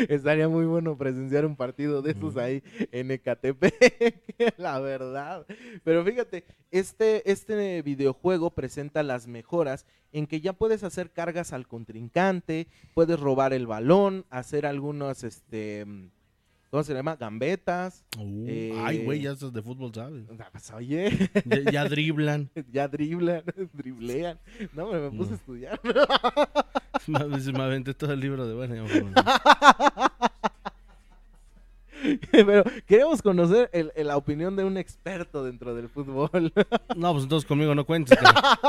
Estaría 0.10 0.50
muy 0.50 0.66
bueno 0.66 0.98
presenciar 0.98 1.46
un 1.46 1.56
partido 1.56 2.02
de 2.02 2.12
esos 2.12 2.36
ahí 2.36 2.64
en 2.92 3.12
Ecatepec, 3.12 4.24
la 4.58 4.80
verdad. 4.80 5.46
Pero 5.84 6.04
fíjate, 6.04 6.46
este, 6.72 7.30
este 7.32 7.82
videojuego 7.82 8.52
presenta 8.52 9.04
las 9.04 9.28
mejoras 9.28 9.86
en 10.12 10.28
que 10.28 10.42
ya 10.42 10.54
puedes 10.54 10.84
hacer 10.84 11.12
cargas 11.12 11.54
al 11.54 11.68
contrincante, 11.68 12.68
puedes 12.94 13.20
robar 13.20 13.54
el 13.54 13.68
balón, 13.68 14.26
hacer 14.30 14.66
algunos, 14.66 15.24
este, 15.24 15.86
¿cómo 16.74 16.84
se 16.84 16.92
llama? 16.96 17.16
Gambetas. 17.16 18.04
Uh, 18.18 18.46
Eh, 18.48 18.74
Ay, 18.84 19.06
güey, 19.06 19.22
ya 19.22 19.34
estás 19.34 19.54
de 19.54 19.62
fútbol, 19.62 19.92
¿sabes? 19.94 20.24
Ah, 20.40 20.50
pues, 20.52 20.72
Oye, 20.72 21.30
Ya, 21.46 21.72
ya 21.72 21.84
driblan. 21.86 22.50
ya 22.72 22.88
driblan, 22.88 23.44
driblean. 23.74 24.40
No, 24.74 24.92
me, 24.92 25.00
me 25.00 25.12
puse 25.12 25.30
Mm. 25.30 25.34
a 25.34 25.36
estudiar. 25.36 25.80
Me, 27.08 27.20
me 27.52 27.64
aventé 27.64 27.94
todo 27.94 28.14
el 28.14 28.20
libro 28.22 28.48
de 28.48 28.54
bueno. 28.56 28.86
Pero 32.32 32.64
queremos 32.88 33.22
conocer 33.22 33.70
el- 33.74 33.92
el- 33.96 34.08
la 34.08 34.18
opinión 34.18 34.56
de 34.56 34.64
un 34.64 34.78
experto 34.78 35.44
dentro 35.44 35.74
del 35.76 35.90
fútbol. 35.90 36.52
No, 36.96 37.12
pues 37.14 37.24
entonces 37.24 37.48
conmigo 37.48 37.76
no 37.76 37.86
cuentes. 37.86 38.18
cara. 38.18 38.60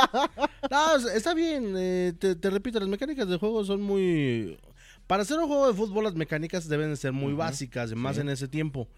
No, 0.71 0.97
es- 0.97 1.05
está 1.07 1.33
bien. 1.35 1.75
eh, 1.77 2.13
te, 2.19 2.35
te 2.37 2.51
repito, 2.51 2.79
las 2.81 2.89
mecánicas 2.89 3.29
del 3.29 3.39
juego 3.39 3.65
son 3.65 3.83
muy... 3.83 4.59
Para 5.07 5.23
hacer 5.23 5.39
un 5.39 5.47
juego 5.47 5.67
de 5.67 5.75
fútbol 5.75 6.05
las 6.05 6.15
mecánicas 6.15 6.69
deben 6.69 6.91
de 6.91 6.97
ser 6.97 7.13
muy 7.13 7.35
básicas, 7.35 7.95
más 7.95 8.17
sí. 8.17 8.23
en 8.23 8.29
ese 8.29 8.49
tiempo. 8.49 8.89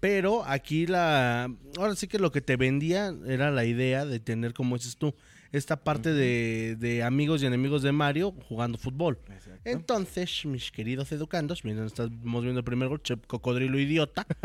Pero 0.00 0.44
aquí 0.44 0.86
la... 0.86 1.52
Ahora 1.76 1.96
sí 1.96 2.06
que 2.06 2.18
lo 2.20 2.30
que 2.30 2.40
te 2.40 2.56
vendía 2.56 3.12
era 3.26 3.50
la 3.50 3.64
idea 3.64 4.06
de 4.06 4.20
tener, 4.20 4.54
como 4.54 4.76
dices 4.76 4.96
tú, 4.96 5.14
esta 5.50 5.82
parte 5.82 6.12
de, 6.12 6.76
de 6.78 7.02
amigos 7.02 7.42
y 7.42 7.46
enemigos 7.46 7.82
de 7.82 7.90
Mario 7.90 8.32
jugando 8.48 8.78
fútbol. 8.78 9.18
Entonces, 9.64 10.44
mis 10.46 10.70
queridos 10.70 11.10
educandos, 11.10 11.64
miren, 11.64 11.86
estamos 11.86 12.42
viendo 12.42 12.60
el 12.60 12.64
primer 12.64 12.88
gol, 12.88 13.02
che, 13.02 13.16
cocodrilo 13.16 13.78
idiota. 13.78 14.26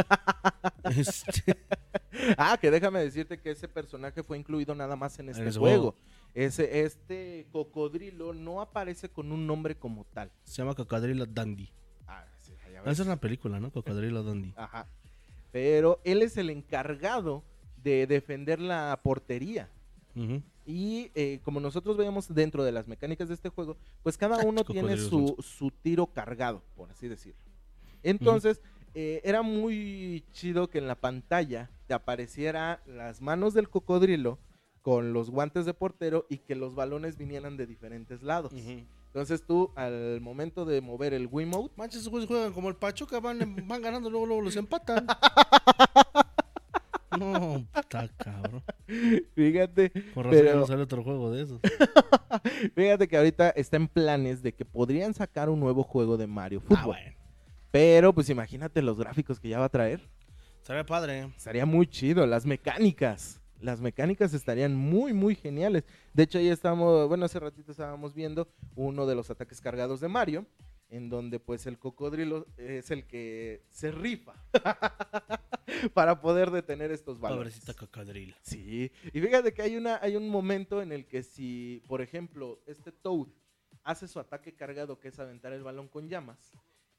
Este, 0.83 1.55
Ah, 2.37 2.57
que 2.59 2.71
déjame 2.71 2.99
decirte 2.99 3.39
que 3.39 3.51
ese 3.51 3.67
personaje 3.67 4.23
fue 4.23 4.37
incluido 4.37 4.75
nada 4.75 4.95
más 4.95 5.17
en 5.19 5.29
este 5.29 5.51
juego. 5.51 5.95
Ese, 6.33 6.81
este 6.81 7.45
cocodrilo 7.51 8.33
no 8.33 8.59
aparece 8.61 9.09
con 9.09 9.31
un 9.31 9.45
nombre 9.45 9.75
como 9.75 10.03
tal. 10.13 10.31
se 10.43 10.61
llama 10.61 10.73
Cocodrilo 10.73 11.25
Dandy. 11.25 11.69
Ah, 12.07 12.25
sí, 12.39 12.53
ves. 12.63 12.81
Esa 12.81 13.01
es 13.03 13.07
una 13.07 13.17
película, 13.17 13.59
¿no? 13.59 13.71
Cocodrilo 13.71 14.23
Dandy. 14.23 14.53
Ajá. 14.55 14.87
Pero 15.51 15.99
él 16.03 16.23
es 16.23 16.35
el 16.37 16.49
encargado 16.49 17.43
de 17.83 18.07
defender 18.07 18.59
la 18.59 18.99
portería. 19.03 19.69
Y 20.65 21.11
eh, 21.15 21.39
como 21.43 21.59
nosotros 21.59 21.97
veíamos 21.97 22.33
dentro 22.33 22.63
de 22.63 22.71
las 22.71 22.87
mecánicas 22.87 23.27
de 23.27 23.33
este 23.33 23.49
juego, 23.49 23.77
pues 24.01 24.17
cada 24.17 24.37
Ah, 24.37 24.43
uno 24.45 24.63
tiene 24.63 24.95
cocodrilos 24.95 25.09
su, 25.09 25.43
su 25.43 25.71
tiro 25.71 26.07
cargado, 26.07 26.61
por 26.75 26.89
así 26.89 27.07
decirlo. 27.07 27.39
Entonces, 28.01 28.61
eh, 28.95 29.21
era 29.23 29.41
muy 29.41 30.23
chido 30.31 30.69
que 30.69 30.77
en 30.77 30.87
la 30.87 30.95
pantalla 30.95 31.69
te 31.87 31.93
apareciera 31.93 32.81
las 32.85 33.21
manos 33.21 33.53
del 33.53 33.69
cocodrilo 33.69 34.39
con 34.83 35.11
los 35.13 35.31
guantes 35.31 35.65
de 35.65 35.73
portero 35.73 36.27
y 36.29 36.37
que 36.37 36.53
los 36.55 36.75
balones 36.75 37.17
vinieran 37.17 37.57
de 37.57 37.65
diferentes 37.65 38.21
lados. 38.21 38.53
Entonces 39.07 39.43
tú, 39.47 39.71
al 39.75 40.21
momento 40.21 40.65
de 40.65 40.81
mover 40.81 41.13
el 41.15 41.27
Wiimote, 41.31 41.73
Manches, 41.77 42.01
esos 42.01 42.11
güeyes 42.11 42.27
juegan 42.27 42.53
como 42.53 42.69
el 42.69 42.75
Pachuca, 42.75 43.19
van, 43.19 43.55
van 43.67 43.81
ganando, 43.81 44.09
luego, 44.11 44.25
luego 44.27 44.41
los 44.43 44.55
empatan. 44.55 45.07
No, 47.19 47.63
está 47.75 48.07
cabrón. 48.17 48.63
fíjate, 49.35 49.91
Con 50.15 50.23
razón 50.23 50.31
Pero- 50.31 50.59
no 50.59 50.65
sale 50.65 50.81
otro 50.81 51.03
juego 51.03 51.31
de 51.31 51.43
esos. 51.43 51.61
fíjate 52.75 53.07
que 53.07 53.15
ahorita 53.17 53.51
está 53.51 53.77
en 53.77 53.87
planes 53.87 54.41
de 54.41 54.51
que 54.53 54.65
podrían 54.65 55.13
sacar 55.13 55.47
un 55.49 55.59
nuevo 55.59 55.83
juego 55.83 56.17
de 56.17 56.25
Mario 56.25 56.59
Ah, 56.63 56.67
Fútbol. 56.67 56.85
bueno. 56.85 57.15
Pero 57.69 58.13
pues 58.13 58.29
imagínate 58.31 58.81
los 58.81 58.97
gráficos 58.97 59.39
que 59.39 59.49
ya 59.49 59.59
va 59.59 59.65
a 59.65 59.69
traer. 59.69 60.01
Estaría 60.57 60.85
padre. 60.87 61.25
Estaría 61.37 61.67
muy 61.67 61.85
chido, 61.85 62.25
las 62.25 62.47
mecánicas. 62.47 63.39
Las 63.63 63.79
mecánicas 63.79 64.33
estarían 64.33 64.75
muy, 64.75 65.13
muy 65.13 65.35
geniales. 65.35 65.85
De 66.13 66.23
hecho, 66.23 66.37
ahí 66.37 66.49
estamos, 66.49 67.07
bueno, 67.07 67.23
hace 67.23 67.39
ratito 67.39 67.71
estábamos 67.71 68.13
viendo 68.13 68.49
uno 68.75 69.05
de 69.05 69.15
los 69.15 69.29
ataques 69.29 69.61
cargados 69.61 70.01
de 70.01 70.09
Mario, 70.09 70.45
en 70.89 71.07
donde 71.07 71.39
pues 71.39 71.65
el 71.65 71.79
cocodrilo 71.79 72.45
es 72.57 72.91
el 72.91 73.07
que 73.07 73.63
se 73.69 73.91
rifa 73.91 74.33
para 75.93 76.19
poder 76.19 76.51
detener 76.51 76.91
estos 76.91 77.19
balones. 77.19 77.53
Pobrecita 77.53 77.73
cocodrilo. 77.73 78.35
Sí, 78.41 78.91
y 79.13 79.21
fíjate 79.21 79.53
que 79.53 79.61
hay, 79.61 79.77
una, 79.77 79.97
hay 80.01 80.17
un 80.17 80.27
momento 80.27 80.81
en 80.81 80.91
el 80.91 81.05
que 81.05 81.23
si, 81.23 81.81
por 81.87 82.01
ejemplo, 82.01 82.59
este 82.67 82.91
Toad 82.91 83.29
hace 83.85 84.09
su 84.09 84.19
ataque 84.19 84.53
cargado, 84.53 84.99
que 84.99 85.07
es 85.07 85.17
aventar 85.19 85.53
el 85.53 85.63
balón 85.63 85.87
con 85.87 86.09
llamas, 86.09 86.51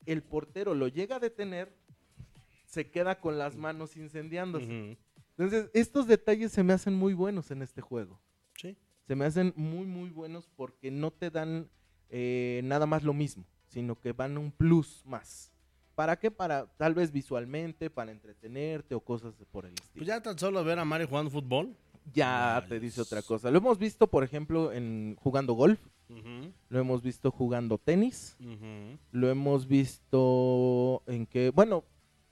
el 0.06 0.22
portero 0.22 0.74
lo 0.74 0.88
llega 0.88 1.16
a 1.16 1.20
detener, 1.20 1.76
se 2.64 2.90
queda 2.90 3.20
con 3.20 3.36
las 3.36 3.54
manos 3.54 3.98
incendiándose. 3.98 4.64
Ujú. 4.64 4.96
Entonces, 5.36 5.70
estos 5.74 6.06
detalles 6.06 6.52
se 6.52 6.62
me 6.62 6.72
hacen 6.72 6.94
muy 6.94 7.14
buenos 7.14 7.50
en 7.50 7.62
este 7.62 7.80
juego. 7.80 8.20
Sí. 8.56 8.76
Se 9.06 9.16
me 9.16 9.24
hacen 9.24 9.52
muy, 9.56 9.86
muy 9.86 10.10
buenos 10.10 10.48
porque 10.56 10.90
no 10.90 11.10
te 11.10 11.30
dan 11.30 11.68
eh, 12.08 12.60
nada 12.64 12.86
más 12.86 13.02
lo 13.02 13.12
mismo, 13.12 13.44
sino 13.66 13.98
que 13.98 14.12
van 14.12 14.38
un 14.38 14.52
plus 14.52 15.02
más. 15.04 15.50
¿Para 15.94 16.18
qué? 16.18 16.30
Para 16.30 16.66
tal 16.76 16.94
vez 16.94 17.12
visualmente, 17.12 17.90
para 17.90 18.12
entretenerte 18.12 18.94
o 18.94 19.00
cosas 19.00 19.34
por 19.50 19.64
el 19.64 19.74
estilo. 19.74 19.92
Pues 19.94 20.06
ya 20.06 20.22
tan 20.22 20.38
solo 20.38 20.62
ver 20.64 20.78
a 20.78 20.84
Mario 20.84 21.08
jugando 21.08 21.30
fútbol. 21.30 21.76
ya 22.12 22.64
te 22.68 22.80
dice 22.80 23.00
otra 23.00 23.22
cosa. 23.22 23.50
Lo 23.50 23.58
hemos 23.58 23.78
visto, 23.78 24.08
por 24.08 24.24
ejemplo, 24.24 24.72
en 24.72 25.16
jugando 25.20 25.54
golf, 25.54 25.80
lo 26.68 26.78
hemos 26.78 27.02
visto 27.02 27.30
jugando 27.30 27.78
tenis, 27.78 28.36
lo 29.10 29.30
hemos 29.30 29.66
visto 29.66 31.02
en 31.06 31.26
que, 31.26 31.50
bueno, 31.50 31.84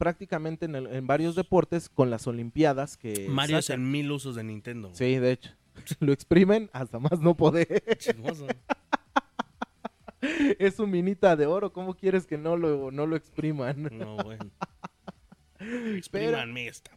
prácticamente 0.03 0.65
en, 0.65 0.75
el- 0.75 0.89
en 0.89 1.07
varios 1.07 1.37
deportes 1.37 1.89
con 1.89 2.11
las 2.11 2.27
olimpiadas 2.27 2.97
que 2.97 3.29
Mario 3.29 3.59
es 3.59 3.71
en 3.71 3.89
mil 3.89 4.11
usos 4.11 4.35
de 4.35 4.43
Nintendo. 4.43 4.89
güey. 4.89 4.99
Sí, 4.99 5.17
de 5.21 5.31
hecho. 5.31 5.53
Lo 6.01 6.13
exprimen 6.13 6.69
hasta 6.73 6.99
más 6.99 7.21
no 7.21 7.37
poder. 7.37 7.69
Chismoso. 7.99 8.49
es 10.59 10.75
su 10.75 10.89
minita 10.89 11.37
de 11.37 11.47
oro. 11.47 11.73
¿Cómo 11.73 11.95
quieres 11.95 12.27
que 12.27 12.37
no 12.37 12.57
lo, 12.57 12.91
no 12.91 13.07
lo 13.07 13.15
expriman? 13.15 13.91
No, 13.93 14.17
bueno. 14.17 14.51
Exprímanme 15.97 16.67
esta. 16.67 16.91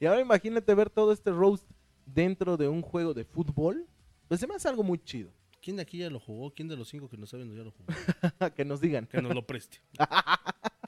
Y 0.00 0.06
ahora 0.06 0.22
imagínate 0.22 0.74
ver 0.74 0.88
todo 0.88 1.12
este 1.12 1.30
roast 1.32 1.68
dentro 2.06 2.56
de 2.56 2.66
un 2.66 2.80
juego 2.80 3.12
de 3.12 3.24
fútbol. 3.26 3.86
Pues 4.26 4.40
se 4.40 4.46
me 4.46 4.54
hace 4.54 4.68
algo 4.68 4.82
muy 4.82 4.98
chido. 5.04 5.30
¿Quién 5.60 5.76
de 5.76 5.82
aquí 5.82 5.98
ya 5.98 6.08
lo 6.08 6.18
jugó? 6.18 6.50
¿Quién 6.54 6.68
de 6.68 6.76
los 6.76 6.88
cinco 6.88 7.10
que 7.10 7.16
está 7.22 7.36
viendo 7.36 7.54
ya 7.54 7.62
lo 7.62 7.72
jugó? 7.72 8.54
que 8.54 8.64
nos 8.64 8.80
digan. 8.80 9.06
Que 9.06 9.20
nos 9.20 9.34
lo 9.34 9.46
preste. 9.46 9.80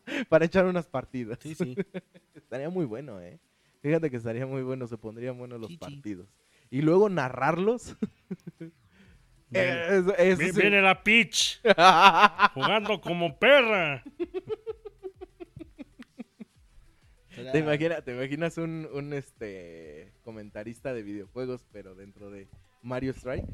para 0.28 0.44
echar 0.44 0.66
unas 0.66 0.86
partidas. 0.86 1.38
Sí, 1.42 1.54
sí. 1.54 1.76
Estaría 2.34 2.70
muy 2.70 2.84
bueno, 2.86 3.20
¿eh? 3.20 3.38
Fíjate 3.82 4.10
que 4.10 4.16
estaría 4.16 4.46
muy 4.46 4.62
bueno, 4.62 4.86
se 4.86 4.98
pondrían 4.98 5.38
buenos 5.38 5.60
los 5.60 5.68
Sí, 5.68 5.74
sí. 5.74 5.78
partidos. 5.78 6.28
Y 6.70 6.82
luego 6.82 7.08
narrarlos. 7.08 7.96
Ven- 9.50 9.78
Eso- 9.78 10.16
eso 10.16 10.38
Vi- 10.38 10.52
sí. 10.52 10.60
Viene 10.60 10.82
la 10.82 11.02
pitch. 11.02 11.60
jugando 12.54 13.00
como 13.00 13.38
perra. 13.38 14.02
¿Te, 17.52 17.58
imaginas, 17.60 18.04
¿Te 18.04 18.14
imaginas 18.14 18.58
un, 18.58 18.88
un, 18.92 19.12
este 19.12 20.12
comentarista 20.22 20.92
de 20.92 21.02
videojuegos, 21.02 21.64
pero 21.72 21.94
dentro 21.94 22.30
de 22.30 22.48
Mario 22.82 23.12
Strike? 23.12 23.46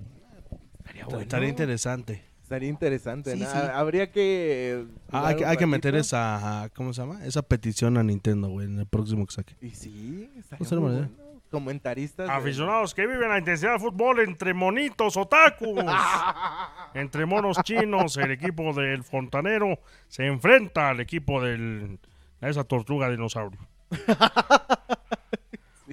Estaría 0.79 1.05
bueno. 1.05 1.21
Estaría 1.21 1.49
interesante. 1.51 2.25
Estaría 2.55 2.69
interesante. 2.71 3.33
Sí, 3.35 3.41
¿no? 3.41 3.51
sí. 3.51 3.57
Habría 3.73 4.11
que. 4.13 4.85
Ah, 5.11 5.29
hay, 5.29 5.37
que- 5.37 5.45
hay 5.47 5.57
que 5.57 5.67
meter 5.67 5.95
esa, 5.97 6.71
¿cómo 6.75 6.93
se 6.93 7.01
llama? 7.03 7.25
Esa 7.25 7.43
petición 7.43 7.97
a 7.99 8.03
Nintendo, 8.03 8.49
güey, 8.49 8.67
en 8.67 8.79
el 8.79 8.87
próximo 8.87 9.27
que 9.27 9.33
saque. 9.33 9.57
Y 9.61 9.71
sí, 9.71 10.31
estaría 10.39 10.79
muy 10.79 10.93
bueno. 10.93 11.09
Comentaristas. 11.51 12.27
de- 12.27 12.33
Aficionados 12.33 12.95
que 12.95 13.07
viven 13.07 13.29
la 13.29 13.39
intensidad 13.39 13.73
del 13.73 13.81
fútbol 13.81 14.21
entre 14.21 14.55
monitos 14.55 15.17
otakus. 15.17 15.85
entre 16.95 17.27
monos 17.27 17.59
chinos, 17.65 18.17
el 18.17 18.31
equipo 18.33 18.73
del 18.73 19.03
fontanero 19.05 19.79
se 20.09 20.27
enfrenta 20.27 20.91
al 20.91 21.01
equipo 21.01 21.41
del 21.43 21.99
a 22.41 22.49
esa 22.49 22.65
tortuga 22.65 23.09
dinosaurio. 23.11 23.59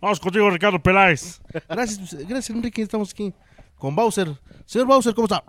Vamos 0.02 0.20
contigo, 0.20 0.50
Ricardo 0.50 0.82
Peláez. 0.82 1.40
Gracias, 1.70 2.14
gracias 2.28 2.50
Enrique, 2.50 2.82
estamos 2.82 3.12
aquí 3.12 3.34
con 3.82 3.96
Bowser. 3.96 4.38
Señor 4.68 4.88
Bowser, 4.88 5.16
¿cómo 5.16 5.26
está? 5.26 5.44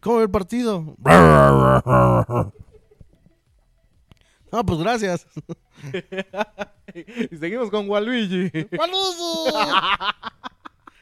¿Cómo 0.00 0.20
el 0.20 0.30
partido? 0.30 0.96
Ah, 4.52 4.62
pues 4.64 4.78
gracias. 4.78 5.26
y 6.94 7.36
seguimos 7.36 7.68
con 7.68 7.90
Waluigi. 7.90 8.48
¡Gualuzo! 8.74 9.52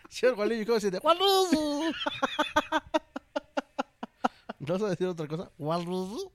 Señor 0.09 0.35
Gualillo, 0.35 0.67
¿cómo 0.67 0.81
se 0.81 0.91
dice? 0.91 1.01
¡Gualuzo! 1.01 1.83
¿No 4.59 4.73
vas 4.73 4.83
a 4.83 4.89
decir 4.89 5.07
otra 5.07 5.29
cosa? 5.29 5.53
Walrus. 5.59 6.27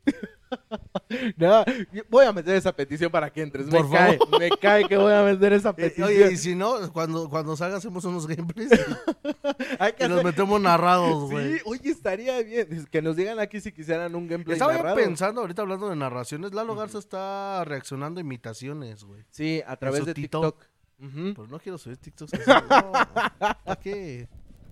No, 1.38 1.64
voy 2.10 2.26
a 2.26 2.34
meter 2.34 2.56
esa 2.56 2.76
petición 2.76 3.12
para 3.12 3.32
que 3.32 3.42
entres. 3.42 3.68
Por 3.68 3.88
me 3.90 3.98
cae, 3.98 4.18
favor. 4.18 4.40
me 4.40 4.50
cae 4.50 4.88
que 4.88 4.98
voy 4.98 5.14
a 5.14 5.22
meter 5.24 5.54
esa 5.54 5.70
Eh, 5.72 5.74
petición. 5.74 6.08
oye, 6.08 6.32
y 6.32 6.38
si 6.38 6.56
no, 6.56 6.92
cuando, 6.94 7.30
cuando 7.30 7.56
salga 7.58 7.78
hacemos 7.78 8.04
unos 8.06 8.28
gameplays 8.28 8.70
Hay 9.80 9.94
que 9.94 10.06
y 10.06 10.08
nos 10.08 10.18
hacer- 10.20 10.26
metemos 10.26 10.62
narrados, 10.62 11.30
güey. 11.32 11.56
Sí, 11.58 11.62
oye, 11.66 11.90
estaría 11.90 12.42
bien. 12.44 12.88
Que 12.92 13.02
nos 13.02 13.16
digan 13.16 13.40
aquí 13.40 13.60
si 13.62 13.72
quisieran 13.72 14.14
un 14.16 14.28
gameplay 14.28 14.54
Estaba 14.54 14.74
narrado. 14.74 14.96
pensando, 14.96 15.42
ahorita 15.42 15.62
hablando 15.62 15.90
de 15.90 15.96
narraciones, 15.96 16.54
Lalo 16.54 16.76
Garza 16.76 17.00
está 17.00 17.64
reaccionando 17.66 18.20
a 18.20 18.22
imitaciones, 18.22 19.04
güey. 19.04 19.24
Sí, 19.32 19.62
a 19.66 19.76
través 19.78 20.06
de 20.06 20.14
TikTok. 20.14 20.60
TikTok. 20.60 20.70
Pues 21.36 21.50
no 21.50 21.60
quiero 21.60 21.78
subir 21.78 21.98
TikToks 21.98 22.34
así. 22.34 22.44
No. 22.50 22.92
¿Para 23.40 23.76
qué? 23.82 24.28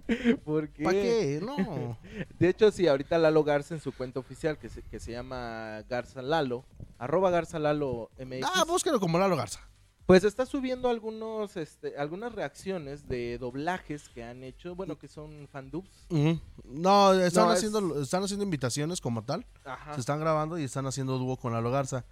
¿Por 0.45 0.69
qué? 0.69 0.83
¿Para 0.83 0.93
qué? 1.01 1.39
No. 1.41 1.97
De 2.39 2.49
hecho, 2.49 2.71
sí, 2.71 2.87
ahorita 2.87 3.17
Lalo 3.17 3.43
Garza 3.43 3.73
en 3.75 3.81
su 3.81 3.91
cuenta 3.91 4.19
oficial, 4.19 4.57
que 4.57 4.69
se, 4.69 4.81
que 4.83 4.99
se 4.99 5.11
llama 5.11 5.83
Garza 5.89 6.21
Lalo, 6.21 6.65
arroba 6.97 7.29
Garza 7.29 7.59
Lalo 7.59 8.09
MX, 8.19 8.45
Ah, 8.53 8.63
búsquelo 8.67 8.99
como 8.99 9.19
Lalo 9.19 9.35
Garza. 9.35 9.59
pues 10.05 10.23
está 10.23 10.45
subiendo 10.45 10.89
algunos, 10.89 11.57
este, 11.57 11.97
algunas 11.97 12.33
reacciones 12.33 13.07
de 13.09 13.37
doblajes 13.37 14.07
que 14.09 14.23
han 14.23 14.43
hecho, 14.43 14.73
bueno, 14.75 14.97
que 14.97 15.07
son 15.09 15.47
fandubs. 15.51 16.05
Ujú. 16.09 16.39
No, 16.63 17.13
están, 17.13 17.45
No, 17.47 17.51
es- 17.53 17.57
haciendo, 17.57 18.01
están 18.01 18.23
haciendo 18.23 18.43
invitaciones 18.45 19.01
como 19.01 19.23
tal. 19.25 19.45
Ajá. 19.65 19.93
Se 19.95 19.99
están 19.99 20.19
grabando 20.21 20.57
y 20.57 20.63
están 20.63 20.85
haciendo 20.85 21.17
dúo 21.17 21.35
con 21.37 21.51
Lalo 21.53 21.71
Garza. 21.71 22.05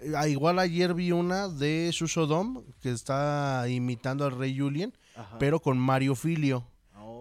Eh, 0.00 0.12
ah, 0.14 0.28
igual 0.28 0.58
ayer 0.58 0.92
vi 0.94 1.10
una 1.10 1.48
de 1.48 1.88
Shushodom 1.92 2.62
que 2.80 2.90
está 2.90 3.64
imitando 3.68 4.24
al 4.26 4.36
Rey 4.36 4.56
Julien, 4.56 4.92
Ajá. 5.16 5.38
pero 5.38 5.58
con 5.60 5.76
Mario 5.78 6.14
Filio, 6.14 6.64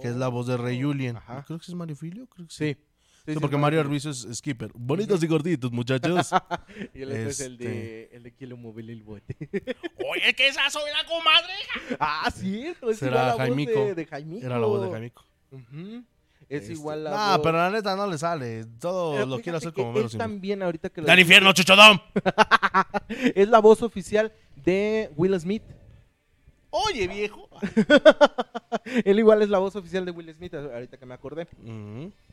que 0.02 0.08
es 0.10 0.16
la 0.16 0.28
voz 0.28 0.48
de 0.48 0.58
Rey 0.58 0.82
Julien. 0.82 1.18
Ajá. 1.18 1.44
Creo 1.46 1.60
que 1.60 1.66
es 1.68 1.74
Mario 1.76 1.96
Filio, 1.96 2.28
creo 2.28 2.48
que 2.48 2.54
Sí. 2.54 2.74
sí. 2.74 2.78
Sí, 3.26 3.34
Sí, 3.34 3.40
porque 3.42 3.58
Mario 3.58 3.82
Arbizo 3.82 4.10
es 4.10 4.26
skipper. 4.36 4.72
Bonitos 4.74 5.22
y 5.22 5.28
gorditos, 5.28 5.70
muchachos. 5.74 6.30
Y 6.96 7.02
el 7.02 7.10
otro 7.10 7.30
es 7.30 7.40
el 7.42 7.58
de, 7.58 7.66
Este. 8.04 8.16
el 8.16 8.24
de 8.24 8.34
Kilo 8.34 8.56
Móvil 8.56 8.90
el 8.90 9.04
bote. 9.04 9.36
Oye, 10.10 10.34
que 10.34 10.48
esa 10.48 10.70
soy 10.70 10.90
la 10.94 11.06
comadre. 11.06 11.98
ah, 12.00 12.32
cierto. 12.34 12.90
Es 12.90 13.00
Será 13.00 13.34
igual 13.34 13.50
la 13.50 13.56
voz 13.56 13.86
de, 13.88 13.96
de 13.96 14.06
Jaimico. 14.06 14.46
Era 14.46 14.58
la 14.60 14.66
voz 14.68 14.82
de 14.86 14.92
Jaimico. 14.92 15.26
Ujú. 15.52 16.04
Es 16.48 16.62
Este, 16.62 16.74
igual 16.74 17.04
la 17.04 17.10
nah, 17.12 17.36
voz. 17.36 17.44
pero 17.44 17.58
la 17.58 17.70
neta 17.70 17.96
no 17.98 18.08
le 18.08 18.18
sale. 18.18 18.66
Todo 18.80 19.12
Pero 19.16 19.26
lo 19.26 19.40
quiere 19.42 19.58
hacer 19.58 19.74
que 19.74 19.82
como 19.82 19.92
menos. 19.92 20.16
también 20.18 20.64
ahorita 20.64 20.88
que 20.90 21.02
lo 21.02 21.10
¡Al 21.12 21.20
infierno, 21.20 21.52
chuchodón! 21.52 22.02
es 23.36 23.50
la 23.50 23.60
voz 23.60 23.82
oficial 23.82 24.32
de 24.56 25.12
Will 25.18 25.38
Smith. 25.38 25.64
Oye, 26.70 27.08
viejo. 27.08 27.50
Él 29.06 29.20
igual 29.20 29.42
es 29.42 29.50
la 29.50 29.58
voz 29.60 29.76
oficial 29.76 30.06
de 30.06 30.12
Will 30.12 30.34
Smith, 30.34 30.54
ahorita 30.54 30.98
que 30.98 31.06
me 31.06 31.14
acordé. 31.14 31.48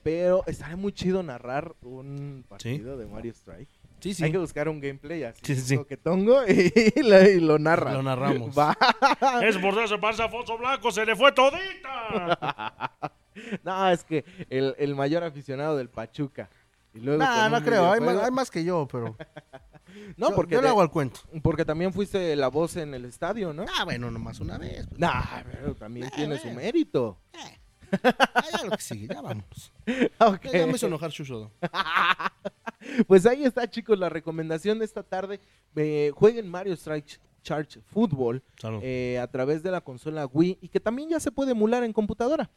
Pero 0.02 0.42
estaría 0.46 0.76
muy 0.76 0.92
chido 0.92 1.22
narrar 1.22 1.74
un 1.82 2.44
partido 2.48 2.96
de 2.96 3.06
Mario 3.06 3.32
Strike. 3.32 3.68
Sí, 4.00 4.12
sí. 4.12 4.24
Hay 4.24 4.32
que 4.32 4.38
buscar 4.38 4.68
un 4.68 4.80
gameplay 4.80 5.22
así, 5.24 5.40
Sí, 5.42 5.54
sí, 5.54 5.60
sí. 5.62 5.76
coquetongo, 5.78 6.42
y, 6.48 7.02
lo, 7.02 7.22
y 7.22 7.40
lo 7.40 7.58
narra. 7.58 7.92
Lo 7.94 8.02
narramos. 8.02 8.50
Va. 8.58 8.76
Es 9.42 9.56
por 9.58 9.78
eso 9.78 9.98
pasa 10.00 10.24
Alfonso 10.24 10.58
Blanco, 10.58 10.90
se 10.90 11.06
le 11.06 11.16
fue 11.16 11.32
todita. 11.32 12.90
No, 13.62 13.88
es 13.90 14.04
que 14.04 14.24
el, 14.50 14.74
el 14.78 14.94
mayor 14.94 15.24
aficionado 15.24 15.76
del 15.76 15.88
Pachuca. 15.88 16.50
Y 16.92 17.00
luego 17.00 17.18
Nah, 17.22 17.42
con 17.44 17.52
no 17.52 17.58
un 17.58 17.64
creo. 17.64 17.84
Hay 17.92 18.00
más, 18.00 18.08
videojuego- 18.14 18.24
hay 18.24 18.30
más 18.30 18.50
que 18.50 18.64
yo, 18.64 18.86
pero. 18.90 19.16
No, 20.16 20.30
yo- 20.30 20.34
porque, 20.36 20.54
yo 20.54 20.62
le 20.62 20.68
hago 20.68 20.80
al 20.80 20.90
cuento. 20.90 21.20
porque 21.42 21.64
también 21.64 21.92
fuiste 21.92 22.34
la 22.36 22.48
voz 22.48 22.76
en 22.76 22.94
el 22.94 23.04
estadio, 23.04 23.52
¿no? 23.52 23.64
Ah, 23.78 23.84
bueno, 23.84 24.10
nomás 24.10 24.40
una 24.40 24.58
vez. 24.58 24.86
pues. 24.86 24.98
Nah, 24.98 25.42
pero 25.50 25.74
también 25.74 26.10
tiene 26.14 26.38
su 26.38 26.50
mérito. 26.50 27.18
Ah, 27.32 28.44
ya 28.52 28.64
lo 28.64 28.70
que 28.76 28.82
sigue, 28.82 29.06
ya 29.08 29.20
vamos. 29.22 29.72
Ok. 30.18 30.44
Ya, 30.44 30.58
ya 30.60 30.66
me 30.66 30.72
hizo 30.72 30.86
enojar 30.86 31.10
Shushodo. 31.10 31.50
Pues 33.06 33.24
ahí 33.24 33.44
está, 33.44 33.68
chicos, 33.68 33.98
la 33.98 34.08
recomendación 34.10 34.78
de 34.78 34.84
esta 34.84 35.02
tarde. 35.02 35.40
Eh, 35.74 36.12
jueguen 36.14 36.48
Mario 36.48 36.74
Strike 36.74 37.18
Charge 37.42 37.80
Football 37.80 38.42
eh, 38.82 39.18
a 39.22 39.26
través 39.26 39.62
de 39.62 39.70
la 39.70 39.80
consola 39.80 40.26
Wii 40.26 40.58
y 40.60 40.68
que 40.68 40.80
también 40.80 41.08
ya 41.08 41.18
se 41.20 41.30
puede 41.32 41.52
emular 41.52 41.82
en 41.82 41.92
computadora. 41.92 42.50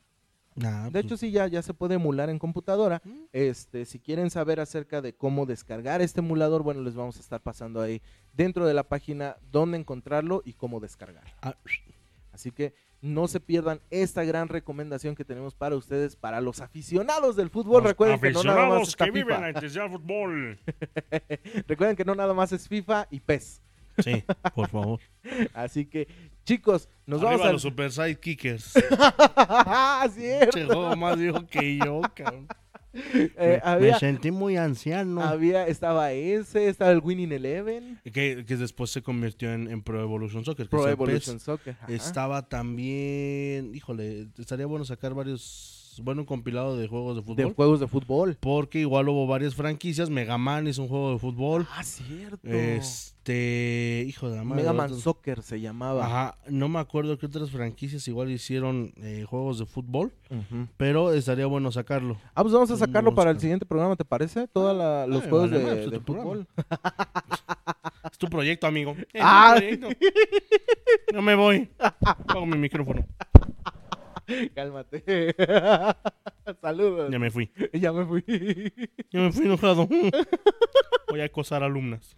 Nah, 0.57 0.85
De 0.85 0.91
pues, 0.91 1.05
hecho, 1.05 1.17
sí, 1.17 1.31
ya, 1.31 1.47
ya 1.47 1.61
se 1.61 1.73
puede 1.73 1.95
emular 1.95 2.29
en 2.29 2.39
computadora. 2.39 3.01
Mm. 3.05 3.23
Este, 3.31 3.85
si 3.85 3.99
quieren 3.99 4.31
saber 4.31 4.59
acerca 4.59 5.01
de 5.01 5.13
cómo 5.13 5.45
descargar 5.45 6.01
este 6.01 6.19
emulador, 6.19 6.63
bueno, 6.63 6.81
les 6.81 6.95
vamos 6.95 7.17
a 7.17 7.19
estar 7.19 7.41
pasando 7.41 7.79
ahí 7.79 8.01
dentro 8.33 8.65
de 8.65 8.73
la 8.73 8.83
página 8.83 9.37
dónde 9.51 9.77
encontrarlo 9.77 10.41
y 10.43 10.53
cómo 10.53 10.79
descargar. 10.79 11.23
ah, 11.41 11.55
Así 12.33 12.51
que 12.51 12.73
no 13.01 13.27
se 13.27 13.39
pierdan 13.39 13.81
esta 13.91 14.23
gran 14.23 14.47
recomendación 14.47 15.15
que 15.15 15.23
tenemos 15.23 15.53
para 15.53 15.75
ustedes, 15.75 16.15
para 16.15 16.41
los 16.41 16.59
aficionados 16.61 17.35
del 17.35 17.49
fútbol. 17.49 17.83
Los 17.83 17.91
Recuerden 17.91 18.19
que 18.19 18.31
no 18.31 18.43
nada 18.43 18.67
más 18.69 18.95
viven 18.97 19.25
FIFA. 19.25 19.79
la 19.83 19.89
fútbol. 19.89 20.59
Recuerden 21.67 21.95
que 21.95 22.05
no 22.05 22.15
nada 22.15 22.33
más 22.33 22.51
es 22.51 22.67
FIFA 22.67 23.07
y 23.11 23.19
PES. 23.19 23.61
Sí, 24.03 24.23
por 24.55 24.69
favor. 24.69 24.99
Así 25.53 25.85
que, 25.85 26.07
chicos, 26.45 26.89
nos 27.05 27.19
Arriba 27.21 27.31
vamos 27.31 27.47
a 27.47 27.51
los 27.53 27.61
Super 27.61 27.91
Side 27.91 28.19
Kickers. 28.19 28.73
¡Ah, 29.37 30.07
cierto! 30.13 30.95
Más 30.95 31.17
viejo 31.17 31.45
que 31.47 31.77
yo, 31.77 32.01
cabrón. 32.13 32.47
Eh, 33.13 33.29
Me 33.37 33.69
había, 33.69 33.99
sentí 33.99 34.31
muy 34.31 34.57
anciano. 34.57 35.21
había, 35.21 35.67
estaba 35.67 36.13
ese, 36.13 36.67
estaba 36.67 36.89
el 36.89 36.99
Winning 37.03 37.31
Eleven, 37.31 37.99
Que, 38.03 38.43
que 38.43 38.57
después 38.57 38.89
se 38.89 39.03
convirtió 39.03 39.53
en, 39.53 39.69
en 39.69 39.83
Pro 39.83 40.01
Evolution 40.01 40.43
Soccer. 40.43 40.67
Pro 40.67 40.87
Evolution 40.87 41.35
PES. 41.35 41.43
Soccer. 41.43 41.75
ajá. 41.79 41.93
Estaba 41.93 42.49
también, 42.49 43.75
híjole, 43.75 44.29
estaría 44.39 44.65
bueno 44.65 44.83
sacar 44.83 45.13
varios, 45.13 45.76
bueno, 46.01 46.21
un 46.21 46.25
compilado 46.25 46.77
de 46.77 46.87
juegos 46.87 47.15
de 47.15 47.21
de 47.21 47.25
fútbol. 47.27 47.53
juegos 47.53 47.79
de 47.79 47.87
fútbol. 47.87 48.37
porque 48.39 48.79
igual 48.79 49.09
hubo 49.09 49.27
varias 49.27 49.55
franquicias. 49.55 50.09
Mega 50.09 50.37
Man 50.37 50.67
es 50.67 50.77
un 50.77 50.87
juego 50.87 51.13
de 51.13 51.19
fútbol. 51.19 51.67
Ah, 51.75 51.83
cierto. 51.83 52.47
Este, 52.47 54.05
hijo 54.07 54.29
de 54.29 54.37
la 54.37 54.43
madre. 54.43 54.61
Mega 54.63 54.73
Man 54.73 54.87
otros- 54.87 55.01
Soccer 55.03 55.41
se 55.43 55.59
llamaba. 55.59 56.05
Ajá, 56.05 56.37
no 56.47 56.69
me 56.69 56.79
acuerdo 56.79 57.17
qué 57.17 57.25
otras 57.25 57.51
franquicias 57.51 58.07
igual 58.07 58.31
hicieron 58.31 58.93
eh, 58.97 59.25
juegos 59.27 59.59
de 59.59 59.65
fútbol, 59.65 60.13
Ujú. 60.29 60.67
pero 60.77 61.11
estaría 61.13 61.45
bueno 61.45 61.71
sacarlo. 61.71 62.17
Ah, 62.35 62.43
pues 62.43 62.53
vamos 62.53 62.69
a 62.69 62.73
Vamos 62.73 62.79
sacarlo 62.87 63.11
a 63.11 63.15
para 63.15 63.31
el 63.31 63.39
siguiente 63.39 63.65
programa, 63.65 63.95
¿te 63.95 64.05
parece? 64.05 64.47
Todos 64.47 64.75
los 65.09 65.23
me 65.23 65.29
juegos 65.29 65.51
vale 65.51 65.63
de, 65.63 65.75
pues, 65.75 65.91
de 65.91 65.99
fútbol. 65.99 66.47
Es 68.11 68.17
tu 68.17 68.27
proyecto, 68.27 68.65
amigo. 68.67 68.95
Es 69.13 69.21
Ah. 69.21 69.55
proyecto. 69.57 69.89
No 71.13 71.21
me 71.21 71.35
voy. 71.35 71.69
Pago 72.25 72.45
mi 72.45 72.57
micrófono. 72.57 73.05
Cálmate. 74.55 75.35
Saludos. 76.61 77.11
Ya 77.11 77.19
me 77.19 77.31
fui. 77.31 77.51
Ya 77.73 77.91
me 77.91 78.05
fui. 78.05 78.23
Ya 79.11 79.21
me 79.21 79.31
fui 79.31 79.45
enojado. 79.45 79.87
Voy 81.09 81.21
a 81.21 81.25
acosar 81.25 81.63
alumnas. 81.63 82.15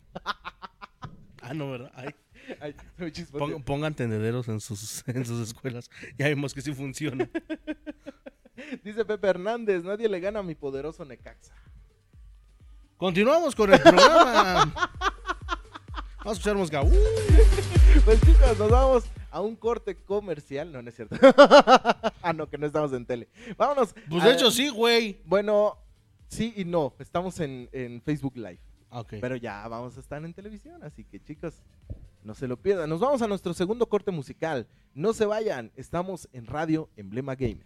Ah, 1.41 1.53
no, 1.53 1.71
¿verdad? 1.71 1.91
Ay, 1.95 2.75
pongan 3.65 3.93
tendederos 3.93 4.47
en 4.47 4.59
sus, 4.59 5.07
en 5.07 5.25
sus 5.25 5.47
escuelas. 5.47 5.89
Ya 6.17 6.27
vemos 6.27 6.53
que 6.53 6.61
sí 6.61 6.73
funciona. 6.73 7.29
Dice 8.83 9.05
Pepe 9.05 9.27
Hernández, 9.27 9.83
nadie 9.83 10.09
le 10.09 10.19
gana 10.19 10.39
a 10.39 10.43
mi 10.43 10.55
poderoso 10.55 11.05
Necaxa. 11.05 11.53
Continuamos 12.97 13.55
con 13.55 13.73
el 13.73 13.79
programa. 13.79 14.73
Vamos 16.19 16.25
a 16.25 16.31
escuchar 16.31 16.55
música. 16.55 16.81
Uh. 16.81 16.91
Pues 18.03 18.19
chicos, 18.21 18.57
nos 18.57 18.69
vamos 18.69 19.05
a 19.31 19.41
un 19.41 19.55
corte 19.55 19.95
comercial. 19.95 20.71
No, 20.71 20.81
no 20.81 20.89
es 20.89 20.95
cierto. 20.95 21.15
ah, 22.21 22.33
no, 22.35 22.49
que 22.49 22.57
no 22.57 22.65
estamos 22.67 22.93
en 22.93 23.05
tele. 23.05 23.27
Vámonos. 23.57 23.93
Pues 24.09 24.23
a- 24.23 24.27
de 24.27 24.33
hecho 24.33 24.51
sí, 24.51 24.69
güey. 24.69 25.21
Bueno, 25.25 25.77
sí 26.27 26.53
y 26.55 26.65
no. 26.65 26.93
Estamos 26.99 27.39
en, 27.39 27.69
en 27.71 28.01
Facebook 28.01 28.35
Live. 28.35 28.59
Pero 29.21 29.35
ya 29.35 29.67
vamos 29.67 29.95
a 29.97 29.99
estar 29.99 30.23
en 30.25 30.33
televisión, 30.33 30.83
así 30.83 31.03
que 31.03 31.19
chicos, 31.23 31.61
no 32.23 32.33
se 32.33 32.47
lo 32.47 32.57
pierdan. 32.57 32.89
Nos 32.89 32.99
vamos 32.99 33.21
a 33.21 33.27
nuestro 33.27 33.53
segundo 33.53 33.87
corte 33.87 34.09
musical. 34.11 34.67
No 34.95 35.13
se 35.13 35.25
vayan, 35.25 35.71
estamos 35.75 36.27
en 36.33 36.47
Radio 36.47 36.89
Emblema 36.97 37.35
Gamer. 37.35 37.65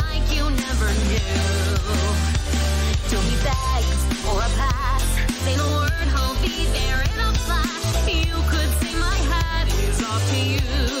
never 0.81 0.93
knew. 1.05 1.19
Don't 3.09 3.25
need 3.29 3.43
bags 3.43 4.01
or 4.27 4.39
a 4.39 4.49
pass. 4.57 5.03
Say 5.43 5.55
the 5.55 5.63
word, 5.63 6.07
I'll 6.15 6.35
be 6.41 6.65
there 6.67 7.01
in 7.01 7.19
a 7.19 7.33
flash. 7.45 8.07
You 8.07 8.35
could 8.49 8.69
say 8.81 8.93
my 8.95 9.15
hat 9.31 9.67
is 9.67 10.01
off 10.03 10.29
to 10.31 10.37
you. 10.37 11.00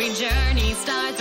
Every 0.00 0.14
journey 0.14 0.72
starts 0.72 1.20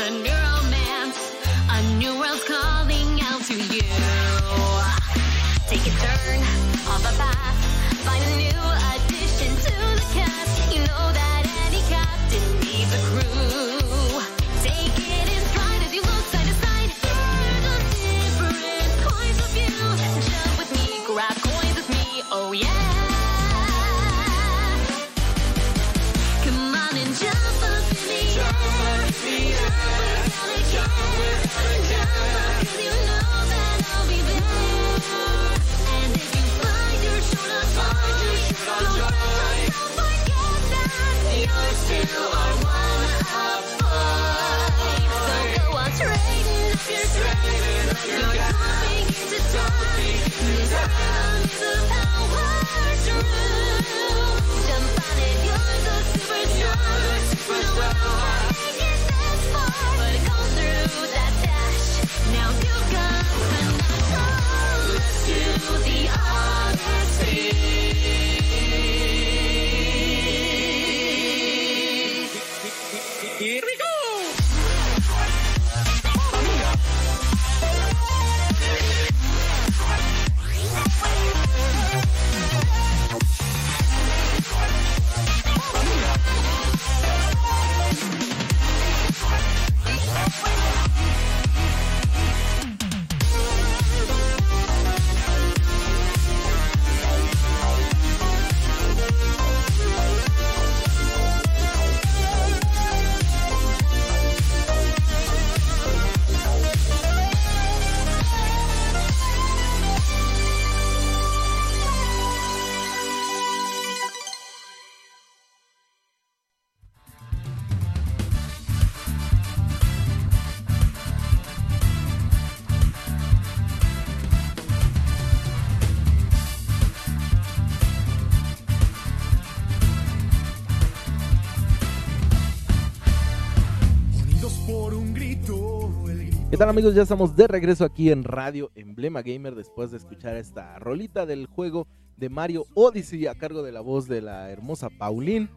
tal 136.59 136.67
amigos? 136.67 136.93
Ya 136.93 137.03
estamos 137.03 137.37
de 137.37 137.47
regreso 137.47 137.85
aquí 137.85 138.11
en 138.11 138.25
Radio 138.25 138.69
Emblema 138.75 139.21
Gamer 139.21 139.55
después 139.55 139.91
de 139.91 139.97
escuchar 139.97 140.35
esta 140.35 140.77
rolita 140.77 141.25
del 141.25 141.45
juego 141.45 141.87
de 142.17 142.27
Mario 142.27 142.65
Odyssey 142.73 143.27
a 143.27 143.35
cargo 143.35 143.63
de 143.63 143.71
la 143.71 143.79
voz 143.79 144.09
de 144.09 144.21
la 144.21 144.51
hermosa 144.51 144.89
Pauline. 144.89 145.47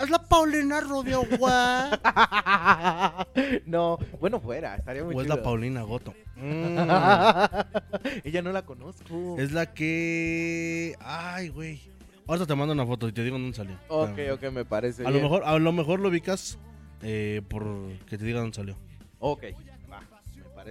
Es 0.00 0.10
la 0.10 0.18
Paulina 0.18 0.80
Rubio, 0.80 1.22
güey. 1.38 1.52
no, 3.66 3.98
bueno 4.18 4.40
fuera, 4.40 4.74
estaría 4.74 5.04
muy 5.04 5.14
O 5.14 5.22
es 5.22 5.28
la 5.28 5.44
Paulina 5.44 5.82
Goto. 5.82 6.12
Mm, 6.34 6.78
Ella 8.24 8.42
no 8.42 8.50
la 8.50 8.66
conozco. 8.66 9.36
es 9.38 9.52
la 9.52 9.72
que. 9.74 10.96
Ay, 10.98 11.50
güey. 11.50 11.80
Ahorita 12.26 12.46
te 12.46 12.54
mando 12.56 12.74
una 12.74 12.84
foto 12.84 13.06
y 13.06 13.12
te 13.12 13.22
digo 13.22 13.38
dónde 13.38 13.56
salió. 13.56 13.76
Ok, 13.86 14.08
Espérame. 14.18 14.34
ok, 14.34 14.42
me 14.52 14.64
parece 14.64 15.02
A 15.02 15.10
lo 15.10 15.12
bien. 15.12 15.22
mejor, 15.22 15.44
a 15.44 15.56
lo 15.56 15.72
mejor 15.72 16.00
lo 16.00 16.08
ubicas 16.08 16.58
eh, 17.00 17.42
por 17.48 17.64
que 18.06 18.18
te 18.18 18.24
diga 18.24 18.40
dónde 18.40 18.56
salió. 18.56 18.76
Ok, 19.20 19.44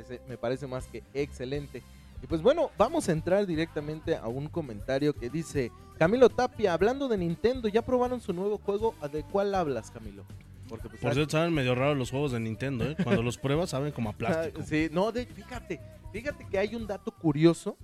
parece, 0.02 0.22
me 0.28 0.38
parece 0.38 0.68
más 0.68 0.88
que 0.88 1.04
excelente. 1.14 1.84
Y 2.22 2.28
pues 2.28 2.42
bueno, 2.42 2.72
vamos 2.78 3.10
a 3.10 3.12
entrar 3.12 3.46
directamente 3.46 4.16
a 4.16 4.28
un 4.28 4.48
comentario 4.48 5.14
que 5.14 5.30
dice 5.30 5.72
Camilo 5.98 6.30
Tapia, 6.30 6.74
hablando 6.74 7.08
de 7.08 7.18
Nintendo, 7.18 7.68
¿ya 7.68 7.82
probaron 7.84 8.22
su 8.22 8.34
nuevo 8.34 8.58
juego? 8.58 8.96
¿De 9.12 9.24
cuál 9.24 9.54
hablas, 9.54 9.92
Camilo? 9.92 10.26
Porque 10.68 10.90
pues, 10.90 11.02
Por 11.02 11.14
cierto, 11.14 11.32
saben 11.32 11.54
medio 11.54 11.76
raros 11.76 11.98
los 11.98 12.12
juegos 12.12 12.32
de 12.32 12.40
Nintendo, 12.40 12.86
¿eh? 12.86 12.96
Cuando 13.04 13.24
los 13.24 13.38
pruebas 13.38 13.70
saben 13.70 13.92
como 13.92 14.10
a 14.10 14.12
ah, 14.14 14.18
plástico. 14.18 14.64
Sí, 14.64 14.90
no, 14.92 15.12
de- 15.12 15.26
fíjate, 15.26 15.80
fíjate 16.12 16.46
que 16.48 16.58
hay 16.58 16.76
un 16.76 16.88
dato 16.88 17.12
curioso 17.12 17.78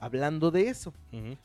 hablando 0.00 0.50
de 0.50 0.68
eso. 0.68 0.92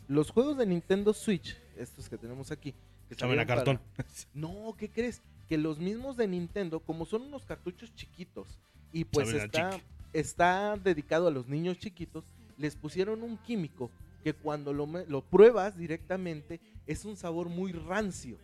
Los 0.08 0.32
juegos 0.32 0.58
de 0.58 0.66
Nintendo 0.66 1.14
Switch, 1.14 1.58
estos 1.76 2.08
que 2.08 2.18
tenemos 2.18 2.52
aquí, 2.52 2.74
que 3.10 3.16
Saben 3.16 3.40
a 3.40 3.46
cartón. 3.46 3.80
para- 3.96 4.08
No, 4.34 4.76
¿qué 4.78 4.90
crees? 4.90 5.22
que 5.48 5.58
los 5.58 5.80
mismos 5.80 6.18
de 6.18 6.28
Nintendo, 6.28 6.82
como 6.82 7.06
son 7.06 7.22
unos 7.24 7.46
cartuchos 7.46 7.94
chiquitos 7.96 8.60
y 8.92 9.06
pues 9.06 9.30
está, 9.34 9.70
chiqui. 9.72 9.84
Está 10.20 10.76
dedicado 10.78 11.28
a 11.28 11.32
los 11.32 11.48
niños 11.48 11.78
chiquitos, 11.78 12.24
les 12.58 12.76
pusieron 12.76 13.24
un 13.24 13.38
químico 13.38 13.92
que 14.24 14.34
cuando 14.34 14.74
lo, 14.74 14.88
lo 15.08 15.22
pruebas 15.22 15.78
directamente 15.78 16.60
es 16.86 17.06
un 17.06 17.16
sabor 17.16 17.50
muy 17.50 17.72
rancio. 17.72 18.38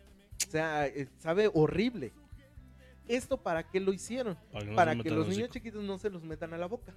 O 0.46 0.50
sea, 0.50 0.86
eh, 0.86 1.08
sabe 1.18 1.50
horrible. 1.52 2.12
¿Esto 3.08 3.36
para 3.36 3.68
qué 3.68 3.80
lo 3.80 3.92
hicieron? 3.92 4.36
Para 4.52 4.64
que 4.64 4.70
no 4.70 4.76
para 4.76 4.94
los 4.94 5.28
niños 5.28 5.50
chiquitos 5.50 5.82
no 5.82 5.98
se 5.98 6.10
los 6.10 6.22
metan 6.22 6.54
a 6.54 6.58
la 6.58 6.66
boca. 6.66 6.94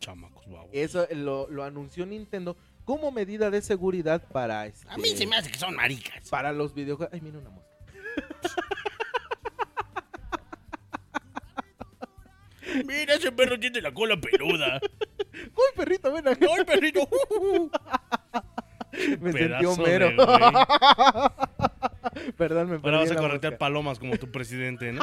Chamacos, 0.00 0.46
babos. 0.50 0.70
Eso 0.72 1.08
eh, 1.08 1.14
lo, 1.14 1.48
lo 1.50 1.62
anunció 1.62 2.06
Nintendo 2.06 2.56
como 2.84 3.12
medida 3.12 3.50
de 3.50 3.60
seguridad 3.62 4.26
para 4.32 4.66
este, 4.66 4.88
A 4.88 4.96
mí 4.96 5.10
se 5.10 5.26
me 5.26 5.36
hace 5.36 5.50
que 5.50 5.58
son 5.58 5.74
maricas. 5.76 6.28
para 6.28 6.52
los 6.52 6.74
videojuegos. 6.74 7.12
Ay, 7.12 7.20
mira 7.20 7.38
una 7.38 7.50
mosca. 7.50 7.70
Mira, 12.86 13.14
ese 13.14 13.32
perro 13.32 13.58
tiene 13.58 13.80
la 13.80 13.92
cola 13.92 14.20
peluda. 14.20 14.78
¡Uy, 15.32 15.70
perrito, 15.76 16.12
ven 16.12 16.28
acá! 16.28 16.46
¡Ay, 16.56 16.64
perrito! 16.64 17.00
Me 19.20 19.32
sentí 19.32 19.60
de 19.60 19.66
Homero. 19.66 20.10
güey. 20.16 20.26
Perdón, 22.36 22.70
me 22.70 22.76
Ahora 22.76 22.98
vas 22.98 23.10
a 23.12 23.16
corretear 23.16 23.56
palomas 23.56 23.98
como 24.00 24.16
tu 24.18 24.30
presidente, 24.30 24.92
¿no? 24.92 25.02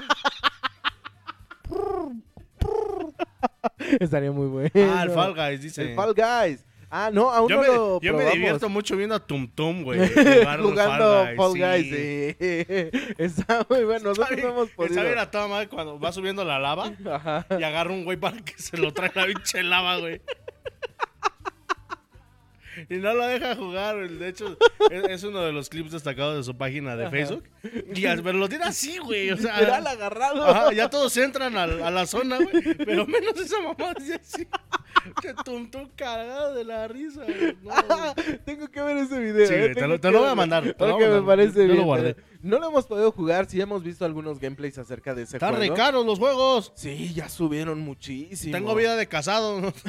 Estaría 4.00 4.32
muy 4.32 4.48
bueno. 4.48 4.70
Ah, 4.76 5.04
el 5.04 5.12
Fall 5.12 5.34
Guys, 5.34 5.62
dice. 5.62 5.90
El 5.92 5.96
Fall 5.96 6.14
Guys. 6.14 6.66
Ah, 6.90 7.10
no, 7.12 7.30
aún 7.30 7.50
Yo, 7.50 7.56
no 7.58 7.62
me, 7.64 7.68
lo 7.68 8.02
yo 8.02 8.12
me 8.14 8.18
probamos. 8.20 8.34
divierto 8.34 8.70
mucho 8.70 8.96
viendo 8.96 9.14
a 9.16 9.20
Tum 9.20 9.48
Tum, 9.54 9.84
güey. 9.84 10.00
Jugando 10.62 11.28
Fall 11.36 11.54
sí. 11.54 11.60
Guys, 11.60 11.90
sí. 11.90 12.36
Está 13.18 13.66
muy 13.70 13.84
bueno. 13.84 14.10
Nosotros 14.10 14.30
bien, 14.30 14.48
no 14.48 14.54
hemos 14.54 14.70
podido. 14.70 14.94
está 14.96 15.04
bien 15.04 15.18
a 15.20 15.30
toda 15.30 15.48
madre 15.50 15.68
cuando 15.68 16.00
va 16.00 16.12
subiendo 16.14 16.46
la 16.46 16.60
lava 16.60 16.94
Ajá. 17.12 17.46
y 17.60 17.64
agarra 17.64 17.92
un 17.92 18.06
güey 18.06 18.16
para 18.18 18.38
que 18.38 18.54
se 18.58 18.78
lo 18.78 18.94
traiga 18.94 19.22
la 19.22 19.28
pinche 19.28 19.64
lava, 19.64 19.98
güey. 19.98 20.22
Y 22.90 22.98
no 22.98 23.12
lo 23.16 23.26
deja 23.26 23.56
jugar, 23.56 23.96
güey. 23.98 24.08
De 24.18 24.30
hecho, 24.30 24.56
es, 24.92 25.24
uno 25.24 25.42
de 25.42 25.52
los 25.52 25.68
clips 25.68 25.92
destacados 25.92 26.38
de 26.38 26.44
su 26.44 26.56
página 26.56 26.96
de 26.96 27.10
Facebook. 27.10 27.44
Y 27.96 28.02
pero 28.04 28.34
lo 28.34 28.48
tiene 28.48 28.66
así, 28.66 29.00
güey. 29.00 29.32
O 29.32 29.38
sea, 29.38 29.60
Literal 29.60 29.88
agarrado. 29.88 30.46
ajá, 30.46 30.72
ya 30.74 30.88
todos 30.88 31.18
entran 31.18 31.58
al- 31.58 31.82
a, 31.82 31.90
la 31.90 32.06
zona, 32.06 32.38
güey. 32.38 32.76
Pero 32.78 33.08
menos 33.08 33.36
esa 33.40 33.60
mamá 33.62 33.94
así, 33.98 34.48
tum 35.46 35.70
tum 35.70 35.90
cagado 35.96 36.54
de 36.54 36.64
la 36.64 36.88
risa. 36.88 37.22
No. 37.62 37.74
Tengo 38.46 38.68
que 38.70 38.82
ver 38.82 38.98
ese 38.98 39.20
video. 39.20 39.48
Sí, 39.48 39.54
eh, 39.54 39.74
te 39.76 39.88
lo- 39.88 40.00
te 40.00 40.08
que 40.08 40.12
lo 40.12 40.20
voy 40.22 40.30
a 40.30 40.36
mandar, 40.36 40.74
te 40.74 40.88
lo 40.88 40.96
Ok, 40.96 41.02
voy 41.02 41.10
a 41.10 41.22
me 41.22 41.26
parece 41.28 41.60
Yo 41.62 41.68
lo 41.68 41.74
bien. 41.74 41.86
guardé. 41.86 42.14
pero 42.16 42.28
No 42.44 42.60
lo 42.60 42.68
hemos 42.70 42.86
podido 42.86 43.12
jugar. 43.12 43.48
Sí 43.50 43.60
hemos 43.62 43.84
visto 43.84 44.06
algunos 44.06 44.40
gameplays 44.40 44.78
acerca 44.78 45.14
de 45.16 45.24
ese 45.24 45.38
Están 45.38 45.56
juego. 45.56 45.76
caros 45.76 46.06
los 46.06 46.20
juegos. 46.20 46.72
Sí, 46.76 47.14
ya 47.14 47.30
subieron 47.30 47.80
muchísimo. 47.80 48.52
Tengo 48.56 48.76
vida 48.76 48.96
de 48.96 49.08
casado. 49.08 49.74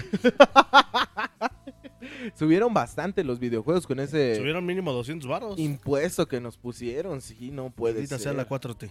Subieron 2.35 2.73
bastante 2.73 3.23
los 3.25 3.39
videojuegos 3.39 3.87
con 3.87 4.01
ese 4.01 4.37
Subieron 4.37 4.65
mínimo 4.65 4.93
200 4.93 5.29
baros. 5.29 5.59
impuesto 5.59 6.27
que 6.27 6.41
nos 6.41 6.57
pusieron. 6.57 7.21
Sí, 7.21 7.51
no 7.51 7.71
puede 7.71 7.95
Maldita 7.95 8.19
sea 8.19 8.33
ser. 8.33 8.37
la 8.37 8.49
4T. 8.49 8.89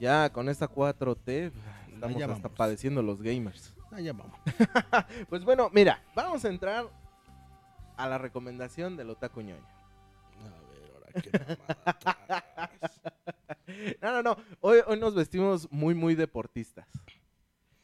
Ya 0.00 0.30
con 0.32 0.48
esta 0.48 0.68
4T 0.68 1.52
estamos 1.92 2.22
hasta 2.22 2.48
padeciendo 2.48 3.02
los 3.02 3.20
gamers. 3.22 3.74
Vamos. 3.90 4.32
Pues 5.28 5.44
bueno, 5.44 5.70
mira, 5.72 6.02
vamos 6.14 6.44
a 6.44 6.48
entrar 6.48 6.86
a 7.96 8.06
la 8.08 8.18
recomendación 8.18 8.96
del 8.96 9.10
Otaku 9.10 9.40
Ñoño. 9.40 9.66
A 10.40 10.70
ver, 10.70 10.92
ahora 10.94 11.08
qué 11.22 11.30
mamada 11.38 12.70
traes. 12.78 14.00
No, 14.00 14.12
no, 14.12 14.22
no. 14.22 14.36
Hoy, 14.60 14.78
hoy 14.86 14.98
nos 14.98 15.14
vestimos 15.14 15.70
muy, 15.72 15.94
muy 15.94 16.14
deportistas. 16.14 16.86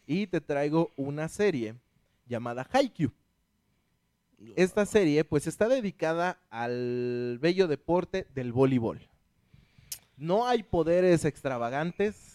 Y 0.06 0.26
te 0.26 0.40
traigo 0.40 0.90
una 0.96 1.28
serie 1.28 1.74
llamada 2.26 2.66
Haikyuu. 2.70 3.12
Esta 4.56 4.86
serie, 4.86 5.24
pues, 5.24 5.46
está 5.46 5.68
dedicada 5.68 6.38
al 6.50 7.38
bello 7.40 7.68
deporte 7.68 8.26
del 8.34 8.52
voleibol. 8.52 9.00
No 10.16 10.46
hay 10.46 10.62
poderes 10.62 11.24
extravagantes, 11.24 12.31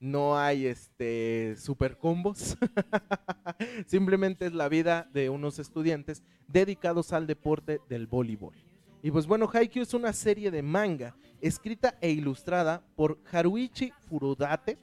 no 0.00 0.38
hay 0.38 0.66
este 0.66 1.54
super 1.58 1.98
combos. 1.98 2.56
Simplemente 3.86 4.46
es 4.46 4.54
la 4.54 4.68
vida 4.68 5.08
de 5.12 5.28
unos 5.28 5.58
estudiantes 5.58 6.22
dedicados 6.48 7.12
al 7.12 7.26
deporte 7.26 7.80
del 7.88 8.06
voleibol. 8.06 8.54
Y 9.02 9.10
pues 9.10 9.26
bueno, 9.26 9.48
Haikyuu 9.52 9.82
es 9.82 9.94
una 9.94 10.12
serie 10.12 10.50
de 10.50 10.62
manga 10.62 11.14
escrita 11.40 11.96
e 12.00 12.10
ilustrada 12.10 12.82
por 12.96 13.18
Haruichi 13.30 13.92
Furudate. 14.08 14.78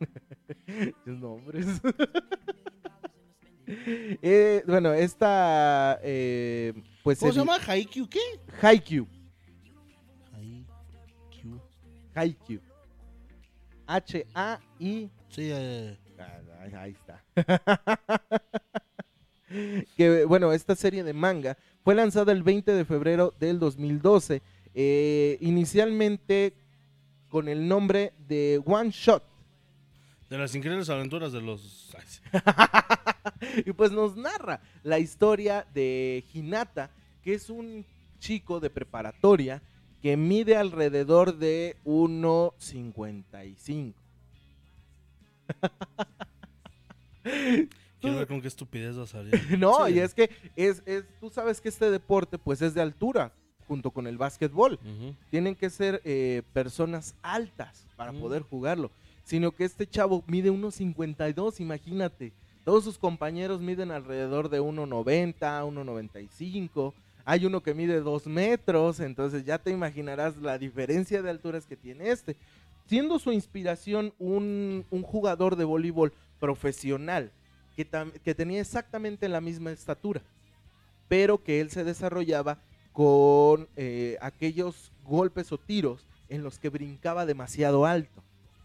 Nombres. 1.04 1.66
Eh, 3.66 4.62
bueno, 4.66 4.92
esta 4.92 5.98
eh, 6.02 6.74
pues 7.02 7.18
¿Cómo 7.18 7.32
se 7.32 7.38
llama? 7.38 7.56
¿Haikyuu 7.66 8.06
qué? 8.06 8.20
Haikyuu. 8.60 9.06
Haikyuu. 10.34 11.60
Haikyuu. 12.14 12.60
H-A-I. 13.86 15.10
Sí, 15.28 15.50
eh, 15.52 15.96
Ah, 16.18 16.80
Ahí 16.80 16.92
está. 16.92 17.22
que 19.96 20.24
bueno, 20.24 20.52
esta 20.52 20.74
serie 20.74 21.04
de 21.04 21.12
manga 21.12 21.56
fue 21.82 21.94
lanzada 21.94 22.32
el 22.32 22.42
20 22.42 22.72
de 22.72 22.84
febrero 22.84 23.34
del 23.38 23.58
2012. 23.58 24.42
eh, 24.76 25.38
inicialmente 25.40 26.54
con 27.28 27.48
el 27.48 27.66
nombre 27.68 28.12
de 28.26 28.60
One 28.64 28.90
Shot. 28.90 29.22
de 30.30 30.38
las 30.38 30.54
increíbles 30.54 30.88
aventuras 30.88 31.32
de 31.32 31.40
los... 31.42 31.94
Y 33.66 33.72
pues 33.72 33.90
nos 33.92 34.16
narra 34.16 34.60
la 34.82 34.98
historia 34.98 35.66
de 35.74 36.24
Hinata, 36.32 36.90
que 37.22 37.34
es 37.34 37.50
un 37.50 37.84
chico 38.18 38.58
de 38.60 38.70
preparatoria 38.70 39.60
que 40.04 40.18
mide 40.18 40.54
alrededor 40.58 41.38
de 41.38 41.76
1.55. 41.86 43.94
Quiero 48.02 48.16
ver 48.18 48.26
con 48.26 48.42
qué 48.42 48.48
estupidez 48.48 48.98
va 48.98 49.04
a 49.04 49.06
salir. 49.06 49.32
No, 49.58 49.86
Sí. 49.86 49.94
y 49.94 50.00
es 50.00 50.12
que 50.12 50.28
es, 50.56 50.82
es- 50.84 51.04
tú 51.20 51.30
sabes 51.30 51.58
que 51.62 51.70
este 51.70 51.90
deporte 51.90 52.36
pues 52.36 52.60
es 52.60 52.74
de 52.74 52.82
altura, 52.82 53.32
junto 53.66 53.92
con 53.92 54.06
el 54.06 54.18
básquetbol. 54.18 54.78
Tienen 55.30 55.54
que 55.54 55.70
ser 55.70 56.02
eh, 56.04 56.42
personas 56.52 57.14
altas 57.22 57.86
para 57.96 58.12
poder 58.12 58.42
jugarlo. 58.42 58.90
Sino 59.24 59.52
que 59.52 59.64
este 59.64 59.86
chavo 59.86 60.22
mide 60.26 60.50
1.52, 60.52 61.60
imagínate. 61.60 62.34
Todos 62.62 62.84
sus 62.84 62.98
compañeros 62.98 63.62
miden 63.62 63.90
alrededor 63.90 64.50
de 64.50 64.60
1.90, 64.60 65.64
1.95. 65.64 66.92
Hay 67.24 67.46
uno 67.46 67.62
que 67.62 67.74
mide 67.74 68.00
2 68.00 68.26
metros, 68.26 69.00
entonces 69.00 69.44
ya 69.44 69.58
te 69.58 69.70
imaginarás 69.70 70.36
la 70.36 70.58
diferencia 70.58 71.22
de 71.22 71.30
alturas 71.30 71.66
que 71.66 71.76
tiene 71.76 72.10
este. 72.10 72.36
Siendo 72.86 73.18
su 73.18 73.32
inspiración 73.32 74.12
un, 74.18 74.84
jugador 75.02 75.56
de 75.56 75.64
voleibol 75.64 76.12
profesional 76.38 77.30
que 77.76 78.34
tenía 78.34 78.60
exactamente 78.60 79.28
la 79.28 79.40
misma 79.40 79.72
estatura, 79.72 80.22
pero 81.08 81.42
que 81.42 81.60
él 81.60 81.70
se 81.70 81.82
desarrollaba 81.82 82.58
con 82.92 83.68
eh, 83.74 84.16
aquellos 84.20 84.92
golpes 85.04 85.50
o 85.50 85.58
tiros 85.58 86.06
en 86.28 86.44
los 86.44 86.58
que 86.58 86.68
brincaba 86.68 87.26
demasiado 87.26 87.86
alto. 87.86 88.22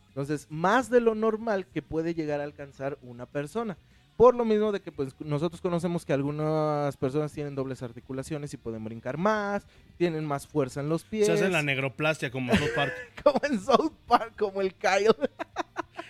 Entonces, 0.10 0.48
más 0.50 0.90
de 0.90 1.02
lo 1.02 1.16
normal 1.16 1.66
que 1.66 1.82
puede 1.82 2.14
llegar 2.14 2.40
a 2.40 2.44
alcanzar 2.44 2.98
una 3.02 3.26
persona. 3.26 3.78
Por 4.20 4.36
lo 4.36 4.44
mismo 4.44 4.74
de 4.74 4.82
que 4.82 4.92
pues, 4.92 5.16
nosotros 5.22 5.62
conocemos 5.62 6.04
que 6.04 6.12
algunas 6.12 6.98
personas 6.98 7.32
tienen 7.32 7.56
dobles 7.56 7.82
articulaciones 7.82 8.54
y 8.54 8.58
pueden 8.58 8.84
brincar 8.84 9.18
más, 9.18 9.66
tienen 9.96 10.26
más 10.26 10.46
fuerza 10.46 10.82
en 10.82 10.90
los 10.90 11.06
pies. 11.06 11.28
Se 11.28 11.32
hace 11.32 11.48
la 11.48 11.64
negroplastia 11.64 12.30
como 12.30 12.54
South 12.54 12.72
Park. 12.76 12.94
como 13.24 13.40
en 13.44 13.62
South 13.62 13.94
Park, 14.06 14.34
como 14.38 14.60
el 14.60 14.74
Kyle. 14.74 15.16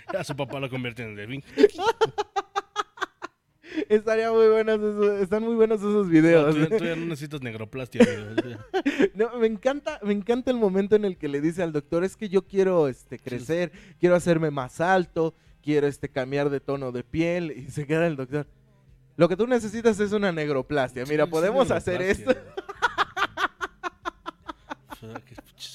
A 0.17 0.23
su 0.23 0.35
papá 0.35 0.59
lo 0.59 0.71
convierte 0.71 1.03
en 1.03 1.15
Devin. 1.15 1.43
Estaría 3.89 4.31
muy 4.31 4.47
buenos 4.47 4.79
esos, 4.79 5.21
están 5.21 5.43
muy 5.43 5.53
buenos 5.53 5.77
esos 5.77 6.09
videos. 6.09 6.55
tú, 6.55 6.77
tú 6.79 6.83
ya 6.83 6.95
no 6.95 7.05
necesitas 7.05 7.43
negroplastia. 7.43 8.07
No, 9.13 9.37
me 9.37 9.45
encanta, 9.45 9.99
me 10.01 10.13
encanta 10.13 10.49
el 10.49 10.57
momento 10.57 10.95
en 10.95 11.05
el 11.05 11.15
que 11.15 11.27
le 11.27 11.41
dice 11.41 11.61
al 11.61 11.73
doctor, 11.73 12.03
es 12.03 12.17
que 12.17 12.27
yo 12.27 12.47
quiero 12.47 12.87
este 12.87 13.19
crecer, 13.19 13.71
quiero 13.99 14.15
hacerme 14.15 14.49
más 14.49 14.81
alto, 14.81 15.35
quiero 15.63 15.87
este 15.87 16.09
cambiar 16.09 16.49
de 16.49 16.59
tono 16.59 16.91
de 16.91 17.03
piel 17.03 17.51
y 17.51 17.71
se 17.71 17.85
queda 17.85 18.07
el 18.07 18.15
doctor. 18.15 18.47
Lo 19.15 19.27
que 19.27 19.35
tú 19.35 19.47
necesitas 19.47 19.99
es 19.99 20.11
una 20.13 20.31
negroplastia. 20.31 21.03
Mira, 21.05 21.27
podemos 21.27 21.71
hacer 21.71 22.01
esto. 22.01 22.31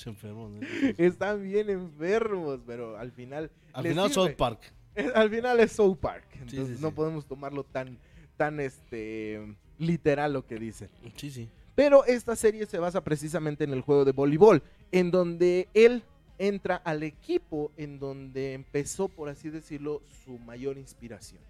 enfermos, 0.06 0.50
¿no? 0.50 0.60
Están 0.98 1.42
bien 1.42 1.70
enfermos, 1.70 2.60
pero 2.66 2.96
al 2.98 3.12
final 3.12 3.50
Al 3.72 3.84
final 3.84 4.10
sirve. 4.10 4.14
South 4.14 4.36
Park. 4.36 4.72
Al 5.14 5.30
final 5.30 5.60
es 5.60 5.72
South 5.72 5.96
Park. 5.98 6.24
Entonces 6.34 6.76
sí, 6.76 6.82
no 6.82 6.88
sí. 6.88 6.94
podemos 6.94 7.26
tomarlo 7.26 7.64
tan 7.64 7.98
tan 8.36 8.60
este 8.60 9.56
literal 9.78 10.32
lo 10.32 10.46
que 10.46 10.56
dice. 10.56 10.90
Sí, 11.16 11.30
sí. 11.30 11.48
Pero 11.74 12.04
esta 12.04 12.36
serie 12.36 12.66
se 12.66 12.78
basa 12.78 13.02
precisamente 13.02 13.64
en 13.64 13.72
el 13.72 13.80
juego 13.80 14.04
de 14.04 14.12
voleibol, 14.12 14.62
en 14.92 15.10
donde 15.10 15.68
él 15.74 16.04
entra 16.38 16.76
al 16.76 17.02
equipo 17.02 17.72
en 17.76 17.98
donde 17.98 18.54
empezó, 18.54 19.08
por 19.08 19.28
así 19.28 19.50
decirlo, 19.50 20.02
su 20.24 20.38
mayor 20.38 20.78
inspiración. 20.78 21.40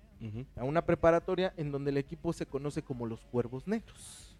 A 0.56 0.64
una 0.64 0.80
preparatoria 0.86 1.52
en 1.58 1.70
donde 1.70 1.90
el 1.90 1.98
equipo 1.98 2.32
se 2.32 2.46
conoce 2.46 2.82
como 2.82 3.04
los 3.06 3.20
Cuervos 3.26 3.66
Negros. 3.68 4.34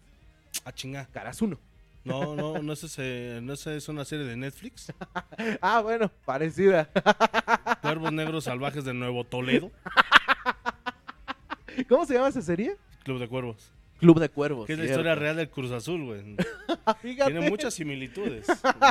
Ah, 0.63 0.71
chinga. 0.71 1.05
Karasuno. 1.13 1.59
No, 2.03 2.35
no, 2.35 2.59
no 2.61 2.73
es, 2.73 2.83
ese- 2.83 3.39
no 3.43 3.53
es 3.53 3.87
una 3.89 4.03
serie 4.05 4.25
de 4.25 4.35
Netflix. 4.37 4.91
Ah, 5.61 5.81
bueno, 5.81 6.09
parecida. 6.25 6.89
Cuervos 7.81 8.11
Negros 8.13 8.45
Salvajes 8.45 8.83
de 8.85 8.93
Nuevo 8.93 9.23
Toledo. 9.25 9.71
¿Cómo 11.89 12.05
se 12.05 12.13
llama 12.13 12.29
esa 12.29 12.41
serie? 12.41 12.77
Club 13.03 13.19
de 13.19 13.27
Cuervos. 13.27 13.71
Club 13.97 14.19
de 14.19 14.29
Cuervos. 14.29 14.67
Que 14.67 14.73
es 14.73 14.79
la 14.79 14.85
cierto. 14.85 15.01
historia 15.01 15.15
real 15.15 15.35
del 15.37 15.49
Cruz 15.49 15.71
Azul, 15.71 16.03
güey. 16.05 16.35
Tiene 17.01 17.49
muchas 17.49 17.73
similitudes. 17.73 18.45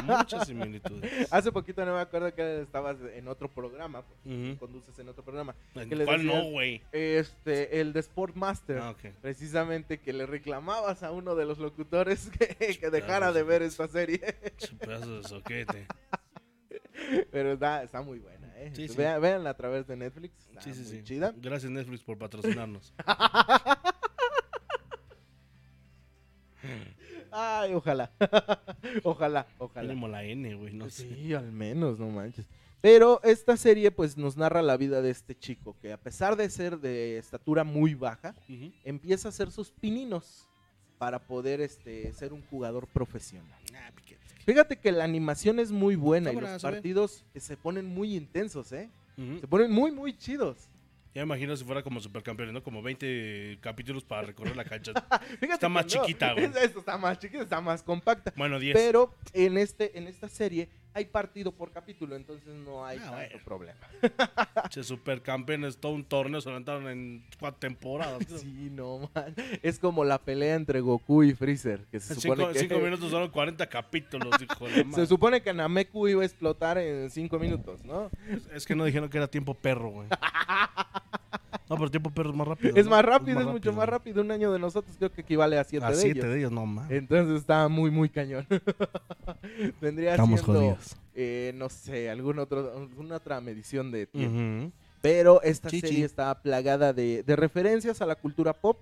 Muchas 0.04 0.46
similitudes. 0.46 1.32
Hace 1.32 1.52
poquito 1.52 1.84
no 1.84 1.94
me 1.94 2.00
acuerdo 2.00 2.34
que 2.34 2.62
estabas 2.62 2.96
en 3.14 3.28
otro 3.28 3.48
programa, 3.48 4.02
Ujú. 4.24 4.56
conduces 4.58 4.98
en 4.98 5.08
otro 5.08 5.22
programa. 5.22 5.54
¿En 5.74 5.88
que 5.88 6.04
¿Cuál 6.04 6.18
decías, 6.22 6.34
no, 6.44 6.50
güey? 6.50 6.82
Este, 6.92 7.80
el 7.80 7.92
de 7.92 8.02
Sportmaster. 8.02 8.78
Ah. 8.78 8.94
Precisamente 9.20 9.98
que 9.98 10.12
le 10.12 10.26
reclamabas 10.26 11.02
a 11.02 11.12
uno 11.12 11.34
de 11.34 11.44
los 11.44 11.58
locutores 11.58 12.30
que, 12.58 12.78
que 12.78 12.90
dejara 12.90 13.32
de 13.32 13.42
ver 13.42 13.62
esta 13.62 13.86
serie. 13.88 14.20
Ch- 14.58 14.78
Pedazo 14.78 15.16
de 15.20 15.22
soquete. 15.28 15.86
Pero 17.30 17.52
está, 17.52 17.82
está 17.82 18.00
muy 18.02 18.18
buena, 18.20 18.46
¿eh? 18.56 18.70
Sí, 18.74 18.88
sí. 18.88 18.96
Vean- 18.96 19.20
Véanla 19.20 19.50
a 19.50 19.56
través 19.56 19.86
de 19.86 19.96
Netflix. 19.96 20.34
Está 20.48 20.60
Sí, 20.62 20.72
sí, 20.72 20.80
muy 20.80 20.90
sí. 20.90 21.02
chida. 21.04 21.34
Gracias 21.36 21.70
Netflix 21.70 22.02
por 22.02 22.16
patrocinarnos. 22.16 22.94
Ay, 27.36 27.74
ojalá. 27.74 28.12
ojalá, 29.02 29.46
ojalá. 29.58 29.94
La 29.94 30.22
N, 30.22 30.54
güey, 30.54 30.72
no 30.72 30.88
sé. 30.88 31.08
Sí, 31.08 31.34
al 31.34 31.50
menos, 31.50 31.98
no 31.98 32.08
manches. 32.08 32.46
Pero 32.80 33.20
esta 33.24 33.56
serie 33.56 33.90
pues 33.90 34.16
nos 34.16 34.36
narra 34.36 34.62
la 34.62 34.76
vida 34.76 35.02
de 35.02 35.10
este 35.10 35.34
chico 35.34 35.74
que 35.80 35.92
a 35.92 35.96
pesar 35.96 36.36
de 36.36 36.48
ser 36.50 36.78
de 36.78 37.18
estatura 37.18 37.64
muy 37.64 37.94
baja, 37.94 38.36
empieza 38.84 39.28
a 39.28 39.30
hacer 39.30 39.50
sus 39.50 39.72
pininos 39.72 40.46
para 40.98 41.18
poder 41.18 41.60
este, 41.60 42.12
ser 42.12 42.32
un 42.32 42.42
jugador 42.42 42.86
profesional. 42.86 43.58
Ah. 43.74 43.90
Fíjate 44.44 44.76
que 44.76 44.92
la 44.92 45.04
animación 45.04 45.58
es 45.58 45.72
muy 45.72 45.96
buena 45.96 46.30
y 46.30 46.36
los 46.36 46.62
partidos 46.62 47.24
se 47.34 47.56
ponen 47.56 47.86
muy 47.86 48.14
intensos, 48.14 48.70
¿eh? 48.72 48.90
Se 49.40 49.48
ponen 49.48 49.72
muy, 49.72 49.90
muy 49.90 50.16
chidos. 50.16 50.68
Ya 51.14 51.20
me 51.24 51.26
imagino 51.26 51.56
si 51.56 51.64
fuera 51.64 51.82
como 51.84 52.00
supercampeones, 52.00 52.52
¿no? 52.52 52.62
Como 52.64 52.82
20 52.82 53.58
capítulos 53.60 54.02
para 54.02 54.22
recorrer 54.22 54.56
la 54.56 54.64
cancha. 54.64 54.92
Está 55.40 55.68
más 55.68 55.86
chiquita, 55.86 56.32
güey. 56.32 56.46
Está 56.64 56.98
más 56.98 57.18
chiquita, 57.20 57.42
está 57.44 57.60
más 57.60 57.84
compacta. 57.84 58.32
Bueno, 58.36 58.58
10. 58.58 58.74
Pero 58.74 59.14
en, 59.32 59.56
este, 59.56 59.96
en 59.96 60.08
esta 60.08 60.28
serie 60.28 60.68
hay 60.94 61.04
partido 61.06 61.50
por 61.52 61.72
capítulo, 61.72 62.14
entonces 62.16 62.54
no 62.54 62.86
hay 62.86 62.98
Ah, 62.98 63.10
tanto 63.10 63.16
bueno. 63.16 63.44
problema. 63.44 63.80
Che, 64.70 64.82
supercampeones, 64.82 65.76
todo 65.78 65.92
un 65.92 66.04
torneo 66.04 66.40
se 66.40 66.48
levantaron 66.48 66.88
en 66.88 67.24
cuatro 67.38 67.58
temporadas. 67.58 68.24
Sí, 68.40 68.68
no, 68.70 69.10
man. 69.14 69.34
Es 69.62 69.78
como 69.78 70.04
la 70.04 70.18
pelea 70.18 70.54
entre 70.54 70.80
Goku 70.80 71.24
y 71.24 71.34
Freezer, 71.34 71.84
que 71.90 71.98
se 72.00 72.14
supone 72.14 72.42
cinco, 72.44 72.52
que... 72.52 72.58
cinco 72.60 72.78
minutos 72.84 73.10
son 73.10 73.28
40 73.28 73.66
capítulos, 73.68 74.30
hijo 74.40 74.68
de 74.68 74.86
Se 74.94 75.06
supone 75.06 75.42
que 75.42 75.52
Nameku 75.52 76.06
iba 76.08 76.22
a 76.22 76.26
explotar 76.26 76.78
en 76.78 77.10
cinco 77.10 77.38
minutos, 77.38 77.84
¿no? 77.84 78.10
Es 78.54 78.64
que 78.64 78.74
no 78.74 78.84
dijeron 78.84 79.08
que 79.10 79.18
era 79.18 79.26
tiempo 79.28 79.54
perro, 79.54 79.90
güey. 79.90 80.08
No, 81.68 81.76
pero 81.76 81.90
tiempo 81.90 82.10
perro 82.10 82.30
es 82.30 82.36
más 82.36 82.46
rápido. 82.48 82.76
Es 82.76 82.84
¿no? 82.84 82.90
más 82.90 83.04
rápido, 83.04 83.40
es, 83.40 83.46
mucho 83.46 83.72
más 83.72 83.88
rápido. 83.88 84.20
Un 84.20 84.30
año 84.30 84.52
de 84.52 84.58
nosotros 84.58 84.94
creo 84.98 85.10
que 85.10 85.22
equivale 85.22 85.58
a 85.58 85.64
siete 85.64 85.86
A 85.86 85.90
de 85.90 85.96
siete 85.96 86.18
ellos. 86.20 86.30
de 86.30 86.38
ellos, 86.38 86.52
no 86.52 86.66
mames. 86.66 86.90
Entonces 86.92 87.40
está 87.40 87.68
muy, 87.68 87.90
muy 87.90 88.08
cañón. 88.10 88.46
Vendría 89.80 90.10
Estamos 90.12 90.40
siendo, 90.40 90.60
jodidos. 90.60 90.96
eh, 91.14 91.52
no 91.54 91.68
sé, 91.70 92.10
algún 92.10 92.38
otro, 92.38 92.72
alguna 92.76 93.16
otra 93.16 93.40
medición 93.40 93.90
de 93.90 94.06
tiempo. 94.06 94.72
Pero 95.00 95.42
esta 95.42 95.68
serie 95.70 96.04
está 96.04 96.40
plagada 96.42 96.92
de, 96.92 97.22
de 97.22 97.36
referencias 97.36 98.00
a 98.00 98.06
la 98.06 98.14
cultura 98.14 98.52
pop 98.54 98.78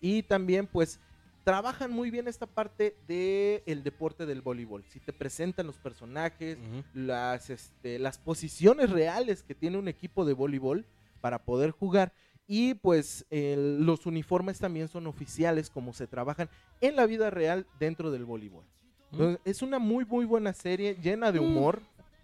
y 0.00 0.22
también 0.22 0.66
pues 0.66 0.98
trabajan 1.44 1.92
muy 1.92 2.10
bien 2.10 2.28
esta 2.28 2.46
parte 2.46 2.96
del 3.06 3.62
el 3.66 3.82
deporte 3.84 4.26
del 4.26 4.42
voleibol. 4.42 4.84
Si 4.88 5.00
te 5.00 5.12
presentan 5.12 5.66
los 5.66 5.76
personajes, 5.76 6.58
las, 6.92 7.50
este, 7.50 7.98
las 7.98 8.18
posiciones 8.18 8.90
reales 8.90 9.42
que 9.42 9.54
tiene 9.54 9.78
un 9.78 9.86
equipo 9.88 10.24
de 10.24 10.32
voleibol 10.32 10.84
para 11.20 11.38
poder 11.38 11.70
jugar. 11.70 12.12
Y 12.46 12.74
pues 12.74 13.26
el- 13.30 13.84
los 13.84 14.06
uniformes 14.06 14.58
también 14.58 14.88
son 14.88 15.06
oficiales 15.06 15.68
como 15.70 15.92
se 15.92 16.06
trabajan 16.06 16.48
en 16.80 16.94
la 16.96 17.06
vida 17.06 17.30
real 17.30 17.66
dentro 17.78 18.10
del 18.10 18.24
voleibol. 18.24 18.64
Entonces, 19.12 19.40
Es 19.44 19.62
una 19.62 19.78
muy 19.78 20.04
muy 20.04 20.24
buena 20.24 20.52
serie, 20.52 20.96
llena 21.02 21.32
de 21.32 21.40
humor, 21.40 21.80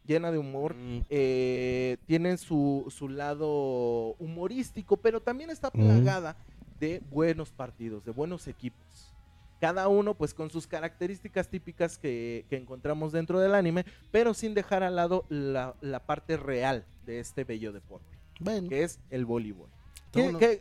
llena 0.06 0.30
de 0.30 0.38
humor. 0.38 0.74
Mm. 0.74 1.00
eh, 1.08 1.96
tiene 2.06 2.36
su, 2.36 2.86
su 2.90 3.08
lado 3.08 4.14
humorístico, 4.18 4.96
pero 4.96 5.20
también 5.20 5.50
está 5.50 5.68
Ujú. 5.68 5.78
plagada 5.78 6.36
de 6.78 7.00
buenos 7.10 7.50
partidos, 7.52 8.04
de 8.04 8.12
buenos 8.12 8.46
equipos. 8.48 9.12
Cada 9.60 9.86
uno 9.86 10.14
pues 10.14 10.34
con 10.34 10.50
sus 10.50 10.66
características 10.66 11.48
típicas 11.48 11.96
que, 11.96 12.44
que 12.50 12.56
encontramos 12.56 13.12
dentro 13.12 13.38
del 13.38 13.54
anime, 13.54 13.84
pero 14.10 14.34
sin 14.34 14.54
dejar 14.54 14.82
al 14.82 14.96
lado 14.96 15.24
la, 15.28 15.74
la 15.80 16.00
parte 16.04 16.36
real 16.36 16.84
de 17.06 17.20
este 17.20 17.44
bello 17.44 17.72
deporte, 17.72 18.18
Bueno, 18.40 18.68
que 18.68 18.82
es 18.82 18.98
el 19.10 19.24
voleibol. 19.24 19.68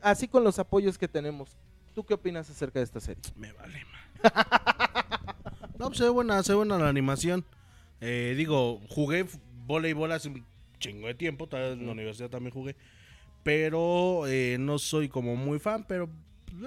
Así 0.02 0.28
con 0.28 0.44
los 0.44 0.60
apoyos 0.60 0.98
que 0.98 1.08
tenemos, 1.08 1.58
¿tú 1.94 2.04
qué 2.06 2.14
opinas 2.14 2.50
acerca 2.50 2.80
de 2.80 2.86
esta 2.86 3.00
serie? 3.00 3.22
me 3.36 3.52
vale, 3.54 3.80
man. 3.86 4.34
No, 5.78 5.88
pues 5.88 5.98
se 5.98 6.04
ve 6.04 6.10
buena, 6.12 6.44
se 6.44 6.52
ve 6.52 6.58
buena 6.58 6.78
la 6.78 6.90
animación. 6.90 7.44
Eh, 8.02 8.36
digo, 8.38 8.80
jugué 8.90 9.26
voleibol 9.66 10.12
hace 10.12 10.30
un 10.30 10.46
chingo 10.80 11.08
de 11.08 11.16
tiempo, 11.16 11.48
tal 11.48 11.62
vez 11.62 11.72
en 11.80 11.88
la 11.88 11.92
universidad 11.94 12.30
también 12.30 12.54
jugué. 12.54 12.76
Pero 13.44 14.28
eh, 14.28 14.58
no 14.60 14.78
soy 14.78 15.10
como 15.10 15.36
muy 15.36 15.58
fan, 15.58 15.84
pero 15.88 16.08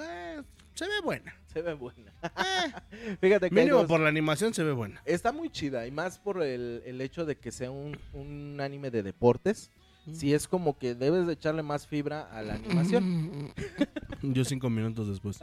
eh, 0.00 0.42
se 0.74 0.86
ve 0.88 1.00
buena. 1.04 1.32
Se 1.46 1.62
ve 1.62 1.74
buena. 1.74 2.12
Fíjate 3.20 3.48
que 3.50 3.54
Mínimo 3.54 3.78
dos- 3.78 3.86
por 3.86 4.00
la 4.00 4.08
animación 4.08 4.52
se 4.52 4.64
ve 4.64 4.72
buena. 4.72 5.00
Está 5.04 5.30
muy 5.30 5.48
chida 5.48 5.86
y 5.86 5.92
más 5.92 6.18
por 6.18 6.42
el, 6.42 6.82
el 6.84 7.00
hecho 7.00 7.24
de 7.24 7.36
que 7.36 7.52
sea 7.52 7.70
un, 7.70 7.96
un 8.14 8.60
anime 8.60 8.90
de 8.90 9.04
deportes. 9.04 9.70
Sí 10.12 10.34
es 10.34 10.46
como 10.48 10.76
que 10.78 10.94
debes 10.94 11.26
de 11.26 11.32
echarle 11.32 11.62
más 11.62 11.86
fibra 11.86 12.28
a 12.30 12.42
la 12.42 12.54
animación. 12.54 13.52
Yo 14.22 14.44
cinco 14.44 14.68
minutos 14.70 15.08
después. 15.08 15.40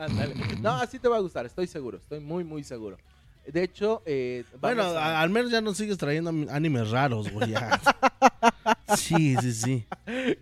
No, 0.61 0.71
así 0.71 0.99
te 0.99 1.07
va 1.07 1.17
a 1.17 1.19
gustar, 1.21 1.45
estoy 1.45 1.67
seguro, 1.67 1.97
estoy 1.97 2.19
muy, 2.19 2.43
muy 2.43 2.63
seguro. 2.63 2.97
De 3.45 3.63
hecho, 3.63 4.03
eh, 4.05 4.43
Bueno, 4.59 4.83
a- 4.83 5.19
al 5.21 5.29
menos 5.31 5.49
ya 5.51 5.61
no 5.61 5.73
sigues 5.73 5.97
trayendo 5.97 6.29
animes 6.51 6.89
raros, 6.91 7.31
güey. 7.31 7.53
Sí, 8.97 9.35
sí, 9.41 9.53
sí. 9.53 9.85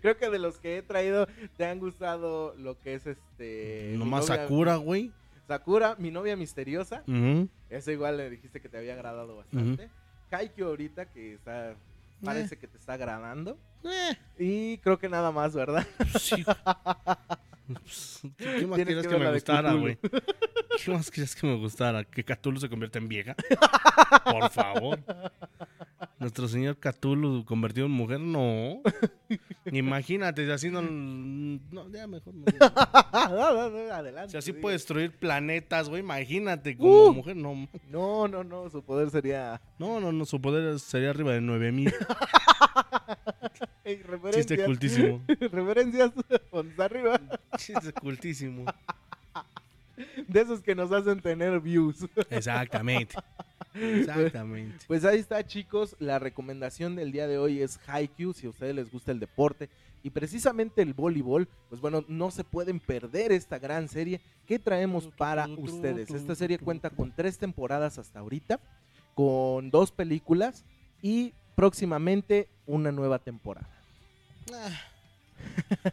creo 0.00 0.16
que 0.18 0.28
de 0.28 0.38
los 0.38 0.58
que 0.58 0.78
he 0.78 0.82
traído 0.82 1.26
te 1.56 1.64
han 1.66 1.78
gustado 1.78 2.54
lo 2.58 2.78
que 2.80 2.94
es 2.94 3.06
este... 3.06 3.94
Nomás 3.96 4.28
novia- 4.28 4.42
Sakura, 4.42 4.76
güey. 4.76 5.12
Sakura, 5.46 5.94
mi 5.98 6.10
novia 6.10 6.36
misteriosa. 6.36 7.02
Ujú. 7.06 7.48
Eso 7.68 7.90
igual 7.92 8.16
le 8.16 8.28
dijiste 8.28 8.60
que 8.60 8.68
te 8.68 8.76
había 8.78 8.94
agradado 8.94 9.36
bastante. 9.36 9.88
Haikyuu 10.32 10.66
ahorita 10.68 11.06
que 11.06 11.34
está... 11.34 11.74
Parece 12.24 12.58
que 12.58 12.66
te 12.68 12.76
está 12.76 12.94
agradando. 12.94 13.58
Eh, 13.84 14.16
Y 14.38 14.78
creo 14.78 14.98
que 14.98 15.08
nada 15.08 15.30
más, 15.32 15.54
¿verdad? 15.54 15.86
sí. 16.18 16.44
Pues, 17.72 18.20
¿Qué 18.36 18.66
más 18.66 18.78
querías 18.78 19.06
que 19.06 19.16
me 19.16 19.32
gustara, 19.32 19.72
güey? 19.74 19.96
¿Qué 20.84 20.90
más 20.90 21.08
querías 21.08 21.36
que 21.36 21.46
me 21.46 21.54
gustara? 21.56 22.02
¿Que 22.02 22.24
Cthulhu 22.24 22.58
se 22.58 22.68
convierta 22.68 22.98
en 22.98 23.06
vieja? 23.06 23.36
Por 24.24 24.50
favor. 24.50 24.98
Nuestro 26.18 26.48
señor 26.48 26.78
Cthulhu 26.78 27.44
convertido 27.44 27.86
en 27.86 27.92
mujer, 27.92 28.20
no. 28.20 28.80
Imagínate, 29.66 30.50
así 30.52 30.70
no. 30.70 30.82
No, 30.82 31.88
ya 31.90 32.06
mejor 32.06 32.34
no. 32.34 32.44
Adelante. 33.92 34.30
Si 34.30 34.36
así 34.36 34.52
puede 34.52 34.74
destruir 34.76 35.12
planetas, 35.18 35.88
güey, 35.88 36.02
imagínate 36.02 36.76
como 36.76 37.06
Uh. 37.06 37.12
mujer, 37.14 37.36
no. 37.36 37.68
No, 37.88 38.28
no, 38.28 38.44
no, 38.44 38.70
su 38.70 38.82
poder 38.82 39.10
sería... 39.10 39.60
No, 39.78 40.00
no, 40.00 40.12
no, 40.12 40.24
su 40.24 40.40
poder 40.40 40.78
sería 40.80 41.10
arriba 41.10 41.32
de 41.32 41.40
9000. 41.40 41.94
Ey, 43.84 44.02
Chiste 44.32 44.64
cultísimo. 44.64 45.22
referencias 45.26 46.12
arriba. 46.78 47.20
Chiste 47.56 47.92
cultísimo. 47.92 48.64
De 50.26 50.40
esos 50.40 50.60
que 50.60 50.74
nos 50.74 50.92
hacen 50.92 51.20
tener 51.20 51.60
views. 51.60 52.06
Exactamente. 52.30 53.14
Exactamente. 53.74 54.84
Pues 54.86 55.04
ahí 55.04 55.18
está, 55.18 55.46
chicos. 55.46 55.96
La 55.98 56.18
recomendación 56.18 56.96
del 56.96 57.12
día 57.12 57.26
de 57.28 57.38
hoy 57.38 57.62
es 57.62 57.78
Haikyuu, 57.86 58.32
si 58.32 58.46
a 58.46 58.50
ustedes 58.50 58.74
les 58.74 58.90
gusta 58.90 59.12
el 59.12 59.20
deporte. 59.20 59.68
Y 60.02 60.10
precisamente 60.10 60.80
el 60.82 60.94
voleibol, 60.94 61.46
pues 61.68 61.80
bueno, 61.80 62.04
no 62.08 62.30
se 62.30 62.42
pueden 62.42 62.80
perder 62.80 63.32
esta 63.32 63.58
gran 63.58 63.88
serie 63.88 64.20
que 64.46 64.58
traemos 64.58 65.08
para 65.08 65.46
ustedes. 65.46 66.10
Esta 66.10 66.34
serie 66.34 66.58
cuenta 66.58 66.90
con 66.90 67.14
tres 67.14 67.38
temporadas 67.38 67.98
hasta 67.98 68.20
ahorita, 68.20 68.60
con 69.14 69.70
dos 69.70 69.92
películas 69.92 70.64
y 71.02 71.34
próximamente 71.54 72.48
una 72.66 72.90
nueva 72.92 73.18
temporada. 73.18 73.68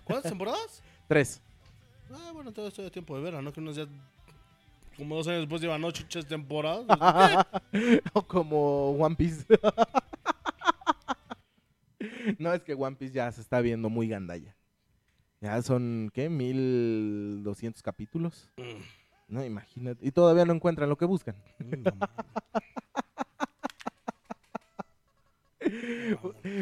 ¿Cuántas 0.05 0.31
temporadas? 0.31 0.81
Tres. 1.07 1.41
Ah, 2.13 2.31
bueno, 2.33 2.51
todavía 2.51 2.69
estoy 2.69 2.85
a 2.85 2.91
tiempo 2.91 3.15
de 3.17 3.23
verla, 3.23 3.41
¿no? 3.41 3.51
Que 3.51 3.59
unos 3.59 3.75
ya. 3.75 3.87
Como 4.95 5.15
dos 5.15 5.27
años 5.27 5.41
después 5.41 5.61
llevan 5.61 5.83
ocho 5.83 6.03
tres 6.09 6.25
temporadas. 6.25 6.85
o 8.13 8.21
como 8.23 8.91
One 8.91 9.15
Piece. 9.15 9.45
No, 12.37 12.53
es 12.53 12.61
que 12.61 12.73
One 12.73 12.95
Piece 12.95 13.13
ya 13.13 13.31
se 13.31 13.41
está 13.41 13.61
viendo 13.61 13.89
muy 13.89 14.07
gandalla. 14.07 14.55
Ya 15.41 15.61
son, 15.61 16.11
¿qué? 16.13 16.29
1200 16.29 17.81
capítulos. 17.81 18.49
No, 19.27 19.43
imagínate. 19.43 20.05
Y 20.05 20.11
todavía 20.11 20.45
no 20.45 20.53
encuentran 20.53 20.89
lo 20.89 20.97
que 20.97 21.05
buscan. 21.05 21.35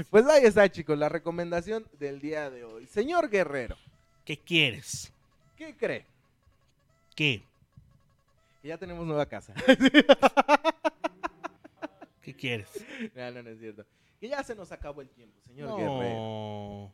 Pues 0.10 0.26
ahí 0.26 0.46
está, 0.46 0.70
chicos, 0.72 0.98
la 0.98 1.10
recomendación 1.10 1.86
del 2.00 2.20
día 2.20 2.50
de 2.50 2.64
hoy. 2.64 2.88
Señor 2.88 3.30
Guerrero, 3.30 3.76
¿Qué 4.26 4.40
quieres? 4.40 5.14
¿Qué 5.56 5.76
cree? 5.76 6.06
¿Qué? 7.16 7.44
Que 8.62 8.68
ya 8.68 8.78
tenemos 8.78 9.06
nueva 9.06 9.26
casa. 9.26 9.54
¿Qué 12.22 12.36
quieres? 12.36 12.70
no, 13.16 13.32
no, 13.32 13.44
no 13.44 13.50
es 13.50 13.60
cierto. 13.60 13.86
Que 14.20 14.30
ya 14.30 14.44
se 14.44 14.56
nos 14.56 14.72
acabó 14.72 15.02
el 15.02 15.10
tiempo, 15.10 15.40
señor 15.42 15.78
Guerrero. 15.78 16.92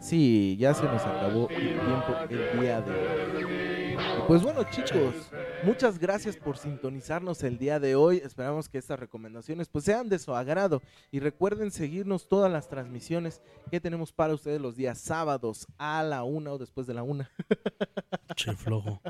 Sí, 0.00 0.56
ya 0.58 0.74
se 0.74 0.84
nos 0.84 1.02
acabó 1.02 1.48
el 1.50 1.80
tiempo 1.80 2.16
el 2.30 2.60
día 2.60 2.80
de 2.80 2.92
hoy. 2.92 3.94
Y 3.94 3.96
Pues 4.28 4.42
bueno, 4.42 4.62
chicos, 4.70 5.30
muchas 5.64 5.98
gracias 5.98 6.36
por 6.36 6.56
sintonizarnos 6.56 7.42
el 7.42 7.58
día 7.58 7.80
de 7.80 7.96
hoy. 7.96 8.18
Esperamos 8.18 8.68
que 8.68 8.78
estas 8.78 9.00
recomendaciones 9.00 9.68
pues 9.68 9.84
sean 9.84 10.08
de 10.08 10.20
su 10.20 10.34
agrado 10.34 10.82
y 11.10 11.18
recuerden 11.18 11.72
seguirnos 11.72 12.28
todas 12.28 12.50
las 12.50 12.68
transmisiones 12.68 13.42
que 13.70 13.80
tenemos 13.80 14.12
para 14.12 14.34
ustedes 14.34 14.60
los 14.60 14.76
días 14.76 14.98
sábados 14.98 15.66
a 15.78 16.02
la 16.04 16.22
una 16.22 16.52
o 16.52 16.58
después 16.58 16.86
de 16.86 16.94
la 16.94 17.02
una. 17.02 17.30
Che 18.36 18.54
flojo. 18.54 19.02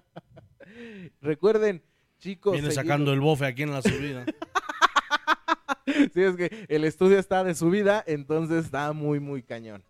recuerden, 1.20 1.82
chicos, 2.18 2.54
Viene 2.54 2.70
sacando 2.70 3.12
el 3.12 3.20
bofe 3.20 3.44
aquí 3.44 3.62
en 3.62 3.72
la 3.72 3.82
subida. 3.82 4.24
Sí, 6.12 6.22
es 6.22 6.36
que 6.36 6.66
el 6.68 6.84
estudio 6.84 7.18
está 7.18 7.42
de 7.42 7.54
subida, 7.54 8.04
entonces 8.06 8.66
está 8.66 8.92
muy, 8.92 9.20
muy 9.20 9.42
cañón. 9.42 9.82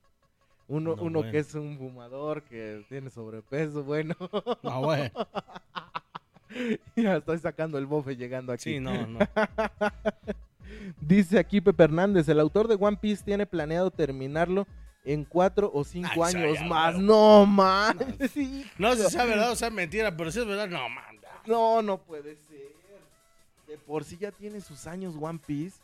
Uno, 0.69 0.95
No, 0.97 1.03
uno 1.03 1.19
bueno. 1.21 1.33
que 1.33 1.39
es 1.39 1.55
un 1.55 1.79
fumador, 1.79 2.43
que 2.43 2.85
tiene 2.89 3.11
sobrepeso, 3.11 3.83
bueno. 3.85 4.15
No, 4.63 4.81
güey. 4.83 5.11
ya 6.97 7.17
estoy 7.17 7.39
sacando 7.39 7.79
el 7.79 7.87
bofe 7.87 8.17
llegando 8.17 8.53
aquí. 8.53 8.75
Sí, 8.75 8.81
no, 8.81 9.07
no. 9.07 9.19
Dice 11.01 11.39
aquí 11.39 11.61
Pepe 11.61 11.85
Hernández, 11.85 12.29
el 12.29 12.41
autor 12.41 12.69
de 12.69 12.77
One 12.79 12.99
Piece 13.01 13.25
tiene 13.25 13.47
planeado 13.47 13.91
terminarlo 13.91 14.67
en 15.05 15.25
cuatro 15.25 15.71
o 15.73 15.85
cinco 15.85 16.25
Ay, 16.25 16.35
años 16.35 16.59
más. 16.67 16.99
No, 16.99 17.47
man. 17.47 17.99
Sí. 18.33 18.67
No 18.77 18.95
sé 18.95 19.05
si 19.05 19.11
sea 19.11 19.25
verdad 19.25 19.53
o 19.53 19.57
sea 19.57 19.71
mentira, 19.71 20.15
pero 20.17 20.31
si 20.31 20.41
es 20.41 20.47
verdad, 20.47 20.69
no, 20.69 20.87
manda. 20.89 21.29
No, 21.47 21.81
no 21.81 21.99
puede 21.99 22.37
ser. 22.37 22.69
De 23.67 23.79
por 23.79 24.05
sí 24.05 24.17
ya 24.19 24.31
tiene 24.31 24.61
sus 24.61 24.87
años 24.87 25.15
One 25.19 25.41
Piece. 25.47 25.79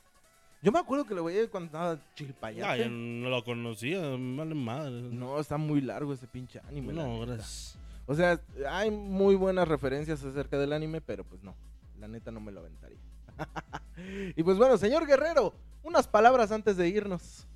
Yo 0.64 0.72
me 0.72 0.78
acuerdo 0.78 1.04
que 1.04 1.14
lo 1.14 1.22
veía 1.24 1.46
cuando 1.50 1.66
estaba 1.66 1.94
Ya, 1.94 2.00
chilpayate. 2.14 2.84
yo 2.84 2.88
no 2.88 3.28
lo 3.28 3.44
conocía, 3.44 4.00
vale 4.00 4.54
madre. 4.54 5.02
No, 5.12 5.38
está 5.38 5.58
muy 5.58 5.82
largo 5.82 6.14
ese 6.14 6.26
pinche 6.26 6.58
anime. 6.66 6.94
No, 6.94 7.20
gracias. 7.20 7.76
O 8.06 8.14
sea, 8.14 8.40
hay 8.70 8.90
muy 8.90 9.34
buenas 9.34 9.68
referencias 9.68 10.24
acerca 10.24 10.56
del 10.56 10.72
anime, 10.72 11.02
pero 11.02 11.22
pues 11.22 11.42
no. 11.42 11.54
La 12.00 12.08
neta 12.08 12.30
no 12.30 12.40
me 12.40 12.50
lo 12.50 12.60
aventaría. 12.60 12.96
y 14.36 14.42
pues 14.42 14.56
bueno, 14.56 14.78
señor 14.78 15.06
Guerrero, 15.06 15.52
unas 15.82 16.08
palabras 16.08 16.50
antes 16.50 16.78
de 16.78 16.88
irnos. 16.88 17.46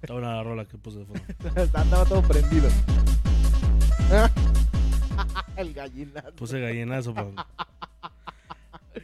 Estaba 0.00 0.20
una 0.20 0.40
rola 0.44 0.64
que 0.64 0.78
puse 0.78 1.00
de 1.00 1.06
fondo. 1.06 1.22
Andaba 1.74 2.04
todo 2.04 2.22
prendido. 2.22 2.68
El 5.56 5.74
gallinazo. 5.74 6.36
Puse 6.36 6.60
gallinazo 6.60 7.12
para. 7.12 7.30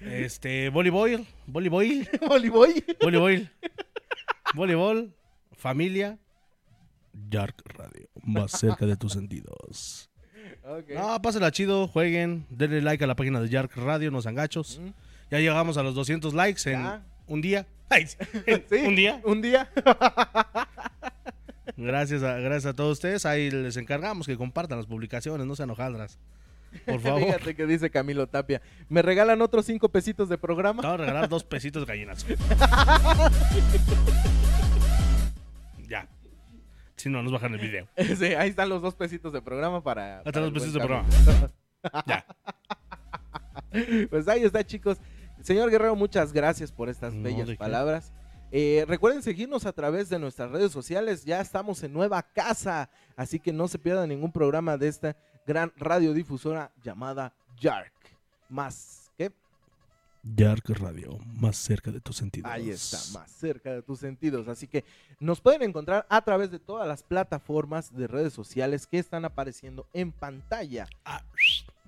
Este, 0.00 0.68
voleibol, 0.70 1.26
voleibol, 1.46 2.08
Olivoy. 2.30 2.84
voleibol, 3.00 3.50
voleibol, 4.54 5.14
familia, 5.56 6.18
Yark 7.30 7.62
Radio, 7.66 8.08
más 8.22 8.52
cerca 8.52 8.86
de 8.86 8.96
tus 8.96 9.12
sentidos. 9.12 10.08
Ok. 10.64 10.90
No, 10.94 11.20
pásenla 11.20 11.50
chido, 11.50 11.88
jueguen, 11.88 12.46
denle 12.50 12.80
like 12.80 13.04
a 13.04 13.06
la 13.06 13.16
página 13.16 13.40
de 13.40 13.48
Yark 13.48 13.76
Radio, 13.76 14.10
no 14.10 14.22
sean 14.22 14.34
gachos. 14.34 14.80
Mm. 14.82 14.88
Ya 15.30 15.38
llegamos 15.40 15.76
a 15.76 15.82
los 15.82 15.94
200 15.94 16.34
likes 16.34 16.70
en 16.70 16.82
Ya. 16.82 17.02
un 17.26 17.40
día. 17.40 17.66
Ay, 17.88 18.06
en 18.46 18.64
Sí, 18.70 18.76
un 18.86 18.96
día. 18.96 19.20
Un 19.24 19.42
día. 19.42 19.70
Gracias 21.76 22.22
a, 22.22 22.38
gracias 22.38 22.72
a 22.72 22.76
todos 22.76 22.92
ustedes. 22.92 23.24
Ahí 23.24 23.50
les 23.50 23.76
encargamos 23.76 24.26
que 24.26 24.36
compartan 24.36 24.78
las 24.78 24.86
publicaciones, 24.86 25.46
no 25.46 25.56
sean 25.56 25.70
hojaldras. 25.70 26.18
Por 26.86 27.00
favor. 27.02 27.22
Fíjate 27.22 27.54
que 27.54 27.66
dice 27.66 27.90
Camilo 27.90 28.26
Tapia. 28.26 28.60
¿Me 28.88 29.02
regalan 29.02 29.40
otros 29.42 29.66
cinco 29.66 29.88
pesitos 29.88 30.28
de 30.28 30.38
programa? 30.38 30.80
Te 30.82 30.86
voy 30.88 30.94
a 30.94 30.98
regalar 30.98 31.28
dos 31.28 31.44
pesitos 31.44 31.86
de 31.86 31.92
gallinazo. 31.92 32.26
ya. 35.88 36.08
Si 36.96 37.08
no, 37.08 37.22
nos 37.22 37.32
bajan 37.32 37.54
el 37.54 37.60
video. 37.60 37.88
Sí, 38.16 38.26
ahí 38.34 38.50
están 38.50 38.68
los 38.68 38.82
dos 38.82 38.94
pesitos 38.94 39.32
de 39.32 39.42
programa 39.42 39.82
para. 39.82 40.18
Ahí 40.18 40.22
están 40.26 40.42
los 40.44 40.52
pesitos 40.52 40.74
de 40.74 40.80
programa. 40.80 41.08
Ya. 42.06 42.26
Pues 44.10 44.28
ahí 44.28 44.44
está, 44.44 44.64
chicos. 44.64 44.98
Señor 45.40 45.70
Guerrero, 45.70 45.96
muchas 45.96 46.32
gracias 46.32 46.70
por 46.70 46.88
estas 46.88 47.12
No, 47.14 47.22
bellas 47.24 47.50
palabras. 47.56 48.12
Eh, 48.52 48.84
recuerden 48.86 49.22
seguirnos 49.22 49.64
a 49.64 49.72
través 49.72 50.08
de 50.10 50.18
nuestras 50.18 50.50
redes 50.50 50.70
sociales. 50.70 51.24
Ya 51.24 51.40
estamos 51.40 51.82
en 51.82 51.92
nueva 51.92 52.22
casa, 52.22 52.90
así 53.16 53.40
que 53.40 53.52
no 53.52 53.66
se 53.66 53.78
pierdan 53.78 54.10
ningún 54.10 54.30
programa 54.30 54.76
de 54.76 54.88
esta 54.88 55.16
gran 55.46 55.72
radiodifusora 55.76 56.70
llamada 56.82 57.32
Yark. 57.58 57.92
Más 58.48 59.10
que 59.16 59.30
Yark 60.22 60.68
Radio, 60.78 61.18
más 61.40 61.56
cerca 61.56 61.90
de 61.90 62.00
tus 62.00 62.16
sentidos. 62.16 62.50
Ahí 62.50 62.70
está, 62.70 62.98
más 63.18 63.30
cerca 63.30 63.72
de 63.72 63.82
tus 63.82 63.98
sentidos. 63.98 64.46
Así 64.48 64.66
que 64.68 64.84
nos 65.18 65.40
pueden 65.40 65.62
encontrar 65.62 66.06
a 66.08 66.20
través 66.22 66.50
de 66.50 66.58
todas 66.58 66.86
las 66.86 67.02
plataformas 67.02 67.92
de 67.96 68.06
redes 68.06 68.32
sociales 68.32 68.86
que 68.86 68.98
están 68.98 69.24
apareciendo 69.24 69.86
en 69.92 70.12
pantalla. 70.12 70.86
Ah, 71.04 71.22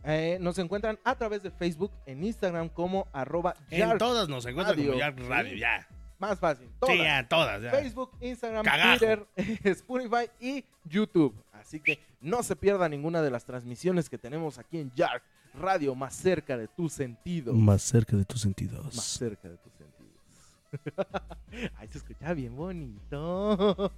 Eh, 0.06 0.36
nos 0.40 0.58
encuentran 0.58 0.98
a 1.02 1.14
través 1.14 1.42
de 1.42 1.50
Facebook, 1.50 1.90
en 2.04 2.24
Instagram 2.24 2.68
como 2.68 3.08
arroba 3.12 3.54
en 3.70 3.78
Yark. 3.78 3.98
todas 3.98 4.28
nos 4.28 4.44
encuentran 4.44 4.76
como 4.76 4.90
Radio. 4.92 4.98
Yark 4.98 5.18
Radio, 5.28 5.56
ya. 5.56 5.88
Más 6.18 6.38
fácil. 6.38 6.68
Todas. 6.78 6.94
Sí, 6.96 7.02
ya, 7.02 7.26
todas. 7.28 7.62
Ya. 7.62 7.70
Facebook, 7.70 8.10
Instagram, 8.20 8.64
Cagajo. 8.64 8.98
Twitter, 8.98 9.26
Spotify 9.64 10.30
y 10.40 10.64
YouTube. 10.84 11.34
Así 11.64 11.80
que 11.80 11.98
no 12.20 12.42
se 12.42 12.56
pierda 12.56 12.88
ninguna 12.88 13.22
de 13.22 13.30
las 13.30 13.44
transmisiones 13.46 14.10
que 14.10 14.18
tenemos 14.18 14.58
aquí 14.58 14.78
en 14.78 14.92
Yark 14.94 15.22
Radio, 15.54 15.94
más 15.94 16.14
cerca 16.14 16.58
de 16.58 16.68
tus 16.68 16.92
sentidos. 16.92 17.54
Más 17.54 17.80
cerca 17.82 18.16
de 18.16 18.24
tus 18.24 18.40
sentidos. 18.42 18.94
Más 18.94 19.04
cerca 19.04 19.48
de 19.48 19.56
tus 19.56 19.72
sentidos. 19.72 21.72
Ay, 21.78 21.88
se 21.88 21.98
escucha 21.98 22.34
bien 22.34 22.54
bonito. 22.54 23.90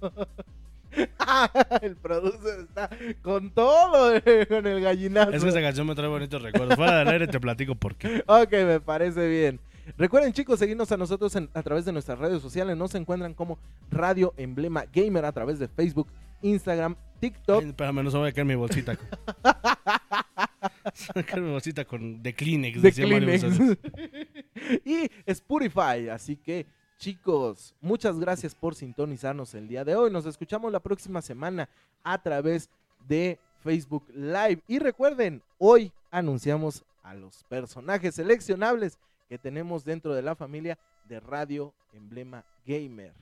el 1.81 1.95
producer 1.97 2.61
está 2.61 2.89
con 3.21 3.51
todo, 3.51 4.15
eh, 4.15 4.45
con 4.47 4.65
el 4.65 4.81
gallinazo. 4.81 5.31
Es 5.31 5.43
que 5.43 5.49
esa 5.49 5.61
canción 5.61 5.87
me 5.87 5.95
trae 5.95 6.07
bonitos 6.07 6.41
recuerdos. 6.41 6.75
Fuera 6.75 6.99
del 6.99 7.07
aire 7.09 7.27
te 7.27 7.39
platico 7.39 7.75
por 7.75 7.95
qué. 7.95 8.23
Ok, 8.27 8.51
me 8.51 8.79
parece 8.79 9.27
bien. 9.27 9.59
Recuerden, 9.97 10.33
chicos, 10.33 10.59
seguirnos 10.59 10.91
a 10.91 10.97
nosotros 10.97 11.35
en- 11.35 11.49
a 11.53 11.63
través 11.63 11.85
de 11.85 11.91
nuestras 11.91 12.19
redes 12.19 12.41
sociales. 12.41 12.77
Nos 12.77 12.93
encuentran 12.95 13.33
como 13.33 13.57
Radio 13.89 14.33
Emblema 14.37 14.85
Gamer 14.93 15.25
a 15.25 15.31
través 15.31 15.59
de 15.59 15.67
Facebook, 15.67 16.07
Instagram, 16.41 16.95
TikTok. 17.19 17.63
Ay, 17.63 17.69
espérame, 17.69 18.03
no 18.03 18.11
se 18.11 18.17
vaya 18.17 18.29
a 18.29 18.33
caer 18.33 18.45
mi 18.47 18.55
bolsita. 18.55 18.95
con- 18.95 19.07
Se 20.93 21.13
va 21.13 21.21
a 21.21 21.23
caer 21.23 21.41
mi 21.41 21.51
bolsita 21.51 21.85
con 21.85 22.21
de 22.23 22.33
Kleenex. 22.33 22.81
de 22.81 22.91
Kleenex. 22.91 23.43
Y 24.85 25.09
Spotify. 25.25 26.09
Así 26.11 26.35
que, 26.35 26.65
chicos, 26.97 27.73
muchas 27.81 28.19
gracias 28.19 28.55
por 28.55 28.75
sintonizarnos 28.75 29.53
el 29.53 29.67
día 29.67 29.83
de 29.85 29.95
hoy. 29.95 30.11
Nos 30.11 30.25
escuchamos 30.25 30.71
la 30.71 30.79
próxima 30.79 31.21
semana 31.21 31.69
a 32.03 32.21
través 32.21 32.69
de 33.07 33.39
Facebook 33.63 34.05
Live. 34.13 34.61
Y 34.67 34.79
recuerden, 34.79 35.41
hoy 35.57 35.91
anunciamos 36.11 36.83
a 37.03 37.13
los 37.13 37.43
personajes 37.45 38.15
seleccionables 38.15 38.97
que 39.29 39.37
tenemos 39.37 39.83
dentro 39.85 40.13
de 40.13 40.21
la 40.21 40.35
familia 40.35 40.77
de 41.07 41.19
Radio 41.19 41.73
Emblema 41.93 42.43
Gamer. 42.65 43.13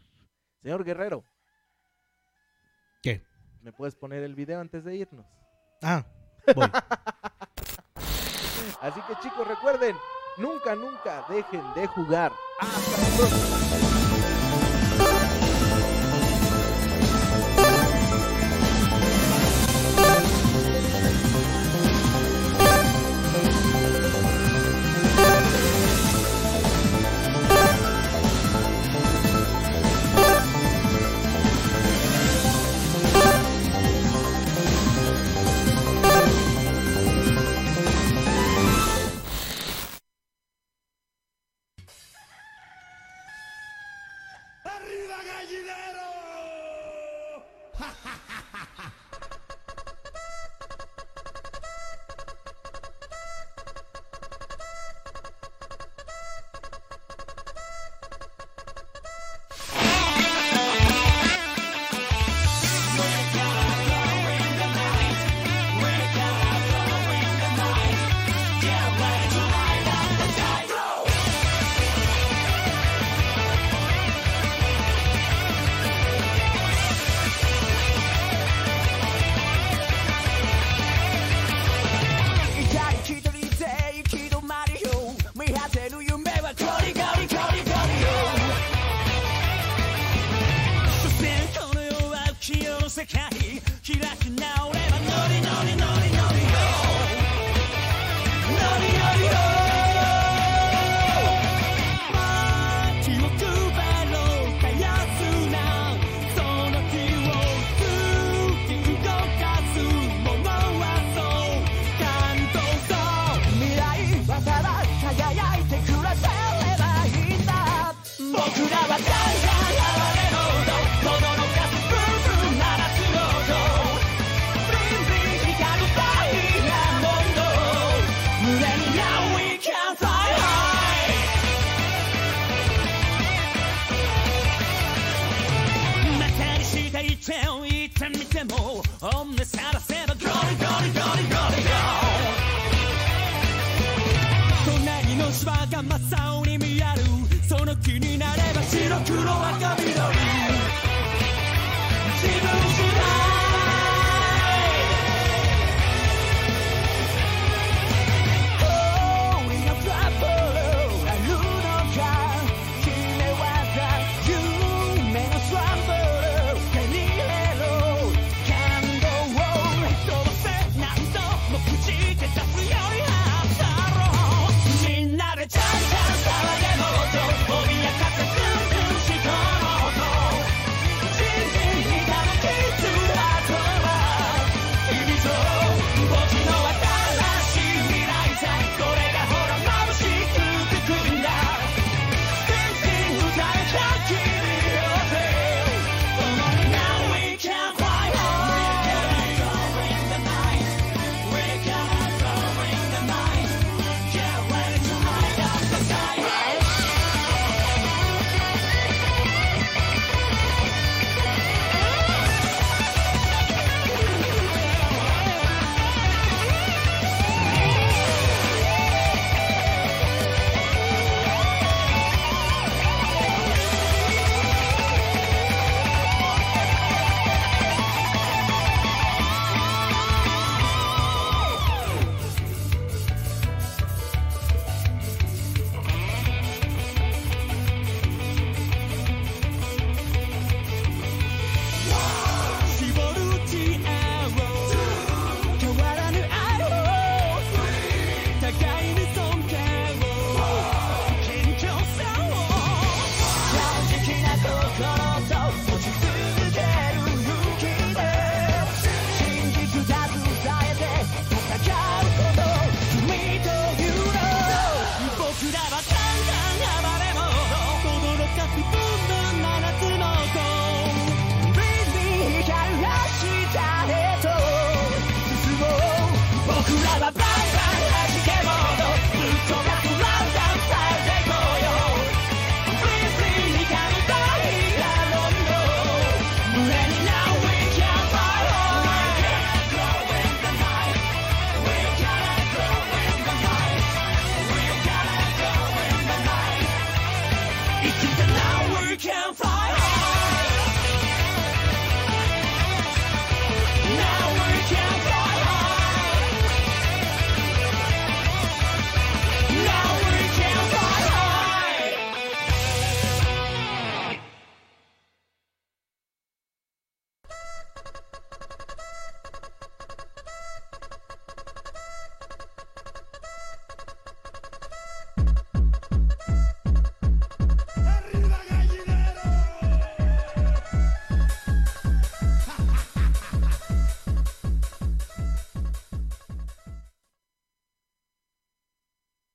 Señor 0.64 0.84
Guerrero. 0.84 1.24
¿Me 3.66 3.74
puedes 3.74 3.96
poner 3.96 4.22
el 4.22 4.36
video 4.36 4.62
antes 4.62 4.86
de 4.86 4.96
irnos? 4.96 5.26
Ah, 5.82 6.06
voy. 6.54 6.70
Así 8.80 9.02
que 9.08 9.16
chicos, 9.24 9.48
recuerden, 9.48 9.96
nunca, 10.38 10.76
nunca 10.76 11.26
dejen 11.28 11.64
de 11.74 11.88
jugar. 11.88 12.32
Hasta 12.60 13.02
la 13.02 13.18
próxima. 13.18 13.95